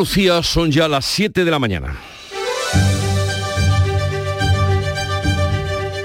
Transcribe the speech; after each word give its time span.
Lucía, 0.00 0.42
son 0.42 0.70
ya 0.70 0.88
las 0.88 1.04
7 1.04 1.44
de 1.44 1.50
la 1.50 1.58
mañana. 1.58 1.94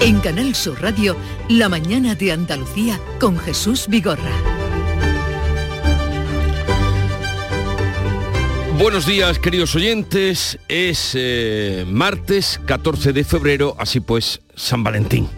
En 0.02 0.20
Canal 0.20 0.54
Sur 0.54 0.82
Radio, 0.82 1.16
La 1.48 1.70
mañana 1.70 2.14
de 2.14 2.34
Andalucía 2.34 3.00
con 3.22 3.40
Jesús 3.40 3.86
Vigorra. 3.88 4.34
Buenos 8.78 9.06
días, 9.06 9.40
queridos 9.40 9.74
oyentes. 9.76 10.60
Es 10.68 11.14
eh, 11.14 11.86
martes 11.88 12.60
14 12.66 13.14
de 13.14 13.24
febrero, 13.24 13.78
así 13.80 14.02
pues, 14.02 14.42
San 14.56 14.84
Valentín. 14.84 15.30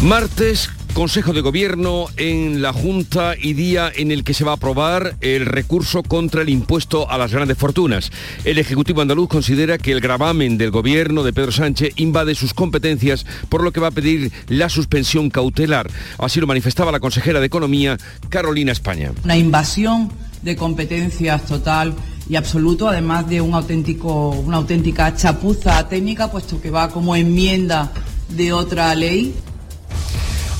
Martes, 0.00 0.70
Consejo 0.96 1.34
de 1.34 1.42
Gobierno 1.42 2.06
en 2.16 2.62
la 2.62 2.72
Junta 2.72 3.34
y 3.38 3.52
día 3.52 3.92
en 3.94 4.10
el 4.10 4.24
que 4.24 4.32
se 4.32 4.44
va 4.44 4.52
a 4.52 4.54
aprobar 4.54 5.18
el 5.20 5.44
recurso 5.44 6.02
contra 6.02 6.40
el 6.40 6.48
impuesto 6.48 7.10
a 7.10 7.18
las 7.18 7.34
grandes 7.34 7.58
fortunas. 7.58 8.10
El 8.46 8.58
Ejecutivo 8.58 9.02
andaluz 9.02 9.28
considera 9.28 9.76
que 9.76 9.92
el 9.92 10.00
gravamen 10.00 10.56
del 10.56 10.70
Gobierno 10.70 11.22
de 11.22 11.34
Pedro 11.34 11.52
Sánchez 11.52 11.92
invade 11.96 12.34
sus 12.34 12.54
competencias, 12.54 13.26
por 13.50 13.62
lo 13.62 13.72
que 13.72 13.80
va 13.80 13.88
a 13.88 13.90
pedir 13.90 14.32
la 14.48 14.70
suspensión 14.70 15.28
cautelar. 15.28 15.90
Así 16.16 16.40
lo 16.40 16.46
manifestaba 16.46 16.90
la 16.90 16.98
consejera 16.98 17.40
de 17.40 17.46
Economía, 17.46 17.98
Carolina 18.30 18.72
España. 18.72 19.12
Una 19.22 19.36
invasión 19.36 20.10
de 20.40 20.56
competencias 20.56 21.44
total 21.44 21.94
y 22.26 22.36
absoluto, 22.36 22.88
además 22.88 23.28
de 23.28 23.42
un 23.42 23.52
auténtico, 23.52 24.30
una 24.30 24.56
auténtica 24.56 25.14
chapuza 25.14 25.86
técnica, 25.90 26.30
puesto 26.30 26.58
que 26.58 26.70
va 26.70 26.88
como 26.88 27.14
enmienda 27.14 27.92
de 28.30 28.54
otra 28.54 28.94
ley 28.94 29.34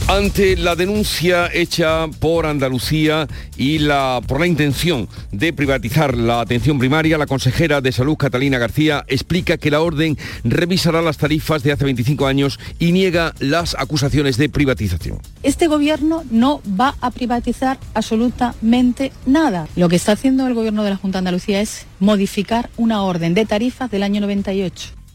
ante 0.08 0.56
la 0.56 0.76
denuncia 0.76 1.50
hecha 1.52 2.06
por 2.20 2.46
Andalucía 2.46 3.26
y 3.56 3.80
la, 3.80 4.20
por 4.26 4.38
la 4.38 4.46
intención 4.46 5.08
de 5.32 5.52
privatizar 5.52 6.16
la 6.16 6.40
atención 6.40 6.78
primaria, 6.78 7.18
la 7.18 7.26
consejera 7.26 7.80
de 7.80 7.90
Salud, 7.90 8.16
Catalina 8.16 8.58
García, 8.58 9.04
explica 9.08 9.56
que 9.56 9.70
la 9.70 9.80
orden 9.80 10.16
revisará 10.44 11.02
las 11.02 11.18
tarifas 11.18 11.64
de 11.64 11.72
hace 11.72 11.84
25 11.84 12.26
años 12.26 12.60
y 12.78 12.92
niega 12.92 13.34
las 13.40 13.74
acusaciones 13.76 14.36
de 14.36 14.48
privatización. 14.48 15.18
Este 15.42 15.66
gobierno 15.66 16.22
no 16.30 16.62
va 16.80 16.94
a 17.00 17.10
privatizar 17.10 17.78
absolutamente 17.94 19.10
nada. 19.26 19.66
Lo 19.74 19.88
que 19.88 19.96
está 19.96 20.12
haciendo 20.12 20.46
el 20.46 20.54
gobierno 20.54 20.84
de 20.84 20.90
la 20.90 20.96
Junta 20.96 21.16
de 21.16 21.20
Andalucía 21.20 21.60
es 21.60 21.86
modificar 21.98 22.70
una 22.76 23.02
orden 23.02 23.34
de 23.34 23.44
tarifas 23.44 23.90
del 23.90 24.04
año 24.04 24.20
98. 24.20 25.05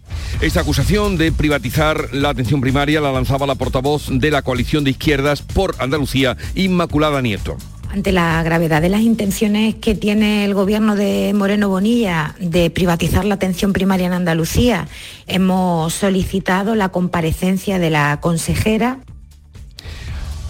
Esta 0.42 0.62
acusación 0.62 1.18
de 1.18 1.32
privatizar 1.32 2.14
la 2.14 2.30
atención 2.30 2.62
primaria 2.62 3.02
la 3.02 3.12
lanzaba 3.12 3.46
la 3.46 3.56
portavoz 3.56 4.08
de 4.10 4.32
la 4.32 4.42
coalición 4.42 4.84
de 4.84 4.92
izquierdas 4.92 5.42
por 5.42 5.76
Andalucía, 5.80 6.38
Inmaculada 6.56 7.22
Nieto. 7.22 7.58
Ante 7.90 8.14
la 8.14 8.42
gravedad 8.42 8.82
de 8.82 8.88
las 8.88 9.02
intenciones 9.02 9.76
que 9.76 9.96
tiene 9.96 10.46
el 10.46 10.54
gobierno 10.54 10.96
de 10.96 11.34
Moreno 11.36 11.68
Bonilla 11.68 12.36
de 12.40 12.70
privatizar 12.70 13.26
la 13.26 13.36
atención 13.36 13.74
primaria 13.74 14.08
en 14.08 14.14
Andalucía, 14.14 14.88
hemos 15.28 15.94
solicitado 15.94 16.76
la 16.76 16.90
comparecencia 16.90 17.80
de 17.80 17.90
la 17.90 18.20
consejera 18.22 19.00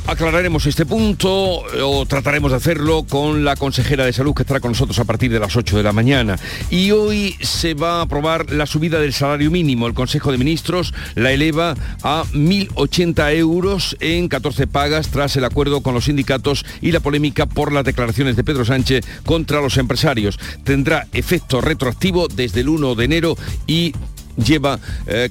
Aclararemos 0.08 0.66
este 0.66 0.86
punto 0.86 1.30
o 1.32 2.06
trataremos 2.06 2.52
de 2.52 2.58
hacerlo 2.58 3.06
con 3.08 3.46
la 3.46 3.56
consejera 3.56 4.06
de 4.06 4.12
salud 4.12 4.34
que 4.34 4.44
estará 4.44 4.60
con 4.60 4.72
nosotros 4.72 4.98
a 5.00 5.06
partir 5.06 5.32
de 5.32 5.40
las 5.40 5.56
8 5.56 5.78
de 5.78 5.84
la 5.84 5.94
mañana. 5.94 6.38
Y 6.70 6.92
hoy 6.92 7.36
se 7.40 7.76
va 7.76 8.00
a 8.00 8.02
aprobar 8.02 8.52
la 8.52 8.66
subida 8.66 9.00
del 9.00 9.14
salario 9.14 9.52
mínimo. 9.52 9.88
El 9.88 9.94
Consejo 9.94 10.32
de 10.32 10.38
Ministros 10.38 10.94
la 11.16 11.32
eleva 11.32 11.76
a 12.04 12.24
1.080 12.34 13.36
euros 13.36 13.96
en 14.00 14.28
14 14.28 14.68
pagas 14.68 15.10
tras 15.10 15.36
el 15.38 15.46
acuerdo 15.46 15.82
con 15.82 15.94
los 15.94 16.06
sindicatos 16.06 16.66
y 16.82 16.92
la 16.92 17.00
polémica 17.00 17.46
por 17.46 17.72
las 17.72 17.86
declaraciones 17.86 18.36
de 18.36 18.44
Pedro 18.44 18.66
Sánchez 18.66 19.06
contra 19.26 19.62
los 19.62 19.78
empresarios. 19.78 20.40
Tendrá 20.64 21.08
efecto 21.14 21.62
retroactivo 21.62 22.28
desde 22.28 22.62
el 22.62 22.70
1 22.70 22.96
de 22.96 23.06
enero 23.06 23.38
y 23.68 23.94
lleva 24.38 24.80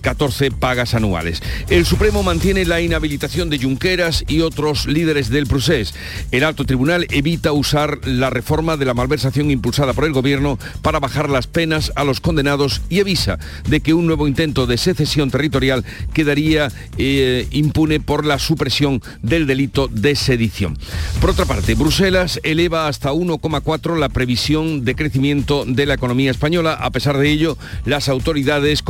14 0.01 0.47
eh, 0.47 0.51
pagas 0.51 0.95
anuales. 0.95 1.43
El 1.69 1.87
Supremo 1.87 2.23
mantiene 2.23 2.65
la 2.65 2.81
inhabilitación 2.81 3.51
de 3.51 3.59
Junqueras 3.59 4.25
y 4.29 4.41
otros 4.41 4.87
líderes 4.87 5.31
del 5.31 5.47
procés. 5.47 5.95
El 6.31 6.45
alto 6.45 6.65
tribunal 6.65 7.07
evita 7.11 7.53
usar 7.53 8.07
la 8.07 8.31
reforma 8.31 8.77
de 8.77 8.85
la 8.85 8.95
malversación 8.95 9.51
impulsada 9.51 9.93
por 9.93 10.05
el 10.05 10.13
gobierno 10.13 10.59
para 10.83 11.01
bajar 11.01 11.31
las 11.31 11.47
penas 11.47 11.93
a 11.97 12.05
los 12.05 12.21
condenados 12.21 12.83
y 12.89 13.01
avisa 13.01 13.39
de 13.69 13.81
que 13.81 13.95
un 13.95 14.07
nuevo 14.07 14.29
intento 14.29 14.67
de 14.67 14.79
secesión 14.79 15.31
territorial 15.31 15.85
quedaría 16.13 16.71
eh, 16.99 17.47
impune 17.51 18.01
por 18.01 18.25
la 18.25 18.39
supresión 18.39 19.03
del 19.23 19.47
delito 19.47 19.89
de 19.89 20.17
sedición. 20.17 20.79
Por 21.21 21.31
otra 21.31 21.45
parte, 21.45 21.75
Bruselas 21.75 22.41
eleva 22.43 22.89
hasta 22.89 23.13
1,4 23.13 23.99
la 23.99 24.09
previsión 24.09 24.85
de 24.85 24.95
crecimiento 24.95 25.65
de 25.67 25.87
la 25.87 25.95
economía 25.95 26.31
española. 26.31 26.75
A 26.75 26.91
pesar 26.91 27.19
de 27.19 27.31
ello, 27.31 27.57
las 27.85 28.09
autoridades 28.09 28.83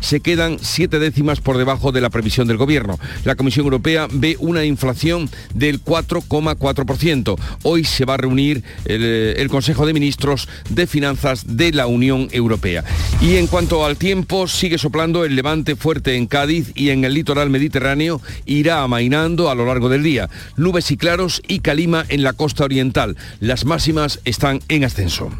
se 0.00 0.20
quedan 0.20 0.58
siete 0.60 0.98
décimas 0.98 1.40
por 1.40 1.58
debajo 1.58 1.92
de 1.92 2.00
la 2.00 2.10
previsión 2.10 2.48
del 2.48 2.56
gobierno. 2.56 2.98
La 3.24 3.34
Comisión 3.34 3.64
Europea 3.64 4.08
ve 4.10 4.36
una 4.40 4.64
inflación 4.64 5.30
del 5.54 5.82
4,4%. 5.82 7.38
Hoy 7.62 7.84
se 7.84 8.04
va 8.04 8.14
a 8.14 8.16
reunir 8.16 8.62
eh, 8.84 9.34
el 9.38 9.48
Consejo 9.48 9.86
de 9.86 9.92
Ministros 9.92 10.48
de 10.70 10.86
Finanzas 10.86 11.56
de 11.56 11.72
la 11.72 11.86
Unión 11.86 12.28
Europea. 12.32 12.84
Y 13.20 13.36
en 13.36 13.46
cuanto 13.46 13.84
al 13.84 13.96
tiempo, 13.96 14.48
sigue 14.48 14.78
soplando 14.78 15.24
el 15.24 15.36
levante 15.36 15.76
fuerte 15.76 16.16
en 16.16 16.26
Cádiz 16.26 16.72
y 16.74 16.90
en 16.90 17.04
el 17.04 17.14
litoral 17.14 17.50
mediterráneo 17.50 18.20
irá 18.46 18.82
amainando 18.82 19.50
a 19.50 19.54
lo 19.54 19.66
largo 19.66 19.88
del 19.88 20.02
día. 20.02 20.28
Nubes 20.56 20.90
y 20.90 20.96
claros 20.96 21.42
y 21.46 21.60
calima 21.60 22.04
en 22.08 22.22
la 22.22 22.32
costa 22.32 22.64
oriental. 22.64 23.16
Las 23.40 23.64
máximas 23.64 24.20
están 24.24 24.60
en 24.68 24.84
ascenso. 24.84 25.30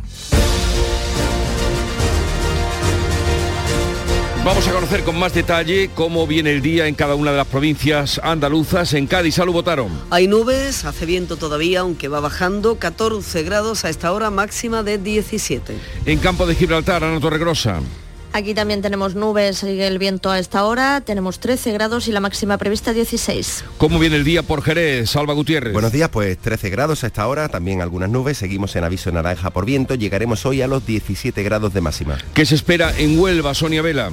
Vamos 4.48 4.66
a 4.66 4.72
conocer 4.72 5.04
con 5.04 5.18
más 5.18 5.34
detalle 5.34 5.90
cómo 5.94 6.26
viene 6.26 6.52
el 6.52 6.62
día 6.62 6.86
en 6.86 6.94
cada 6.94 7.14
una 7.16 7.32
de 7.32 7.36
las 7.36 7.46
provincias 7.46 8.18
andaluzas. 8.24 8.94
En 8.94 9.06
Cádiz, 9.06 9.34
salud 9.34 9.52
votaron. 9.52 9.90
Hay 10.08 10.26
nubes, 10.26 10.86
hace 10.86 11.04
viento 11.04 11.36
todavía, 11.36 11.80
aunque 11.80 12.08
va 12.08 12.20
bajando, 12.20 12.78
14 12.78 13.42
grados 13.42 13.84
a 13.84 13.90
esta 13.90 14.10
hora 14.10 14.30
máxima 14.30 14.82
de 14.82 14.96
17. 14.96 15.76
En 16.06 16.18
Campo 16.20 16.46
de 16.46 16.54
Gibraltar, 16.54 17.04
Ana 17.04 17.20
Torregrosa. 17.20 17.80
Aquí 18.32 18.54
también 18.54 18.80
tenemos 18.80 19.14
nubes, 19.14 19.58
sigue 19.58 19.86
el 19.86 19.98
viento 19.98 20.30
a 20.30 20.38
esta 20.38 20.64
hora, 20.64 21.02
tenemos 21.02 21.40
13 21.40 21.72
grados 21.72 22.08
y 22.08 22.12
la 22.12 22.20
máxima 22.20 22.56
prevista 22.56 22.94
16. 22.94 23.64
¿Cómo 23.76 23.98
viene 23.98 24.16
el 24.16 24.24
día 24.24 24.42
por 24.42 24.62
Jerez, 24.62 25.10
Salva 25.10 25.34
Gutiérrez? 25.34 25.74
Buenos 25.74 25.92
días, 25.92 26.08
pues 26.08 26.38
13 26.38 26.70
grados 26.70 27.04
a 27.04 27.08
esta 27.08 27.26
hora, 27.26 27.50
también 27.50 27.82
algunas 27.82 28.08
nubes, 28.08 28.38
seguimos 28.38 28.74
en 28.76 28.84
aviso 28.84 29.12
naranja 29.12 29.50
por 29.50 29.66
viento, 29.66 29.94
llegaremos 29.94 30.46
hoy 30.46 30.62
a 30.62 30.66
los 30.66 30.86
17 30.86 31.42
grados 31.42 31.74
de 31.74 31.82
máxima. 31.82 32.16
¿Qué 32.32 32.46
se 32.46 32.54
espera 32.54 32.96
en 32.96 33.18
Huelva, 33.18 33.52
Sonia 33.52 33.82
Vela? 33.82 34.10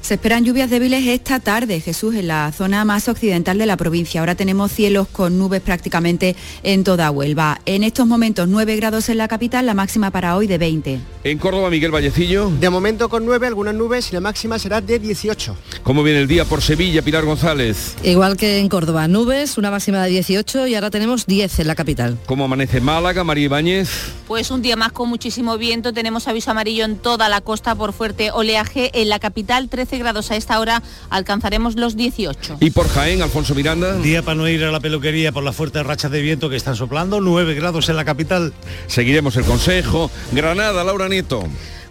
Se 0.00 0.14
esperan 0.14 0.44
lluvias 0.44 0.70
débiles 0.70 1.06
esta 1.06 1.40
tarde, 1.40 1.78
Jesús, 1.80 2.14
en 2.14 2.26
la 2.28 2.50
zona 2.52 2.84
más 2.84 3.08
occidental 3.08 3.58
de 3.58 3.66
la 3.66 3.76
provincia. 3.76 4.20
Ahora 4.20 4.34
tenemos 4.34 4.72
cielos 4.72 5.06
con 5.08 5.38
nubes 5.38 5.60
prácticamente 5.60 6.34
en 6.62 6.84
toda 6.84 7.10
Huelva. 7.10 7.60
En 7.66 7.84
estos 7.84 8.06
momentos 8.06 8.48
9 8.48 8.76
grados 8.76 9.08
en 9.08 9.18
la 9.18 9.28
capital, 9.28 9.66
la 9.66 9.74
máxima 9.74 10.10
para 10.10 10.36
hoy 10.36 10.46
de 10.46 10.58
20. 10.58 11.00
En 11.22 11.36
Córdoba, 11.36 11.68
Miguel 11.68 11.90
Vallecillo. 11.90 12.50
De 12.60 12.70
momento 12.70 13.10
con 13.10 13.26
9, 13.26 13.46
algunas 13.46 13.74
nubes 13.74 14.10
y 14.10 14.14
la 14.14 14.20
máxima 14.22 14.58
será 14.58 14.80
de 14.80 14.98
18. 14.98 15.54
¿Cómo 15.82 16.02
viene 16.02 16.20
el 16.20 16.26
día 16.26 16.46
por 16.46 16.62
Sevilla, 16.62 17.02
Pilar 17.02 17.26
González? 17.26 17.94
Igual 18.02 18.38
que 18.38 18.58
en 18.58 18.70
Córdoba, 18.70 19.06
nubes, 19.06 19.58
una 19.58 19.70
máxima 19.70 20.02
de 20.02 20.08
18 20.12 20.66
y 20.68 20.76
ahora 20.76 20.88
tenemos 20.88 21.26
10 21.26 21.58
en 21.58 21.66
la 21.66 21.74
capital. 21.74 22.16
¿Cómo 22.24 22.46
amanece 22.46 22.80
Málaga, 22.80 23.22
María 23.22 23.44
Ibáñez? 23.44 23.90
Pues 24.26 24.50
un 24.50 24.62
día 24.62 24.76
más 24.76 24.92
con 24.92 25.10
muchísimo 25.10 25.58
viento, 25.58 25.92
tenemos 25.92 26.26
aviso 26.26 26.52
amarillo 26.52 26.86
en 26.86 26.96
toda 26.96 27.28
la 27.28 27.42
costa 27.42 27.74
por 27.74 27.92
fuerte 27.92 28.30
oleaje. 28.30 28.90
En 28.94 29.10
la 29.10 29.18
capital 29.18 29.68
13 29.68 29.98
grados 29.98 30.30
a 30.30 30.36
esta 30.36 30.58
hora, 30.58 30.82
alcanzaremos 31.10 31.76
los 31.76 31.96
18. 31.96 32.56
¿Y 32.60 32.70
por 32.70 32.88
Jaén, 32.88 33.20
Alfonso 33.20 33.54
Miranda? 33.54 33.96
Día 33.96 34.22
para 34.22 34.36
no 34.36 34.48
ir 34.48 34.64
a 34.64 34.72
la 34.72 34.80
peluquería 34.80 35.32
por 35.32 35.44
las 35.44 35.54
fuertes 35.54 35.84
rachas 35.84 36.10
de 36.10 36.22
viento 36.22 36.48
que 36.48 36.56
están 36.56 36.76
soplando, 36.76 37.20
9 37.20 37.52
grados 37.52 37.90
en 37.90 37.96
la 37.96 38.06
capital. 38.06 38.54
Seguiremos 38.86 39.36
el 39.36 39.44
consejo. 39.44 40.10
Granada, 40.32 40.82
Laura 40.82 41.09
Nieto. 41.10 41.44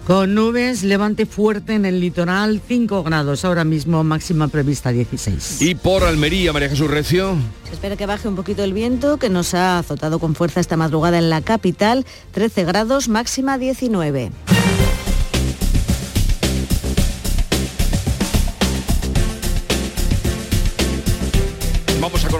Con 0.07 0.33
nubes, 0.33 0.81
levante 0.81 1.27
fuerte 1.27 1.75
en 1.75 1.85
el 1.85 1.99
litoral, 1.99 2.59
5 2.67 3.03
grados, 3.03 3.45
ahora 3.45 3.63
mismo 3.63 4.03
máxima 4.03 4.47
prevista 4.47 4.91
16. 4.91 5.61
Y 5.61 5.75
por 5.75 6.03
Almería, 6.03 6.51
María 6.51 6.69
Jesús 6.69 6.89
Recio. 6.89 7.35
Se 7.67 7.73
espera 7.73 7.95
que 7.95 8.07
baje 8.07 8.27
un 8.27 8.35
poquito 8.35 8.63
el 8.63 8.73
viento, 8.73 9.17
que 9.17 9.29
nos 9.29 9.53
ha 9.53 9.77
azotado 9.77 10.17
con 10.17 10.33
fuerza 10.33 10.61
esta 10.61 10.77
madrugada 10.77 11.19
en 11.19 11.29
la 11.29 11.41
capital, 11.41 12.07
13 12.31 12.63
grados, 12.63 13.07
máxima 13.07 13.59
19. 13.59 14.31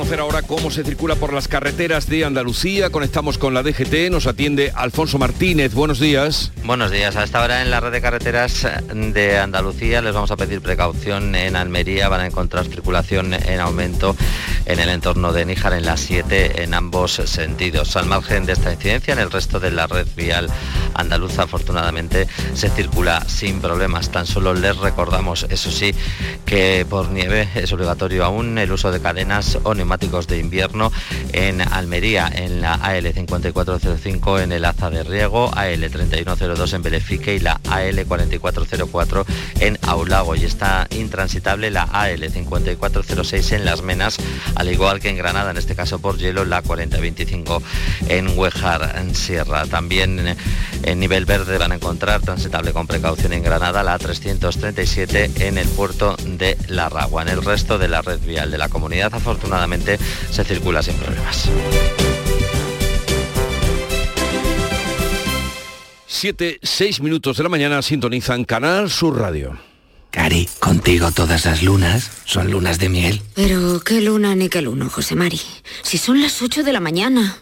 Conocer 0.10 0.22
ahora 0.22 0.42
cómo 0.42 0.72
se 0.72 0.84
circula 0.84 1.14
por 1.14 1.34
las 1.34 1.48
carreteras 1.48 2.10
de 2.10 2.26
Andalucía. 2.26 2.90
Conectamos 2.90 3.38
con 3.38 3.54
la 3.54 3.62
DGT, 3.62 4.10
nos 4.10 4.26
atiende 4.26 4.72
Alfonso 4.74 5.20
Martínez. 5.20 5.76
Buenos 5.76 6.00
días. 6.00 6.52
Buenos 6.64 6.90
días. 6.90 7.16
A 7.16 7.24
esta 7.24 7.44
hora 7.44 7.62
en 7.62 7.70
la 7.70 7.80
red 7.80 7.92
de 7.92 8.02
carreteras 8.02 8.68
de 8.92 9.38
Andalucía 9.38 10.02
les 10.02 10.16
vamos 10.16 10.32
a 10.32 10.36
pedir 10.36 10.62
precaución. 10.62 11.36
En 11.36 11.56
Almería 11.56 12.10
van 12.10 12.22
a 12.22 12.26
encontrar 12.26 12.66
circulación 12.66 13.36
en 13.36 13.60
aumento 13.60 14.16
en 14.66 14.80
el 14.80 14.90
entorno 14.90 15.32
de 15.32 15.46
Níjar 15.46 15.74
en 15.74 15.86
las 15.86 16.00
7 16.00 16.64
en 16.64 16.74
ambos 16.74 17.14
sentidos. 17.26 17.96
Al 17.96 18.08
margen 18.08 18.48
de 18.48 18.54
esta 18.54 18.74
incidencia, 18.74 19.14
en 19.14 19.20
el 19.20 19.30
resto 19.30 19.60
de 19.60 19.70
la 19.70 19.86
red 19.86 20.08
vial 20.16 20.50
andaluza 20.96 21.44
afortunadamente 21.44 22.28
se 22.56 22.70
circula 22.72 23.22
sin 23.28 23.62
problemas. 23.62 24.10
Tan 24.10 24.26
solo 24.26 24.56
les 24.56 24.76
recordamos, 24.76 25.46
eso 25.52 25.70
sí, 25.70 25.94
que 26.48 26.84
por 26.90 27.10
nieve 27.10 27.48
es 27.54 27.72
obligatorio 27.74 28.26
aún 28.26 28.58
el 28.58 28.72
uso 28.72 28.92
de 28.92 29.00
cadenas 29.00 29.60
o 29.64 29.76
neumáticos 29.76 29.99
de 30.00 30.40
invierno 30.40 30.92
en 31.34 31.62
Almería, 31.62 32.32
en 32.34 32.62
la 32.62 32.76
AL 32.76 33.14
5405 33.14 34.40
en 34.40 34.54
el 34.54 34.64
Aza 34.64 34.90
de 34.90 35.04
Riego, 35.04 35.52
AL 35.54 35.92
3102 35.92 36.74
en 36.74 36.82
Belefique 36.82 37.36
y 37.36 37.40
la 37.40 37.60
AL 37.70 38.06
4404 38.06 39.26
en 39.60 39.78
Aulago 39.82 40.36
y 40.36 40.46
está 40.46 40.88
intransitable 40.92 41.70
la 41.70 41.84
AL 41.84 42.32
5406 42.32 43.52
en 43.52 43.66
Las 43.66 43.82
Menas, 43.82 44.18
al 44.56 44.72
igual 44.72 45.02
que 45.02 45.10
en 45.10 45.18
Granada, 45.18 45.52
en 45.52 45.58
este 45.58 45.76
caso 45.76 46.00
por 46.00 46.18
hielo, 46.18 46.46
la 46.46 46.62
4025 46.62 47.62
en 48.08 48.38
Huejar, 48.38 48.96
en 49.00 49.16
Sierra. 49.16 49.66
También 49.66 50.38
en 50.84 51.00
nivel 51.00 51.26
verde 51.26 51.58
van 51.58 51.74
a 51.74 51.76
encontrar 51.76 52.22
transitable 52.22 52.72
con 52.72 52.88
precaución 52.88 53.34
en 53.34 53.44
Granada 53.44 53.84
la 53.84 53.98
337 53.98 55.48
en 55.48 55.58
el 55.58 55.68
puerto 55.68 56.16
de 56.26 56.58
La 56.68 56.90
Ragua. 56.90 57.22
En 57.22 57.30
el 57.30 57.44
resto 57.44 57.78
de 57.78 57.88
la 57.88 58.02
red 58.02 58.20
vial 58.20 58.52
de 58.52 58.58
la 58.58 58.70
comunidad, 58.70 59.14
afortunadamente, 59.14 59.89
se 59.98 60.44
circula 60.44 60.84
sin 60.84 60.96
problemas. 60.96 61.50
7, 66.08 66.60
6 66.62 67.02
minutos 67.02 67.38
de 67.38 67.44
la 67.44 67.50
mañana 67.50 67.82
sintonizan 67.82 68.44
Canal 68.44 68.90
Sur 68.90 69.18
Radio. 69.18 69.58
Cari, 70.12 70.50
contigo 70.60 71.12
todas 71.12 71.46
las 71.46 71.64
lunas 71.64 72.12
son 72.26 72.52
lunas 72.52 72.80
de 72.80 72.90
miel. 72.90 73.22
Pero 73.36 73.80
qué 73.80 74.02
luna 74.02 74.36
ni 74.36 74.50
qué 74.50 74.62
luno, 74.62 74.90
José 74.90 75.16
Mari. 75.16 75.40
Si 75.84 75.98
son 75.98 76.20
las 76.20 76.42
8 76.42 76.64
de 76.64 76.74
la 76.74 76.80
mañana. 76.80 77.38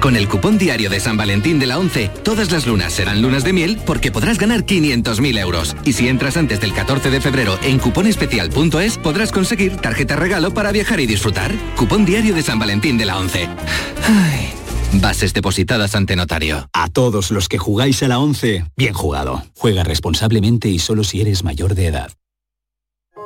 Con 0.00 0.16
el 0.16 0.28
cupón 0.28 0.58
diario 0.58 0.90
de 0.90 1.00
San 1.00 1.16
Valentín 1.16 1.58
de 1.58 1.66
la 1.66 1.78
11, 1.78 2.10
todas 2.22 2.52
las 2.52 2.66
lunas 2.66 2.92
serán 2.92 3.20
lunas 3.20 3.42
de 3.42 3.52
miel 3.52 3.80
porque 3.84 4.12
podrás 4.12 4.38
ganar 4.38 4.64
500.000 4.64 5.38
euros. 5.38 5.76
Y 5.84 5.92
si 5.92 6.08
entras 6.08 6.36
antes 6.36 6.60
del 6.60 6.72
14 6.72 7.10
de 7.10 7.20
febrero 7.20 7.58
en 7.62 7.78
cuponespecial.es, 7.78 8.98
podrás 8.98 9.32
conseguir 9.32 9.76
tarjeta 9.76 10.16
regalo 10.16 10.54
para 10.54 10.72
viajar 10.72 11.00
y 11.00 11.06
disfrutar. 11.06 11.52
Cupón 11.76 12.04
diario 12.04 12.34
de 12.34 12.42
San 12.42 12.58
Valentín 12.58 12.96
de 12.96 13.06
la 13.06 13.18
11. 13.18 13.48
Ay. 14.06 14.52
Bases 14.94 15.34
depositadas 15.34 15.94
ante 15.94 16.16
notario. 16.16 16.68
A 16.72 16.88
todos 16.88 17.30
los 17.30 17.48
que 17.48 17.58
jugáis 17.58 18.02
a 18.02 18.08
la 18.08 18.18
11, 18.18 18.64
bien 18.76 18.94
jugado. 18.94 19.42
Juega 19.56 19.84
responsablemente 19.84 20.68
y 20.68 20.78
solo 20.78 21.04
si 21.04 21.20
eres 21.20 21.44
mayor 21.44 21.74
de 21.74 21.86
edad. 21.86 22.12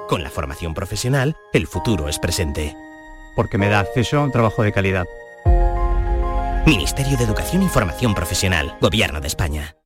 Con 0.09 0.23
la 0.23 0.31
formación 0.31 0.75
profesional, 0.75 1.37
el 1.53 1.67
futuro 1.67 2.09
es 2.09 2.19
presente. 2.19 2.75
Porque 3.37 3.59
me 3.59 3.69
da 3.69 3.81
acceso 3.81 4.19
a 4.19 4.25
un 4.25 4.33
trabajo 4.33 4.63
de 4.63 4.73
calidad. 4.73 5.05
Ministerio 6.67 7.17
de 7.17 7.25
Educación 7.25 7.63
y 7.63 7.69
Formación 7.69 8.15
Profesional, 8.15 8.77
Gobierno 8.81 9.21
de 9.21 9.27
España. 9.27 9.77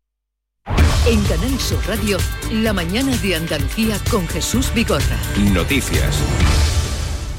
En 1.06 1.22
Canal 1.24 1.58
Sur 1.58 1.86
Radio, 1.86 2.18
la 2.50 2.72
mañana 2.72 3.16
de 3.18 3.36
Andalucía 3.36 3.96
con 4.10 4.26
Jesús 4.28 4.72
Vigorra. 4.74 5.16
Noticias. 5.52 6.20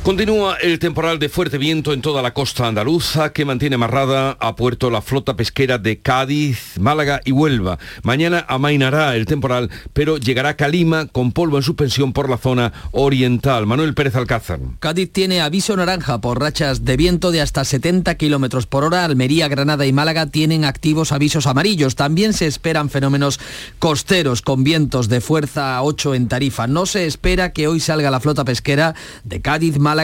Continúa 0.08 0.56
el 0.62 0.80
temporal 0.80 1.20
de 1.20 1.28
fuerte 1.28 1.58
viento 1.58 1.92
en 1.92 2.02
toda 2.02 2.22
la 2.22 2.34
costa 2.34 2.66
andaluza 2.66 3.34
que 3.34 3.44
mantiene 3.44 3.76
amarrada 3.76 4.38
a 4.40 4.56
puerto 4.56 4.90
la 4.90 5.02
flota 5.02 5.36
pesquera 5.36 5.80
de 5.80 6.00
Cádiz, 6.00 6.80
Málaga 6.80 7.20
y 7.26 7.34
Huelva. 7.34 7.78
Mañana 8.04 8.46
amainará 8.48 9.18
el 9.18 9.26
temporal, 9.26 9.70
pero 9.92 10.16
llegará 10.16 10.56
Calima 10.56 11.08
con 11.08 11.34
polvo 11.34 11.58
en 11.58 11.64
suspensión 11.64 12.14
por 12.14 12.30
la 12.30 12.38
zona 12.38 12.72
oriental. 12.92 13.66
Manuel 13.66 13.96
Pérez 13.96 14.16
Alcázar. 14.16 14.62
Cádiz 14.80 15.12
tiene 15.12 15.42
aviso 15.42 15.76
naranja 15.76 16.22
por 16.22 16.40
rachas 16.40 16.86
de 16.86 16.96
viento 16.96 17.32
de 17.32 17.42
hasta 17.42 17.66
70 17.66 18.16
kilómetros 18.16 18.66
por 18.66 18.86
hora. 18.86 19.04
Almería, 19.04 19.50
Granada 19.50 19.86
y 19.86 19.92
Málaga 19.92 20.28
tienen 20.28 20.64
activos 20.64 21.12
avisos 21.12 21.48
amarillos. 21.48 21.96
También 21.96 22.32
se 22.32 22.48
esperan 22.48 22.90
fenómenos 22.90 23.42
costeros 23.78 24.42
con 24.42 24.64
vientos 24.64 25.10
de 25.10 25.20
fuerza 25.20 25.84
8 25.84 26.16
en 26.16 26.30
Tarifa. 26.30 26.66
No 26.66 26.86
se 26.86 27.06
espera 27.08 27.52
que 27.52 27.68
hoy 27.68 27.82
salga 27.82 28.10
la 28.10 28.22
flota 28.22 28.46
pesquera 28.46 28.96
de 29.26 29.42
Cádiz, 29.42 29.78
Málaga 29.78 29.97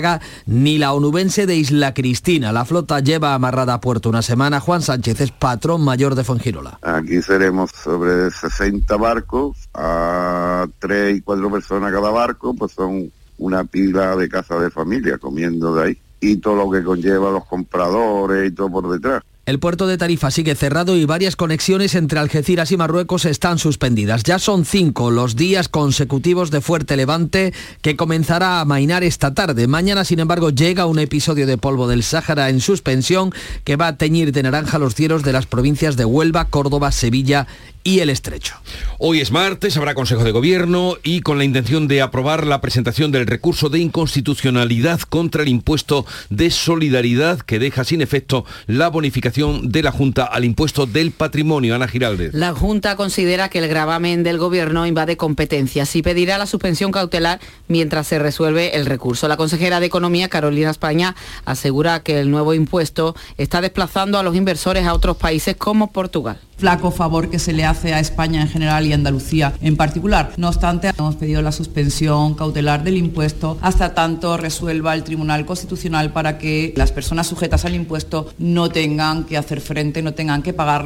ni 0.45 0.77
la 0.77 0.93
onubense 0.93 1.45
de 1.45 1.55
Isla 1.55 1.93
Cristina. 1.93 2.51
La 2.51 2.65
flota 2.65 2.99
lleva 2.99 3.33
amarrada 3.33 3.75
a 3.75 3.81
puerto 3.81 4.09
una 4.09 4.21
semana. 4.21 4.59
Juan 4.59 4.81
Sánchez 4.81 5.21
es 5.21 5.31
patrón 5.31 5.83
mayor 5.83 6.15
de 6.15 6.23
Fongirola. 6.23 6.79
Aquí 6.81 7.21
seremos 7.21 7.71
sobre 7.71 8.31
60 8.31 8.95
barcos, 8.97 9.57
a 9.73 10.65
3 10.79 11.17
y 11.17 11.21
4 11.21 11.51
personas 11.51 11.91
cada 11.91 12.09
barco, 12.09 12.53
pues 12.53 12.71
son 12.71 13.11
una 13.37 13.63
pila 13.63 14.15
de 14.15 14.29
casa 14.29 14.57
de 14.57 14.69
familia 14.69 15.17
comiendo 15.17 15.75
de 15.75 15.83
ahí. 15.83 15.97
Y 16.19 16.37
todo 16.37 16.55
lo 16.55 16.71
que 16.71 16.83
conlleva 16.83 17.31
los 17.31 17.45
compradores 17.45 18.49
y 18.49 18.55
todo 18.55 18.69
por 18.69 18.89
detrás. 18.89 19.23
El 19.45 19.59
puerto 19.59 19.87
de 19.87 19.97
Tarifa 19.97 20.31
sigue 20.31 20.55
cerrado 20.55 20.95
y 20.95 21.03
varias 21.03 21.35
conexiones 21.35 21.95
entre 21.95 22.17
Algeciras 22.17 22.71
y 22.71 22.77
Marruecos 22.77 23.25
están 23.25 23.59
suspendidas. 23.59 24.23
Ya 24.23 24.39
son 24.39 24.63
cinco 24.63 25.11
los 25.11 25.35
días 25.35 25.67
consecutivos 25.67 26.49
de 26.49 26.61
fuerte 26.61 26.95
levante 26.95 27.53
que 27.81 27.97
comenzará 27.97 28.61
a 28.61 28.65
mainar 28.65 29.03
esta 29.03 29.33
tarde. 29.33 29.67
Mañana, 29.67 30.05
sin 30.05 30.19
embargo, 30.19 30.49
llega 30.51 30.85
un 30.85 30.97
episodio 30.97 31.45
de 31.45 31.57
polvo 31.57 31.89
del 31.89 32.03
Sáhara 32.03 32.47
en 32.47 32.61
suspensión 32.61 33.33
que 33.65 33.75
va 33.75 33.87
a 33.87 33.97
teñir 33.97 34.31
de 34.31 34.43
naranja 34.43 34.79
los 34.79 34.95
cielos 34.95 35.23
de 35.23 35.33
las 35.33 35.45
provincias 35.45 35.97
de 35.97 36.05
Huelva, 36.05 36.45
Córdoba, 36.45 36.93
Sevilla 36.93 37.45
y 37.83 37.99
el 37.99 38.09
estrecho. 38.09 38.55
Hoy 38.97 39.19
es 39.19 39.31
martes, 39.31 39.75
habrá 39.75 39.93
Consejo 39.93 40.23
de 40.23 40.31
Gobierno 40.31 40.95
y 41.03 41.19
con 41.19 41.37
la 41.37 41.43
intención 41.43 41.89
de 41.89 42.01
aprobar 42.01 42.47
la 42.47 42.61
presentación 42.61 43.11
del 43.11 43.27
recurso 43.27 43.67
de 43.67 43.79
inconstitucionalidad 43.79 45.01
contra 45.01 45.43
el 45.43 45.49
impuesto 45.49 46.05
de 46.29 46.49
solidaridad 46.49 47.41
que 47.41 47.59
deja 47.59 47.83
sin 47.83 48.01
efecto 48.01 48.45
la 48.67 48.87
bonificación 48.87 49.32
de 49.33 49.81
la 49.81 49.91
Junta 49.91 50.25
al 50.25 50.45
impuesto 50.45 50.85
del 50.85 51.11
patrimonio. 51.11 51.73
Ana 51.73 51.87
Giraldez. 51.87 52.33
La 52.33 52.53
Junta 52.53 52.95
considera 52.95 53.49
que 53.49 53.59
el 53.59 53.67
gravamen 53.67 54.21
del 54.21 54.37
Gobierno 54.37 54.85
invade 54.85 55.17
competencias 55.17 55.95
y 55.95 56.03
pedirá 56.03 56.37
la 56.37 56.45
suspensión 56.45 56.91
cautelar 56.91 57.39
mientras 57.67 58.07
se 58.07 58.19
resuelve 58.19 58.75
el 58.75 58.85
recurso. 58.85 59.27
La 59.27 59.37
consejera 59.37 59.79
de 59.79 59.87
Economía, 59.87 60.29
Carolina 60.29 60.69
España, 60.69 61.15
asegura 61.45 62.03
que 62.03 62.19
el 62.19 62.29
nuevo 62.29 62.53
impuesto 62.53 63.15
está 63.37 63.61
desplazando 63.61 64.19
a 64.19 64.23
los 64.23 64.35
inversores 64.35 64.85
a 64.85 64.93
otros 64.93 65.17
países 65.17 65.55
como 65.55 65.91
Portugal 65.91 66.39
flaco 66.63 66.91
favor 66.91 67.29
que 67.29 67.39
se 67.39 67.51
le 67.51 67.65
hace 67.65 67.93
a 67.93 67.99
España 67.99 68.41
en 68.41 68.47
general 68.47 68.85
y 68.85 68.93
Andalucía 68.93 69.53
en 69.61 69.75
particular. 69.75 70.31
No 70.37 70.47
obstante, 70.47 70.91
hemos 70.97 71.15
pedido 71.17 71.41
la 71.41 71.51
suspensión 71.51 72.35
cautelar 72.35 72.85
del 72.85 72.95
impuesto 72.95 73.57
hasta 73.61 73.93
tanto 73.93 74.37
resuelva 74.37 74.93
el 74.93 75.03
Tribunal 75.03 75.45
Constitucional 75.45 76.13
para 76.13 76.37
que 76.37 76.73
las 76.77 76.93
personas 76.93 77.27
sujetas 77.27 77.65
al 77.65 77.75
impuesto 77.75 78.27
no 78.37 78.69
tengan 78.69 79.22
que 79.25 79.37
hacer 79.37 79.61
frente, 79.61 80.01
no 80.01 80.13
tengan 80.13 80.41
que 80.41 80.53
pagar. 80.53 80.85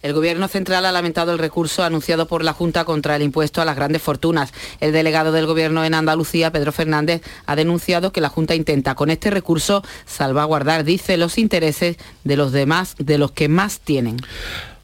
El 0.00 0.12
Gobierno 0.12 0.46
central 0.46 0.86
ha 0.86 0.92
lamentado 0.92 1.32
el 1.32 1.38
recurso 1.38 1.82
anunciado 1.82 2.28
por 2.28 2.44
la 2.44 2.52
Junta 2.52 2.84
contra 2.84 3.16
el 3.16 3.22
impuesto 3.22 3.60
a 3.60 3.64
las 3.64 3.74
grandes 3.74 4.00
fortunas. 4.00 4.52
El 4.80 4.92
delegado 4.92 5.32
del 5.32 5.46
Gobierno 5.46 5.84
en 5.84 5.94
Andalucía, 5.94 6.52
Pedro 6.52 6.70
Fernández, 6.70 7.22
ha 7.46 7.56
denunciado 7.56 8.12
que 8.12 8.20
la 8.20 8.28
Junta 8.28 8.54
intenta 8.54 8.94
con 8.94 9.10
este 9.10 9.30
recurso 9.30 9.82
salvaguardar, 10.06 10.84
dice, 10.84 11.16
los 11.16 11.36
intereses 11.36 11.96
de 12.22 12.36
los 12.36 12.52
demás, 12.52 12.94
de 12.98 13.18
los 13.18 13.32
que 13.32 13.48
más 13.48 13.80
tienen. 13.80 14.18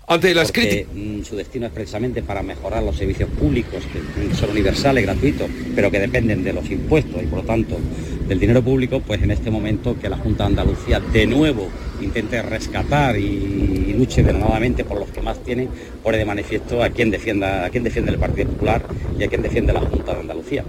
Ante 0.07 0.35
las 0.35 0.52
críticas. 0.52 0.92
Mm, 0.92 1.23
su 1.23 1.37
destino 1.37 1.66
es 1.66 1.73
precisamente 1.73 2.23
para 2.23 2.42
mejorar 2.42 2.83
los 2.83 2.97
servicios 2.97 3.30
públicos, 3.30 3.85
que 3.92 4.35
son 4.35 4.50
universales, 4.50 5.04
gratuitos, 5.04 5.49
pero 5.75 5.90
que 5.90 6.00
dependen 6.00 6.42
de 6.45 6.52
los 6.52 6.69
impuestos 6.71 7.23
y 7.23 7.26
por 7.26 7.38
lo 7.38 7.45
tanto 7.45 7.78
del 8.26 8.38
dinero 8.38 8.62
público, 8.62 9.00
pues 9.00 9.23
en 9.23 9.30
este 9.30 9.50
momento 9.50 9.97
que 9.99 10.09
la 10.09 10.19
Junta 10.19 10.45
de 10.45 10.49
Andalucía 10.49 11.00
de 11.00 11.26
nuevo 11.26 11.69
intente 12.04 12.40
rescatar 12.42 13.16
y, 13.16 13.94
luche 13.96 14.23
denodadamente 14.23 14.84
por 14.84 14.99
los 14.99 15.08
que 15.11 15.20
más 15.20 15.42
tienen, 15.42 15.68
pone 16.02 16.18
de 16.18 16.25
manifiesto 16.25 16.82
a 16.82 16.90
quien 16.90 17.11
defienda, 17.11 17.64
a 17.64 17.70
quien 17.70 17.84
defiende 17.84 18.11
el 18.11 18.18
Partido 18.18 18.49
Popular 18.50 18.82
y 19.18 19.23
a 19.23 19.28
quien 19.28 19.40
defiende 19.40 19.73
la 19.73 19.80
Junta 19.80 20.14
de 20.14 20.20
Andalucía. 20.20 20.64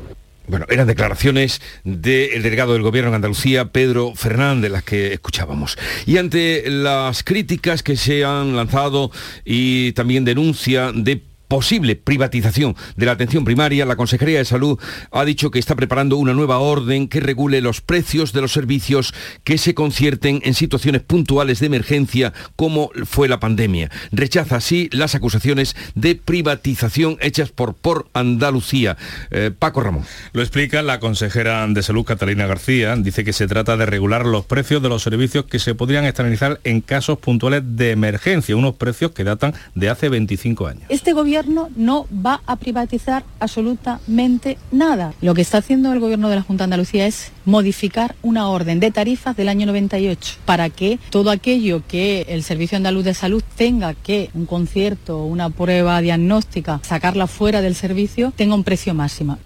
Bueno, 0.48 0.68
eran 0.70 0.86
declaraciones 0.86 1.60
del 1.84 2.44
delegado 2.44 2.74
del 2.74 2.84
Gobierno 2.84 3.10
en 3.10 3.16
Andalucía, 3.16 3.66
Pedro 3.72 4.14
Fernández, 4.14 4.72
las 4.72 4.84
que 4.84 5.14
escuchábamos. 5.14 5.76
Y 6.06 6.18
ante 6.18 6.70
las 6.70 7.24
críticas 7.24 7.82
que 7.82 7.96
se 7.96 8.24
han 8.24 8.56
lanzado 8.56 9.10
y 9.44 9.94
también 9.94 10.24
denuncia 10.24 10.92
de 10.94 11.24
posible 11.48 11.96
privatización 11.96 12.76
de 12.96 13.06
la 13.06 13.14
atención 13.14 13.46
primaria, 13.46 13.86
la 13.86 13.96
Consejería 13.96 14.40
de 14.40 14.46
Salud 14.46 14.80
ha 15.12 15.26
dicho 15.26 15.52
que 15.52 15.60
está 15.60 15.76
preparando 15.76 16.18
una 16.18 16.34
nueva 16.34 16.60
orden 16.60 17.08
que 17.08 17.20
regule 17.20 17.62
los 17.62 17.82
precios 17.82 18.34
de 18.34 18.42
los 18.42 18.52
servicios 18.52 19.14
que 19.44 19.58
se 19.58 19.74
concierten 19.74 20.42
en 20.44 20.54
situaciones 20.54 21.02
puntuales 21.02 21.60
de 21.60 21.68
emergencia 21.68 22.34
como 22.56 22.90
fue 23.06 23.28
la 23.28 23.40
pandemia. 23.40 23.92
Rechaza 24.12 24.58
así 24.58 24.90
las 24.92 25.16
acusaciones 25.16 25.76
de 25.94 26.16
privatización 26.16 27.18
hechas 27.22 27.50
por, 27.52 27.76
por 27.76 28.08
Andalucía. 28.14 28.98
Eh, 29.32 29.52
Paco 29.58 29.82
Ramón. 29.82 30.06
Lo 30.34 30.42
explica 30.42 30.82
la 30.82 31.00
consejera 31.00 31.66
de 31.68 31.84
Salud 31.84 32.06
Catalina 32.06 32.48
García. 32.48 32.96
Dice 32.96 33.24
que 33.24 33.34
se 33.34 33.48
trata 33.48 33.78
de 33.78 33.86
regular 33.86 34.26
los 34.26 34.46
precios 34.46 34.82
de 34.82 34.90
los 34.90 35.04
servicios 35.04 35.46
que 35.46 35.60
se 35.60 35.76
podrían 35.76 36.06
externalizar 36.06 36.60
en 36.64 36.82
casos 36.82 37.20
puntuales 37.20 37.64
de 37.66 37.92
emergencia, 37.92 38.56
unos 38.56 38.76
precios 38.76 39.12
que 39.12 39.24
datan 39.24 39.54
de 39.76 39.90
hace 39.90 40.10
25 40.10 40.68
años. 40.68 40.84
Este 40.90 41.14
gobierno 41.14 41.35
no 41.76 42.08
va 42.26 42.42
a 42.46 42.56
privatizar 42.56 43.24
absolutamente 43.40 44.58
nada. 44.72 45.14
Lo 45.22 45.34
que 45.34 45.42
está 45.42 45.58
haciendo 45.58 45.92
el 45.92 46.00
gobierno 46.00 46.30
de 46.30 46.38
la 46.38 46.42
Junta 46.42 46.64
de 46.64 46.66
Andalucía 46.66 47.08
es 47.08 47.32
modificar 47.44 48.16
una 48.22 48.48
orden 48.48 48.80
de 48.80 48.92
tarifas 48.92 49.36
del 49.36 49.50
año 49.50 49.66
98 49.66 50.38
para 50.46 50.70
que 50.70 51.00
todo 51.10 51.32
aquello 51.32 51.84
que 51.88 52.26
el 52.30 52.44
Servicio 52.44 52.78
Andaluz 52.78 53.04
de 53.04 53.14
Salud 53.14 53.44
tenga 53.56 53.94
que 53.94 54.30
un 54.34 54.46
concierto, 54.46 55.24
una 55.26 55.50
prueba 55.50 56.00
diagnóstica, 56.02 56.80
sacarla 56.84 57.28
fuera 57.28 57.62
del 57.62 57.76
servicio, 57.76 58.32
tenga 58.36 58.56
un 58.56 58.64
precio 58.64 58.94
máximo. 58.94 59.38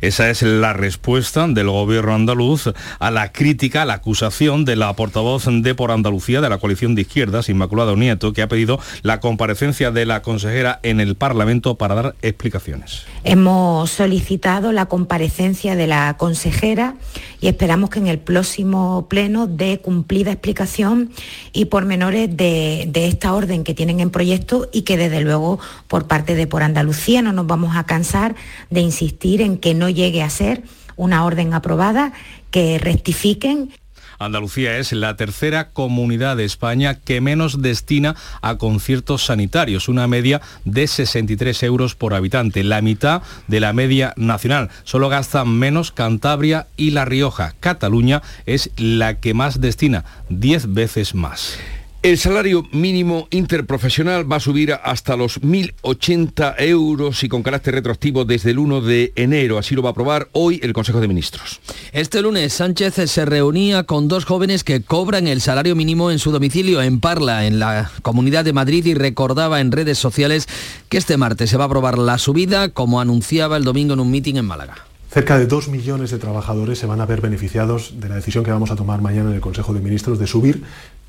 Esa 0.00 0.30
es 0.30 0.42
la 0.42 0.72
respuesta 0.72 1.46
del 1.46 1.68
gobierno 1.68 2.14
andaluz 2.14 2.70
a 2.98 3.10
la 3.10 3.32
crítica, 3.32 3.82
a 3.82 3.84
la 3.84 3.94
acusación 3.94 4.64
de 4.64 4.76
la 4.76 4.92
portavoz 4.94 5.46
de 5.48 5.74
Por 5.74 5.90
Andalucía 5.90 6.40
de 6.40 6.48
la 6.48 6.58
coalición 6.58 6.94
de 6.94 7.02
izquierdas, 7.02 7.48
Inmaculada 7.48 7.94
Nieto, 7.94 8.32
que 8.32 8.42
ha 8.42 8.48
pedido 8.48 8.80
la 9.02 9.20
comparecencia 9.20 9.90
de 9.90 10.06
la 10.06 10.22
consejera 10.22 10.80
en 10.82 11.00
el 11.00 11.14
Parlamento 11.14 11.76
para 11.76 11.94
dar 11.94 12.14
explicaciones. 12.22 13.04
Hemos 13.24 13.90
solicitado 13.90 14.72
la 14.72 14.86
comparecencia 14.86 15.76
de 15.76 15.86
la 15.86 16.16
consejera 16.16 16.94
y 17.40 17.48
esperamos 17.48 17.90
que 17.90 17.98
en 17.98 18.06
el 18.06 18.18
próximo 18.18 19.06
pleno 19.08 19.46
dé 19.46 19.80
cumplida 19.80 20.32
explicación 20.32 21.10
y 21.52 21.66
pormenores 21.66 22.36
de, 22.36 22.86
de 22.88 23.08
esta 23.08 23.34
orden 23.34 23.64
que 23.64 23.74
tienen 23.74 24.00
en 24.00 24.10
proyecto 24.10 24.68
y 24.72 24.82
que 24.82 24.96
desde 24.96 25.20
luego 25.20 25.58
por 25.86 26.06
parte 26.06 26.34
de 26.34 26.46
Por 26.46 26.62
Andalucía 26.62 27.22
no 27.22 27.32
nos 27.32 27.46
vamos 27.46 27.76
a 27.76 27.84
cansar 27.84 28.34
de 28.70 28.80
insistir 28.80 29.42
en 29.42 29.57
que 29.60 29.74
no 29.74 29.88
llegue 29.88 30.22
a 30.22 30.30
ser 30.30 30.62
una 30.96 31.24
orden 31.24 31.54
aprobada, 31.54 32.12
que 32.50 32.78
rectifiquen 32.78 33.70
Andalucía 34.18 34.78
es 34.78 34.92
la 34.92 35.16
tercera 35.16 35.70
comunidad 35.70 36.36
de 36.36 36.44
España 36.44 36.94
que 36.94 37.20
menos 37.20 37.62
destina 37.62 38.16
a 38.42 38.58
conciertos 38.58 39.24
sanitarios, 39.24 39.88
una 39.88 40.08
media 40.08 40.40
de 40.64 40.86
63 40.88 41.62
euros 41.62 41.94
por 41.94 42.14
habitante, 42.14 42.64
la 42.64 42.82
mitad 42.82 43.22
de 43.46 43.60
la 43.60 43.72
media 43.72 44.14
nacional. 44.16 44.70
Solo 44.82 45.08
gastan 45.08 45.48
menos 45.50 45.92
Cantabria 45.92 46.66
y 46.76 46.90
La 46.90 47.04
Rioja. 47.04 47.54
Cataluña 47.60 48.22
es 48.44 48.70
la 48.76 49.20
que 49.20 49.34
más 49.34 49.60
destina, 49.60 50.04
10 50.30 50.74
veces 50.74 51.14
más. 51.14 51.58
El 52.00 52.16
salario 52.16 52.62
mínimo 52.70 53.26
interprofesional 53.32 54.30
va 54.30 54.36
a 54.36 54.40
subir 54.40 54.72
hasta 54.72 55.16
los 55.16 55.40
1.080 55.42 56.54
euros 56.58 57.24
y 57.24 57.28
con 57.28 57.42
carácter 57.42 57.74
retroactivo 57.74 58.24
desde 58.24 58.52
el 58.52 58.60
1 58.60 58.82
de 58.82 59.12
enero. 59.16 59.58
Así 59.58 59.74
lo 59.74 59.82
va 59.82 59.88
a 59.88 59.90
aprobar 59.90 60.28
hoy 60.30 60.60
el 60.62 60.72
Consejo 60.72 61.00
de 61.00 61.08
Ministros. 61.08 61.60
Este 61.92 62.22
lunes 62.22 62.52
Sánchez 62.52 62.94
se 63.10 63.24
reunía 63.24 63.82
con 63.82 64.06
dos 64.06 64.26
jóvenes 64.26 64.62
que 64.62 64.80
cobran 64.80 65.26
el 65.26 65.40
salario 65.40 65.74
mínimo 65.74 66.12
en 66.12 66.20
su 66.20 66.30
domicilio 66.30 66.80
en 66.82 67.00
Parla, 67.00 67.46
en 67.46 67.58
la 67.58 67.90
Comunidad 68.02 68.44
de 68.44 68.52
Madrid, 68.52 68.86
y 68.86 68.94
recordaba 68.94 69.60
en 69.60 69.72
redes 69.72 69.98
sociales 69.98 70.46
que 70.88 70.98
este 70.98 71.16
martes 71.16 71.50
se 71.50 71.56
va 71.56 71.64
a 71.64 71.66
aprobar 71.66 71.98
la 71.98 72.18
subida, 72.18 72.68
como 72.68 73.00
anunciaba 73.00 73.56
el 73.56 73.64
domingo 73.64 73.94
en 73.94 74.00
un 74.00 74.12
mitin 74.12 74.36
en 74.36 74.44
Málaga. 74.44 74.86
Cerca 75.10 75.38
de 75.38 75.46
dos 75.46 75.68
millones 75.68 76.10
de 76.10 76.18
trabajadores 76.18 76.78
se 76.78 76.86
van 76.86 77.00
a 77.00 77.06
ver 77.06 77.22
beneficiados 77.22 77.98
de 77.98 78.10
la 78.10 78.16
decisión 78.16 78.44
que 78.44 78.50
vamos 78.50 78.70
a 78.70 78.76
tomar 78.76 79.00
mañana 79.00 79.30
en 79.30 79.36
el 79.36 79.40
Consejo 79.40 79.72
de 79.72 79.80
Ministros 79.80 80.18
de 80.18 80.26
subir 80.26 80.62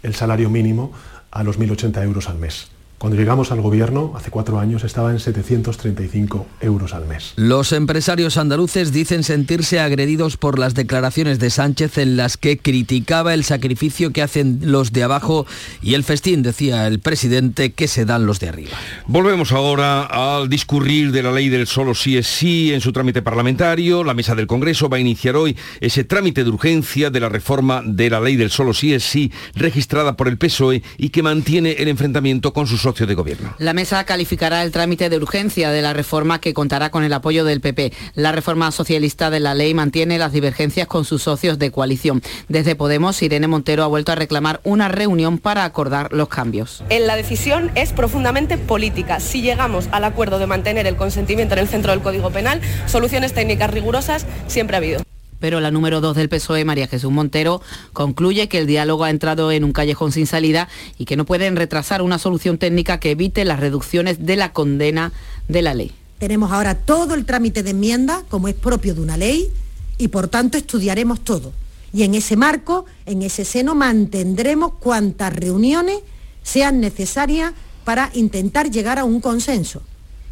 el 0.03 0.15
salario 0.15 0.49
mínimo 0.49 0.91
a 1.31 1.43
los 1.43 1.59
1.080 1.59 2.03
euros 2.03 2.29
al 2.29 2.37
mes. 2.37 2.67
Cuando 2.99 3.17
llegamos 3.17 3.53
al 3.53 3.61
gobierno, 3.61 4.11
hace 4.17 4.29
cuatro 4.29 4.59
años, 4.59 4.83
estaba 4.83 5.11
en 5.11 5.21
735 5.21 6.45
euros 6.59 6.93
al 6.93 7.07
mes. 7.07 7.31
Los 7.37 7.71
empresarios 7.71 8.35
andaluces 8.35 8.91
dicen 8.91 9.23
sentirse 9.23 9.79
agredidos 9.79 10.35
por 10.35 10.59
las 10.59 10.75
declaraciones 10.75 11.39
de 11.39 11.49
Sánchez 11.49 11.97
en 11.97 12.17
las 12.17 12.35
que 12.35 12.57
criticaba 12.57 13.33
el 13.33 13.45
sacrificio 13.45 14.11
que 14.11 14.21
hacen 14.21 14.59
los 14.63 14.91
de 14.91 15.03
abajo 15.03 15.45
y 15.81 15.93
el 15.93 16.03
festín, 16.03 16.43
decía 16.43 16.87
el 16.87 16.99
presidente, 16.99 17.71
que 17.71 17.87
se 17.87 18.03
dan 18.03 18.25
los 18.25 18.41
de 18.41 18.49
arriba. 18.49 18.71
Volvemos 19.07 19.53
ahora 19.53 20.03
al 20.03 20.49
discurrir 20.49 21.13
de 21.13 21.23
la 21.23 21.31
ley 21.31 21.47
del 21.47 21.67
solo 21.67 21.95
sí 21.95 22.17
es 22.17 22.27
sí 22.27 22.73
en 22.73 22.81
su 22.81 22.91
trámite 22.91 23.21
parlamentario. 23.21 24.03
La 24.03 24.13
mesa 24.13 24.35
del 24.35 24.45
Congreso 24.45 24.89
va 24.89 24.97
a 24.97 24.99
iniciar 24.99 25.37
hoy 25.37 25.55
ese 25.79 26.03
trámite 26.03 26.43
de 26.43 26.49
urgencia 26.49 27.09
de 27.09 27.19
la 27.21 27.29
reforma 27.29 27.81
de 27.85 28.09
la 28.09 28.19
ley 28.19 28.35
del 28.35 28.49
solo 28.49 28.73
sí 28.73 28.93
es 28.93 29.05
sí 29.05 29.31
registrada 29.55 30.17
por 30.17 30.27
el 30.27 30.37
PSOE 30.37 30.83
y 30.97 31.09
que 31.09 31.23
mantiene 31.23 31.77
el 31.79 31.87
enfrentamiento 31.87 32.51
con 32.51 32.67
sus 32.67 32.88
de 32.93 33.13
gobierno. 33.13 33.53
La 33.59 33.73
mesa 33.73 34.03
calificará 34.03 34.63
el 34.63 34.71
trámite 34.71 35.09
de 35.09 35.17
urgencia 35.17 35.69
de 35.69 35.81
la 35.81 35.93
reforma 35.93 36.41
que 36.41 36.53
contará 36.53 36.89
con 36.89 37.03
el 37.03 37.13
apoyo 37.13 37.45
del 37.45 37.61
PP. 37.61 37.93
La 38.15 38.31
reforma 38.31 38.71
socialista 38.71 39.29
de 39.29 39.39
la 39.39 39.53
ley 39.53 39.73
mantiene 39.73 40.17
las 40.17 40.31
divergencias 40.31 40.87
con 40.87 41.05
sus 41.05 41.23
socios 41.23 41.59
de 41.59 41.71
coalición. 41.71 42.21
Desde 42.47 42.75
Podemos, 42.75 43.21
Irene 43.21 43.47
Montero 43.47 43.83
ha 43.83 43.87
vuelto 43.87 44.11
a 44.11 44.15
reclamar 44.15 44.59
una 44.63 44.87
reunión 44.87 45.37
para 45.37 45.65
acordar 45.65 46.11
los 46.13 46.29
cambios. 46.29 46.83
La 46.89 47.15
decisión 47.15 47.71
es 47.75 47.93
profundamente 47.93 48.57
política. 48.57 49.19
Si 49.19 49.41
llegamos 49.41 49.87
al 49.91 50.03
acuerdo 50.03 50.39
de 50.39 50.47
mantener 50.47 50.87
el 50.87 50.95
consentimiento 50.95 51.53
en 51.53 51.59
el 51.59 51.67
centro 51.67 51.91
del 51.91 52.01
Código 52.01 52.31
Penal, 52.31 52.61
soluciones 52.87 53.33
técnicas 53.33 53.71
rigurosas 53.71 54.25
siempre 54.47 54.75
ha 54.75 54.79
habido 54.79 55.08
pero 55.39 55.59
la 55.59 55.71
número 55.71 56.01
2 56.01 56.15
del 56.15 56.29
PSOE, 56.29 56.65
María 56.65 56.87
Jesús 56.87 57.11
Montero, 57.11 57.61
concluye 57.93 58.47
que 58.47 58.59
el 58.59 58.67
diálogo 58.67 59.03
ha 59.03 59.09
entrado 59.09 59.51
en 59.51 59.63
un 59.63 59.71
callejón 59.71 60.11
sin 60.11 60.27
salida 60.27 60.67
y 60.97 61.05
que 61.05 61.15
no 61.15 61.25
pueden 61.25 61.55
retrasar 61.55 62.01
una 62.01 62.19
solución 62.19 62.57
técnica 62.57 62.99
que 62.99 63.11
evite 63.11 63.45
las 63.45 63.59
reducciones 63.59 64.25
de 64.25 64.35
la 64.35 64.53
condena 64.53 65.11
de 65.47 65.61
la 65.61 65.73
ley. 65.73 65.91
Tenemos 66.19 66.51
ahora 66.51 66.75
todo 66.75 67.13
el 67.13 67.25
trámite 67.25 67.63
de 67.63 67.71
enmienda, 67.71 68.23
como 68.29 68.49
es 68.49 68.55
propio 68.55 68.93
de 68.93 69.01
una 69.01 69.15
ley, 69.15 69.49
y 69.97 70.09
por 70.09 70.27
tanto 70.27 70.57
estudiaremos 70.57 71.21
todo. 71.21 71.53
Y 71.93 72.03
en 72.03 72.13
ese 72.13 72.35
marco, 72.35 72.85
en 73.05 73.21
ese 73.21 73.45
seno, 73.45 73.73
mantendremos 73.73 74.73
cuantas 74.79 75.33
reuniones 75.33 75.99
sean 76.43 76.79
necesarias 76.79 77.53
para 77.83 78.11
intentar 78.13 78.69
llegar 78.69 78.99
a 78.99 79.05
un 79.05 79.21
consenso. 79.21 79.81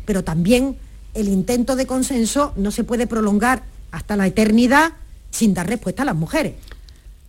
Pero 0.05 0.23
también 0.23 0.77
el 1.13 1.29
intento 1.29 1.75
de 1.75 1.87
consenso 1.87 2.53
no 2.57 2.71
se 2.71 2.83
puede 2.83 3.07
prolongar 3.07 3.63
hasta 3.91 4.15
la 4.15 4.27
eternidad 4.27 4.93
sin 5.31 5.53
dar 5.53 5.67
respuesta 5.67 6.03
a 6.03 6.05
las 6.05 6.15
mujeres. 6.15 6.53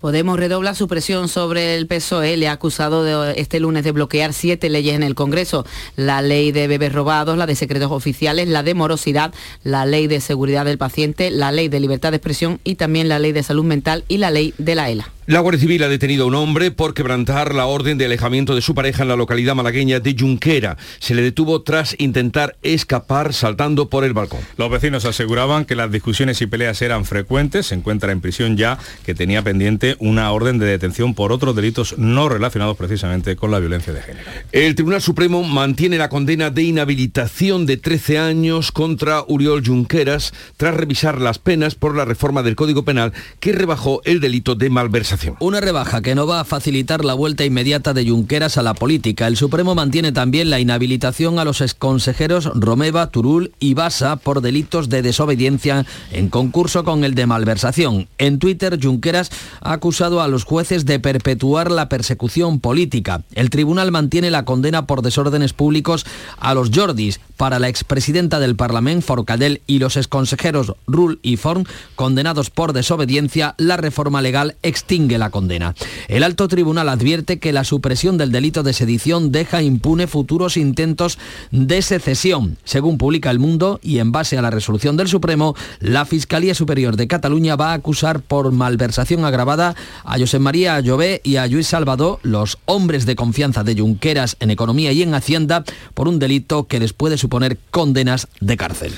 Podemos 0.01 0.39
redobla 0.39 0.77
su 0.77 0.87
presión 0.87 1.29
sobre 1.29 1.75
el 1.75 1.89
PSOE. 1.89 2.37
Le 2.37 2.47
ha 2.47 2.53
acusado 2.53 3.03
de, 3.03 3.41
este 3.41 3.59
lunes 3.59 3.83
de 3.83 3.91
bloquear 3.91 4.33
siete 4.33 4.69
leyes 4.69 4.95
en 4.95 5.03
el 5.03 5.17
Congreso. 5.17 5.67
La 5.97 6.23
ley 6.23 6.53
de 6.53 6.69
bebés 6.69 6.93
robados, 6.93 7.37
la 7.37 7.47
de 7.47 7.57
secretos 7.57 7.91
oficiales, 7.91 8.49
la 8.49 8.63
de 8.63 8.75
morosidad, 8.75 9.35
la 9.65 9.87
ley 9.87 10.07
de 10.07 10.21
seguridad 10.21 10.65
del 10.65 10.79
paciente, 10.79 11.33
la 11.33 11.51
ley 11.51 11.69
de 11.69 11.81
libertad 11.81 12.13
de 12.13 12.19
expresión 12.19 12.61
y 12.63 12.77
también 12.77 13.09
la 13.09 13.19
ley 13.19 13.33
de 13.33 13.43
salud 13.43 13.65
mental 13.65 14.05
y 14.07 14.19
la 14.19 14.31
ley 14.31 14.55
de 14.59 14.77
la 14.77 14.89
ELA. 14.89 15.11
La 15.29 15.41
Guardia 15.41 15.61
Civil 15.61 15.83
ha 15.83 15.89
detenido 15.91 16.25
a 16.25 16.27
un 16.27 16.35
hombre 16.35 16.71
por 16.71 16.95
quebrantar 16.95 17.55
la 17.55 17.67
orden 17.67 17.99
de 17.99 18.07
alejamiento 18.07 18.55
de 18.55 18.63
su 18.63 18.75
pareja 18.75 19.03
en 19.03 19.11
la 19.11 19.17
localidad 19.17 19.55
malagueña 19.55 20.01
de 20.01 20.17
Junquera. 20.19 20.79
Se 21.01 21.15
le 21.15 21.21
detuvo 21.21 21.61
tras 21.61 21.95
intentar 21.99 22.57
escapar 22.63 23.35
saltando 23.35 23.91
por 23.91 24.05
el 24.05 24.15
balcón. 24.15 24.41
Los 24.57 24.71
vecinos 24.71 25.05
aseguraban 25.05 25.67
que 25.67 25.77
las 25.77 25.93
discusiones 25.93 26.41
y 26.41 26.47
peleas 26.47 26.81
eran 26.81 27.05
frecuentes. 27.05 27.67
Se 27.67 27.75
encuentra 27.75 28.11
en 28.11 28.23
prisión 28.23 28.57
ya 28.57 28.79
que 29.05 29.15
tenía 29.15 29.43
pendiente 29.43 29.97
una 29.99 30.33
orden 30.33 30.59
de 30.59 30.65
detención 30.65 31.13
por 31.13 31.31
otros 31.31 31.55
delitos 31.55 31.99
no 31.99 32.31
relacionados 32.31 32.79
precisamente 32.79 33.37
con 33.37 33.51
la 33.51 33.59
violencia 33.59 33.93
de 33.93 34.01
género. 34.01 34.31
El 34.53 34.75
Tribunal 34.77 35.03
Supremo 35.03 35.43
mantiene 35.43 35.99
la 35.99 36.09
condena 36.09 36.49
de 36.49 36.63
inhabilitación 36.63 37.67
de 37.67 37.77
13 37.77 38.19
años 38.19 38.73
contra 38.73 39.25
Uriol 39.29 39.63
Junqueras 39.63 40.33
tras 40.57 40.75
revisar 40.75 41.21
las 41.21 41.39
penas 41.39 41.75
por 41.75 41.95
la 41.95 42.07
reforma 42.07 42.43
del 42.43 42.57
Código 42.57 42.87
Penal 42.87 43.13
que 43.41 43.53
rebajó 43.53 44.01
el 44.07 44.21
delito 44.21 44.55
de 44.55 44.71
malversación 44.71 45.18
una 45.41 45.61
rebaja 45.61 46.03
que 46.03 46.15
no 46.15 46.27
va 46.27 46.41
a 46.41 46.45
facilitar 46.45 47.05
la 47.05 47.15
vuelta 47.15 47.45
inmediata 47.45 47.95
de 47.95 48.09
Junqueras 48.09 48.59
a 48.59 48.63
la 48.63 48.75
política. 48.75 49.27
El 49.27 49.37
Supremo 49.37 49.75
mantiene 49.75 50.13
también 50.13 50.51
la 50.51 50.61
inhabilitación 50.61 51.39
a 51.39 51.45
los 51.45 51.61
exconsejeros 51.61 52.51
Romeva, 52.55 53.09
Turul 53.09 53.53
y 53.59 53.75
Basa 53.75 54.17
por 54.17 54.41
delitos 54.41 54.89
de 54.89 55.03
desobediencia 55.03 55.87
en 56.13 56.29
concurso 56.29 56.85
con 56.85 57.05
el 57.05 57.15
de 57.15 57.27
malversación. 57.27 58.09
En 58.19 58.39
Twitter, 58.39 58.79
Junqueras 58.81 59.31
ha 59.61 59.73
acusado 59.73 60.21
a 60.21 60.29
los 60.29 60.45
jueces 60.45 60.85
de 60.85 61.01
perpetuar 61.01 61.71
la 61.71 61.89
persecución 61.89 62.61
política. 62.61 63.23
El 63.35 63.51
tribunal 63.51 63.91
mantiene 63.91 64.31
la 64.31 64.45
condena 64.45 64.87
por 64.87 65.03
desórdenes 65.03 65.53
públicos 65.53 66.07
a 66.39 66.55
los 66.55 66.71
Jordis 66.75 67.21
para 67.37 67.59
la 67.59 67.69
expresidenta 67.69 68.41
del 68.41 68.57
Parlamento, 68.57 69.07
Forcadell, 69.07 69.63
y 69.67 69.79
los 69.79 69.97
exconsejeros 69.97 70.75
Rull 70.87 71.19
y 71.23 71.37
Forn, 71.37 71.67
condenados 71.95 72.51
por 72.51 72.73
desobediencia, 72.73 73.55
la 73.59 73.77
reforma 73.77 74.23
legal 74.23 74.57
extingue 74.63 75.08
la 75.17 75.31
condena. 75.31 75.75
El 76.09 76.25
alto 76.25 76.49
tribunal 76.49 76.91
advierte 76.91 77.39
que 77.39 77.53
la 77.53 77.65
supresión 77.65 78.19
del 78.19 78.33
delito 78.33 78.63
de 78.63 78.75
sedición 78.75 79.33
deja 79.33 79.63
impune 79.63 80.07
futuros 80.07 80.57
intentos 80.57 81.19
de 81.51 81.81
secesión. 81.81 82.59
Según 82.65 82.99
publica 82.99 83.31
El 83.31 83.39
Mundo 83.39 83.81
y 83.83 84.01
en 84.01 84.13
base 84.13 84.37
a 84.37 84.43
la 84.43 84.51
resolución 84.51 84.97
del 84.97 85.09
Supremo, 85.09 85.55
la 85.81 86.05
Fiscalía 86.05 86.55
Superior 86.55 86.97
de 86.97 87.09
Cataluña 87.09 87.57
va 87.57 87.71
a 87.71 87.75
acusar 87.75 88.21
por 88.21 88.53
malversación 88.53 89.25
agravada 89.25 89.75
a 90.05 90.19
José 90.19 90.39
María 90.39 90.81
Llobé 90.81 91.21
y 91.25 91.37
a 91.37 91.47
Luis 91.47 91.69
Salvador, 91.69 92.19
los 92.23 92.59
hombres 92.65 93.07
de 93.07 93.17
confianza 93.17 93.65
de 93.65 93.77
Junqueras 93.77 94.37
en 94.41 94.51
economía 94.51 94.93
y 94.93 95.03
en 95.03 95.15
hacienda, 95.15 95.65
por 95.95 96.09
un 96.09 96.19
delito 96.19 96.67
que 96.67 96.81
les 96.81 96.93
puede 96.93 97.19
suponer 97.19 97.59
condenas 97.71 98.29
de 98.41 98.57
cárcel. 98.57 98.93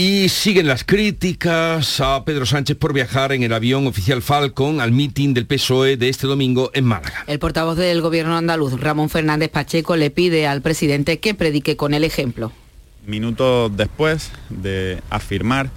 Y 0.00 0.28
siguen 0.28 0.68
las 0.68 0.84
críticas 0.84 2.00
a 2.00 2.24
Pedro 2.24 2.46
Sánchez 2.46 2.76
por 2.76 2.92
viajar 2.92 3.32
en 3.32 3.42
el 3.42 3.52
avión 3.52 3.88
oficial 3.88 4.22
Falcon 4.22 4.80
al 4.80 4.92
mitin 4.92 5.34
del 5.34 5.44
PSOE 5.44 5.96
de 5.96 6.08
este 6.08 6.28
domingo 6.28 6.70
en 6.72 6.84
Málaga. 6.84 7.24
El 7.26 7.40
portavoz 7.40 7.76
del 7.76 8.00
gobierno 8.00 8.36
andaluz, 8.36 8.78
Ramón 8.78 9.10
Fernández 9.10 9.50
Pacheco, 9.50 9.96
le 9.96 10.12
pide 10.12 10.46
al 10.46 10.62
presidente 10.62 11.18
que 11.18 11.34
predique 11.34 11.76
con 11.76 11.94
el 11.94 12.04
ejemplo. 12.04 12.52
Minutos 13.08 13.76
después 13.76 14.30
de 14.50 15.02
afirmar 15.10 15.68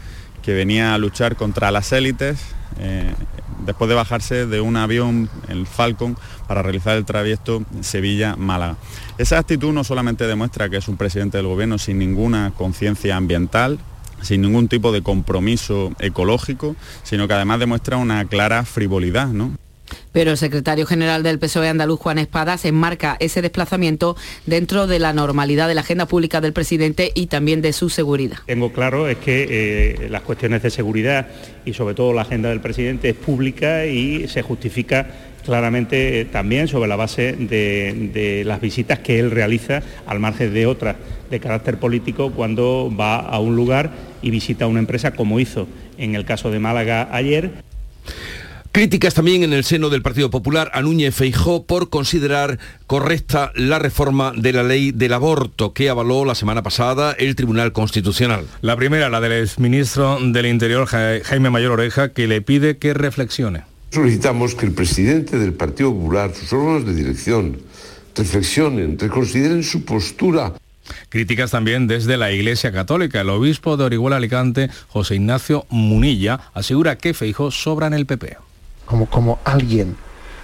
que 0.44 0.54
venía 0.54 0.94
a 0.94 1.00
luchar 1.00 1.36
contra 1.36 1.72
las 1.72 1.92
élites, 1.92 2.42
eh, 2.80 3.16
después 3.66 3.90
de 3.90 3.96
bajarse 3.96 4.46
de 4.46 4.62
un 4.62 4.78
avión, 4.78 5.32
el 5.48 5.66
Falcon, 5.66 6.16
para 6.48 6.62
realizar 6.62 6.96
el 6.96 7.06
trayecto 7.06 7.64
Sevilla-Málaga. 7.82 8.78
Esa 9.18 9.40
actitud 9.40 9.74
no 9.74 9.84
solamente 9.84 10.28
demuestra 10.28 10.70
que 10.70 10.78
es 10.78 10.88
un 10.88 10.98
presidente 10.98 11.38
del 11.38 11.48
gobierno 11.48 11.80
sin 11.80 11.98
ninguna 11.98 12.54
conciencia 12.56 13.18
ambiental, 13.18 13.80
sin 14.22 14.42
ningún 14.42 14.68
tipo 14.68 14.92
de 14.92 15.02
compromiso 15.02 15.94
ecológico, 16.00 16.76
sino 17.04 17.28
que 17.28 17.34
además 17.34 17.60
demuestra 17.60 17.98
una 17.98 18.26
clara 18.26 18.64
frivolidad, 18.66 19.28
¿no? 19.28 19.56
Pero 20.12 20.32
el 20.32 20.38
secretario 20.38 20.86
general 20.86 21.24
del 21.24 21.40
PSOE 21.40 21.70
andaluz, 21.70 22.00
Juan 22.00 22.18
Espadas, 22.18 22.66
enmarca 22.66 23.18
ese 23.20 23.42
desplazamiento 23.42 24.16
dentro 24.46 24.88
de 24.88 25.00
la 25.00 25.14
normalidad 25.14 25.68
de 25.68 25.76
la 25.76 25.82
agenda 25.82 26.06
pública 26.06 26.42
del 26.42 26.54
presidente 26.54 27.12
y 27.16 27.28
también 27.28 27.62
de 27.62 27.74
su 27.74 27.90
seguridad. 27.90 28.40
Tengo 28.46 28.72
claro 28.72 29.08
es 29.08 29.18
que 29.18 29.48
eh, 29.50 30.10
las 30.10 30.22
cuestiones 30.22 30.64
de 30.64 30.70
seguridad 30.70 31.28
y 31.66 31.74
sobre 31.74 31.96
todo 31.96 32.14
la 32.14 32.24
agenda 32.24 32.50
del 32.50 32.62
presidente 32.62 33.10
es 33.10 33.16
pública 33.16 33.86
y 33.86 34.28
se 34.28 34.42
justifica 34.42 35.08
claramente 35.46 36.22
eh, 36.22 36.26
también 36.26 36.68
sobre 36.68 36.88
la 36.88 36.96
base 36.96 37.34
de, 37.34 38.10
de 38.14 38.44
las 38.46 38.62
visitas 38.62 39.00
que 39.00 39.20
él 39.20 39.32
realiza 39.32 39.82
al 40.06 40.20
margen 40.20 40.54
de 40.54 40.66
otras 40.66 40.96
de 41.30 41.40
carácter 41.40 41.78
político 41.78 42.32
cuando 42.32 42.94
va 42.96 43.16
a 43.18 43.40
un 43.40 43.56
lugar 43.56 43.92
y 44.22 44.30
visita 44.30 44.68
una 44.68 44.80
empresa 44.80 45.12
como 45.12 45.40
hizo 45.40 45.68
en 45.98 46.16
el 46.16 46.26
caso 46.26 46.52
de 46.52 46.60
Málaga 46.60 47.10
ayer. 47.12 47.52
Críticas 48.74 49.14
también 49.14 49.44
en 49.44 49.52
el 49.52 49.66
seno 49.66 49.90
del 49.90 50.02
Partido 50.02 50.30
Popular 50.30 50.72
a 50.74 50.82
Núñez 50.82 51.14
Feijó 51.14 51.66
por 51.66 51.90
considerar 51.90 52.58
correcta 52.88 53.52
la 53.54 53.80
reforma 53.80 54.32
de 54.34 54.54
la 54.54 54.64
ley 54.64 54.92
del 54.92 55.12
aborto 55.12 55.74
que 55.74 55.90
avaló 55.90 56.24
la 56.24 56.36
semana 56.36 56.64
pasada 56.64 57.12
el 57.12 57.36
Tribunal 57.36 57.74
Constitucional. 57.74 58.46
La 58.62 58.78
primera, 58.78 59.10
la 59.10 59.20
del 59.20 59.34
exministro 59.34 60.20
del 60.22 60.46
Interior, 60.46 60.86
Jaime 60.88 61.50
Mayor 61.50 61.74
Oreja, 61.74 62.14
que 62.14 62.28
le 62.28 62.42
pide 62.42 62.78
que 62.78 62.94
reflexione. 62.94 63.71
Solicitamos 63.92 64.56
que 64.56 64.66
el 64.66 64.72
presidente 64.72 65.38
del 65.38 65.54
Partido 65.54 65.94
Popular, 65.94 66.34
sus 66.34 66.52
órganos 66.54 66.86
de 66.86 66.96
dirección, 66.96 67.58
reflexionen, 68.16 68.98
reconsideren 68.98 69.64
su 69.64 69.84
postura 69.86 70.54
Críticas 71.10 71.52
también 71.52 71.88
desde 71.88 72.18
la 72.18 72.32
Iglesia 72.32 72.72
Católica. 72.72 73.22
El 73.22 73.30
obispo 73.30 73.78
de 73.78 73.86
Orihuela 73.86 74.18
Alicante, 74.18 74.70
José 74.90 75.16
Ignacio 75.16 75.66
Munilla, 75.70 76.40
asegura 76.54 76.98
que 76.98 77.14
Feijó 77.14 77.52
sobra 77.52 77.88
en 77.88 77.94
el 77.94 78.06
PP. 78.06 78.38
Como, 78.86 79.06
como 79.08 79.40
alguien 79.44 79.96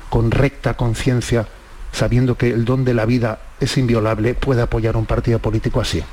con 0.10 0.32
recta 0.32 0.76
conciencia, 0.76 1.48
sabiendo 1.92 2.38
que 2.38 2.50
el 2.50 2.66
don 2.66 2.86
de 2.86 2.94
la 2.94 3.06
vida 3.06 3.40
es 3.60 3.78
inviolable, 3.78 4.34
puede 4.36 4.62
apoyar 4.62 4.96
un 4.96 5.06
partido 5.06 5.40
político 5.40 5.82
así. 5.82 6.04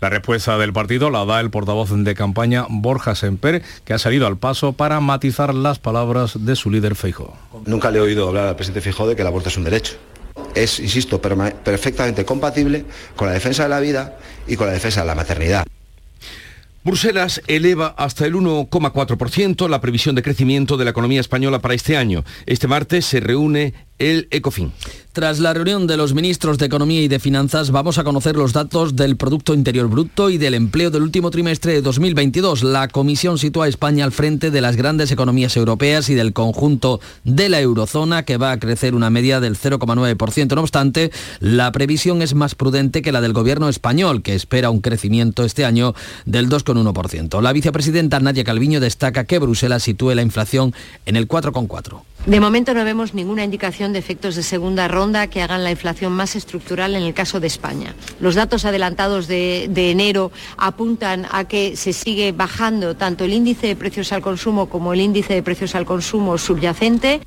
La 0.00 0.08
respuesta 0.08 0.56
del 0.58 0.72
partido 0.72 1.10
la 1.10 1.24
da 1.24 1.40
el 1.40 1.50
portavoz 1.50 1.90
de 1.92 2.14
campaña 2.14 2.66
Borja 2.68 3.14
Semper, 3.14 3.62
que 3.84 3.92
ha 3.92 3.98
salido 3.98 4.26
al 4.26 4.38
paso 4.38 4.72
para 4.72 5.00
matizar 5.00 5.54
las 5.54 5.78
palabras 5.78 6.44
de 6.44 6.56
su 6.56 6.70
líder 6.70 6.94
Feijó. 6.94 7.36
Nunca 7.66 7.90
le 7.90 7.98
he 7.98 8.00
oído 8.00 8.28
hablar 8.28 8.48
al 8.48 8.56
presidente 8.56 8.80
Feijó 8.80 9.06
de 9.06 9.16
que 9.16 9.22
el 9.22 9.28
aborto 9.28 9.48
es 9.48 9.56
un 9.56 9.64
derecho 9.64 9.98
es, 10.54 10.80
insisto, 10.80 11.20
perfectamente 11.20 12.24
compatible 12.24 12.84
con 13.16 13.28
la 13.28 13.34
defensa 13.34 13.64
de 13.64 13.68
la 13.68 13.80
vida 13.80 14.18
y 14.46 14.56
con 14.56 14.66
la 14.66 14.72
defensa 14.72 15.00
de 15.00 15.06
la 15.06 15.14
maternidad. 15.14 15.64
Bruselas 16.82 17.42
eleva 17.46 17.94
hasta 17.98 18.24
el 18.24 18.34
1,4% 18.34 19.68
la 19.68 19.82
previsión 19.82 20.14
de 20.14 20.22
crecimiento 20.22 20.78
de 20.78 20.84
la 20.84 20.92
economía 20.92 21.20
española 21.20 21.58
para 21.58 21.74
este 21.74 21.96
año. 21.96 22.24
Este 22.46 22.68
martes 22.68 23.04
se 23.04 23.20
reúne 23.20 23.74
el 24.00 24.26
ECOFIN. 24.32 24.72
Tras 25.12 25.40
la 25.40 25.52
reunión 25.52 25.88
de 25.88 25.96
los 25.96 26.14
ministros 26.14 26.56
de 26.56 26.66
Economía 26.66 27.02
y 27.02 27.08
de 27.08 27.18
Finanzas, 27.18 27.72
vamos 27.72 27.98
a 27.98 28.04
conocer 28.04 28.36
los 28.36 28.52
datos 28.52 28.94
del 28.94 29.16
Producto 29.16 29.54
Interior 29.54 29.88
Bruto 29.88 30.30
y 30.30 30.38
del 30.38 30.54
empleo 30.54 30.92
del 30.92 31.02
último 31.02 31.32
trimestre 31.32 31.72
de 31.72 31.82
2022. 31.82 32.62
La 32.62 32.86
Comisión 32.86 33.36
sitúa 33.36 33.64
a 33.64 33.68
España 33.68 34.04
al 34.04 34.12
frente 34.12 34.52
de 34.52 34.60
las 34.60 34.76
grandes 34.76 35.10
economías 35.10 35.56
europeas 35.56 36.08
y 36.10 36.14
del 36.14 36.32
conjunto 36.32 37.00
de 37.24 37.48
la 37.48 37.60
eurozona, 37.60 38.22
que 38.22 38.36
va 38.36 38.52
a 38.52 38.60
crecer 38.60 38.94
una 38.94 39.10
media 39.10 39.40
del 39.40 39.58
0,9%. 39.58 40.54
No 40.54 40.60
obstante, 40.60 41.10
la 41.40 41.72
previsión 41.72 42.22
es 42.22 42.34
más 42.34 42.54
prudente 42.54 43.02
que 43.02 43.12
la 43.12 43.20
del 43.20 43.32
gobierno 43.32 43.68
español, 43.68 44.22
que 44.22 44.36
espera 44.36 44.70
un 44.70 44.80
crecimiento 44.80 45.44
este 45.44 45.64
año 45.64 45.94
del 46.24 46.48
2,1%. 46.48 47.42
La 47.42 47.52
vicepresidenta 47.52 48.20
Nadia 48.20 48.44
Calviño 48.44 48.78
destaca 48.78 49.24
que 49.24 49.40
Bruselas 49.40 49.82
sitúe 49.82 50.14
la 50.14 50.22
inflación 50.22 50.72
en 51.04 51.16
el 51.16 51.26
4,4%. 51.26 52.02
De 52.26 52.38
momento 52.38 52.74
no 52.74 52.84
vemos 52.84 53.14
ninguna 53.14 53.44
indicación 53.44 53.94
de 53.94 53.98
efectos 53.98 54.36
de 54.36 54.42
segunda 54.42 54.88
ronda 54.88 55.28
que 55.28 55.40
hagan 55.40 55.64
la 55.64 55.70
inflación 55.70 56.12
más 56.12 56.36
estructural 56.36 56.94
en 56.94 57.02
el 57.02 57.14
caso 57.14 57.40
de 57.40 57.46
España. 57.46 57.94
Los 58.20 58.34
datos 58.34 58.66
adelantados 58.66 59.26
de, 59.26 59.64
enero 59.90 60.30
apuntan 60.58 61.26
a 61.30 61.44
que 61.44 61.76
se 61.76 61.94
sigue 61.94 62.32
bajando 62.32 62.94
tanto 62.94 63.24
el 63.24 63.32
índice 63.32 63.68
de 63.68 63.76
precios 63.76 64.12
al 64.12 64.20
consumo 64.20 64.68
como 64.68 64.92
el 64.92 65.00
índice 65.00 65.32
de 65.32 65.42
precios 65.42 65.74
al 65.74 65.86
consumo 65.86 66.36
subyacente. 66.36 67.22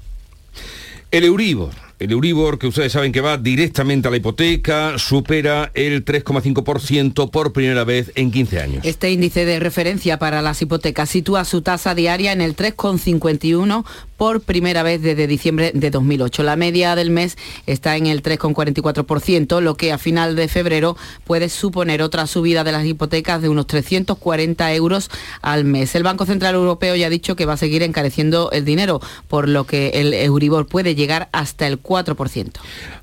El 1.10 1.23
Euribor 1.23 1.82
el 1.99 2.12
Euribor, 2.12 2.60
que 2.60 2.67
ustedes 2.67 2.91
saben 2.91 3.12
que 3.12 3.21
va 3.21 3.38
directamente 3.38 4.08
a 4.08 4.12
la 4.12 4.17
hipoteca, 4.17 4.97
supera 4.97 5.71
el 5.73 6.03
3,5% 6.03 7.29
por 7.29 7.53
primera 7.53 7.84
vez 7.84 8.12
en 8.15 8.32
15 8.32 8.60
años. 8.60 8.86
Este 8.86 9.12
índice 9.12 9.45
de 9.45 9.60
referencia 9.60 10.19
para 10.19 10.41
las 10.41 10.62
hipotecas 10.62 11.10
sitúa 11.10 11.45
su 11.45 11.62
tasa 11.62 11.95
diaria 11.95 12.32
en 12.32 12.41
el 12.41 12.56
3,51 12.56 13.86
por 14.17 14.41
primera 14.41 14.84
vez 14.84 15.01
desde 15.01 15.27
diciembre 15.27 15.71
de 15.73 15.91
2008. 15.91 16.43
La 16.43 16.56
media 16.56 16.95
del 16.95 17.10
mes 17.10 17.38
está 17.65 17.97
en 17.97 18.08
el 18.08 18.23
3,44%, 18.23 19.60
lo 19.60 19.75
que 19.75 19.91
a 19.91 19.97
final 19.97 20.36
de 20.36 20.47
febrero 20.47 20.95
puede 21.25 21.49
suponer 21.49 22.01
otra 22.01 22.25
subida 22.25 22.63
de 22.63 22.71
las 22.71 22.86
hipotecas 22.86 23.41
de 23.41 23.49
unos 23.49 23.67
340 23.67 24.73
euros 24.75 25.10
al 25.41 25.65
mes. 25.65 25.93
El 25.95 26.03
Banco 26.03 26.25
Central 26.25 26.56
Europeo 26.56 26.95
ya 26.95 27.08
ha 27.08 27.10
dicho 27.10 27.36
que 27.36 27.45
va 27.45 27.53
a 27.53 27.58
seguir 27.58 27.84
encareciendo 27.84 28.49
el 28.51 28.65
dinero, 28.65 29.01
por 29.27 29.49
lo 29.49 29.65
que 29.65 29.89
el 29.95 30.13
Euribor 30.13 30.67
puede 30.67 30.95
llegar 30.95 31.27
hasta 31.34 31.67
el 31.67 31.79
4%. 31.83 32.59